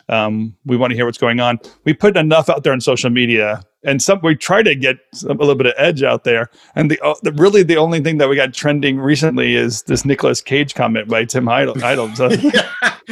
Um, 0.09 0.57
we 0.65 0.77
want 0.77 0.91
to 0.91 0.97
hear 0.97 1.07
what's 1.07 1.19
going 1.19 1.41
on. 1.41 1.59
We 1.85 1.93
put 1.93 2.17
enough 2.17 2.49
out 2.49 2.65
there 2.65 2.73
on 2.73 2.81
social 2.81 3.11
media, 3.11 3.63
and 3.85 4.03
some 4.03 4.21
we 4.23 4.35
try 4.35 4.63
to 4.63 4.75
get 4.75 4.97
some, 5.13 5.33
a 5.33 5.41
little 5.41 5.55
bit 5.55 5.67
of 5.67 5.75
edge 5.77 6.03
out 6.03 6.25
there. 6.25 6.49
And 6.75 6.91
the, 6.91 7.01
uh, 7.01 7.15
the 7.23 7.33
really 7.33 7.63
the 7.63 7.77
only 7.77 8.01
thing 8.01 8.19
that 8.19 8.29
we 8.29 8.37
got 8.37 8.55
trending 8.55 8.99
recently 8.99 9.55
is 9.55 9.83
this 9.83 10.05
Nicolas 10.05 10.41
Cage 10.41 10.75
comment 10.75 11.09
by 11.09 11.25
Tim 11.25 11.49
Idol. 11.49 11.83
Idol. 11.85 12.15
So, 12.15 12.29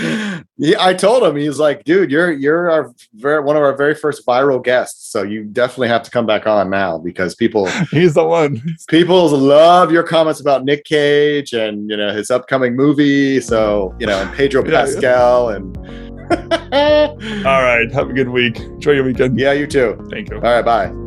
yeah, 0.58 0.76
I 0.78 0.94
told 0.94 1.22
him 1.22 1.36
he's 1.36 1.58
like, 1.58 1.84
dude, 1.84 2.10
you're 2.10 2.32
you're 2.32 2.70
our 2.70 2.92
very, 3.14 3.42
one 3.42 3.56
of 3.56 3.62
our 3.62 3.76
very 3.76 3.94
first 3.94 4.26
viral 4.26 4.62
guests, 4.62 5.10
so 5.12 5.22
you 5.22 5.44
definitely 5.44 5.88
have 5.88 6.02
to 6.04 6.10
come 6.10 6.26
back 6.26 6.46
on 6.46 6.70
now 6.70 6.98
because 6.98 7.34
people 7.34 7.66
he's 7.90 8.14
the 8.14 8.24
one. 8.24 8.62
people 8.88 9.28
love 9.28 9.92
your 9.92 10.02
comments 10.02 10.40
about 10.40 10.64
Nick 10.64 10.84
Cage 10.84 11.52
and 11.52 11.90
you 11.90 11.96
know 11.96 12.12
his 12.12 12.30
upcoming 12.30 12.74
movie. 12.74 13.40
So 13.40 13.94
you 13.98 14.06
know, 14.06 14.20
and 14.20 14.34
Pedro 14.34 14.64
Yeah, 14.64 14.70
yeah. 14.70 14.80
Pascal 14.80 15.50
and 15.50 15.76
All 17.46 17.62
right. 17.62 17.90
Have 17.92 18.10
a 18.10 18.12
good 18.12 18.28
week. 18.28 18.58
Enjoy 18.58 18.92
your 18.92 19.04
weekend. 19.04 19.38
yeah, 19.38 19.52
you 19.52 19.66
too. 19.66 19.96
Thank 20.10 20.30
you. 20.30 20.36
All 20.36 20.42
right, 20.42 20.64
bye. 20.64 21.05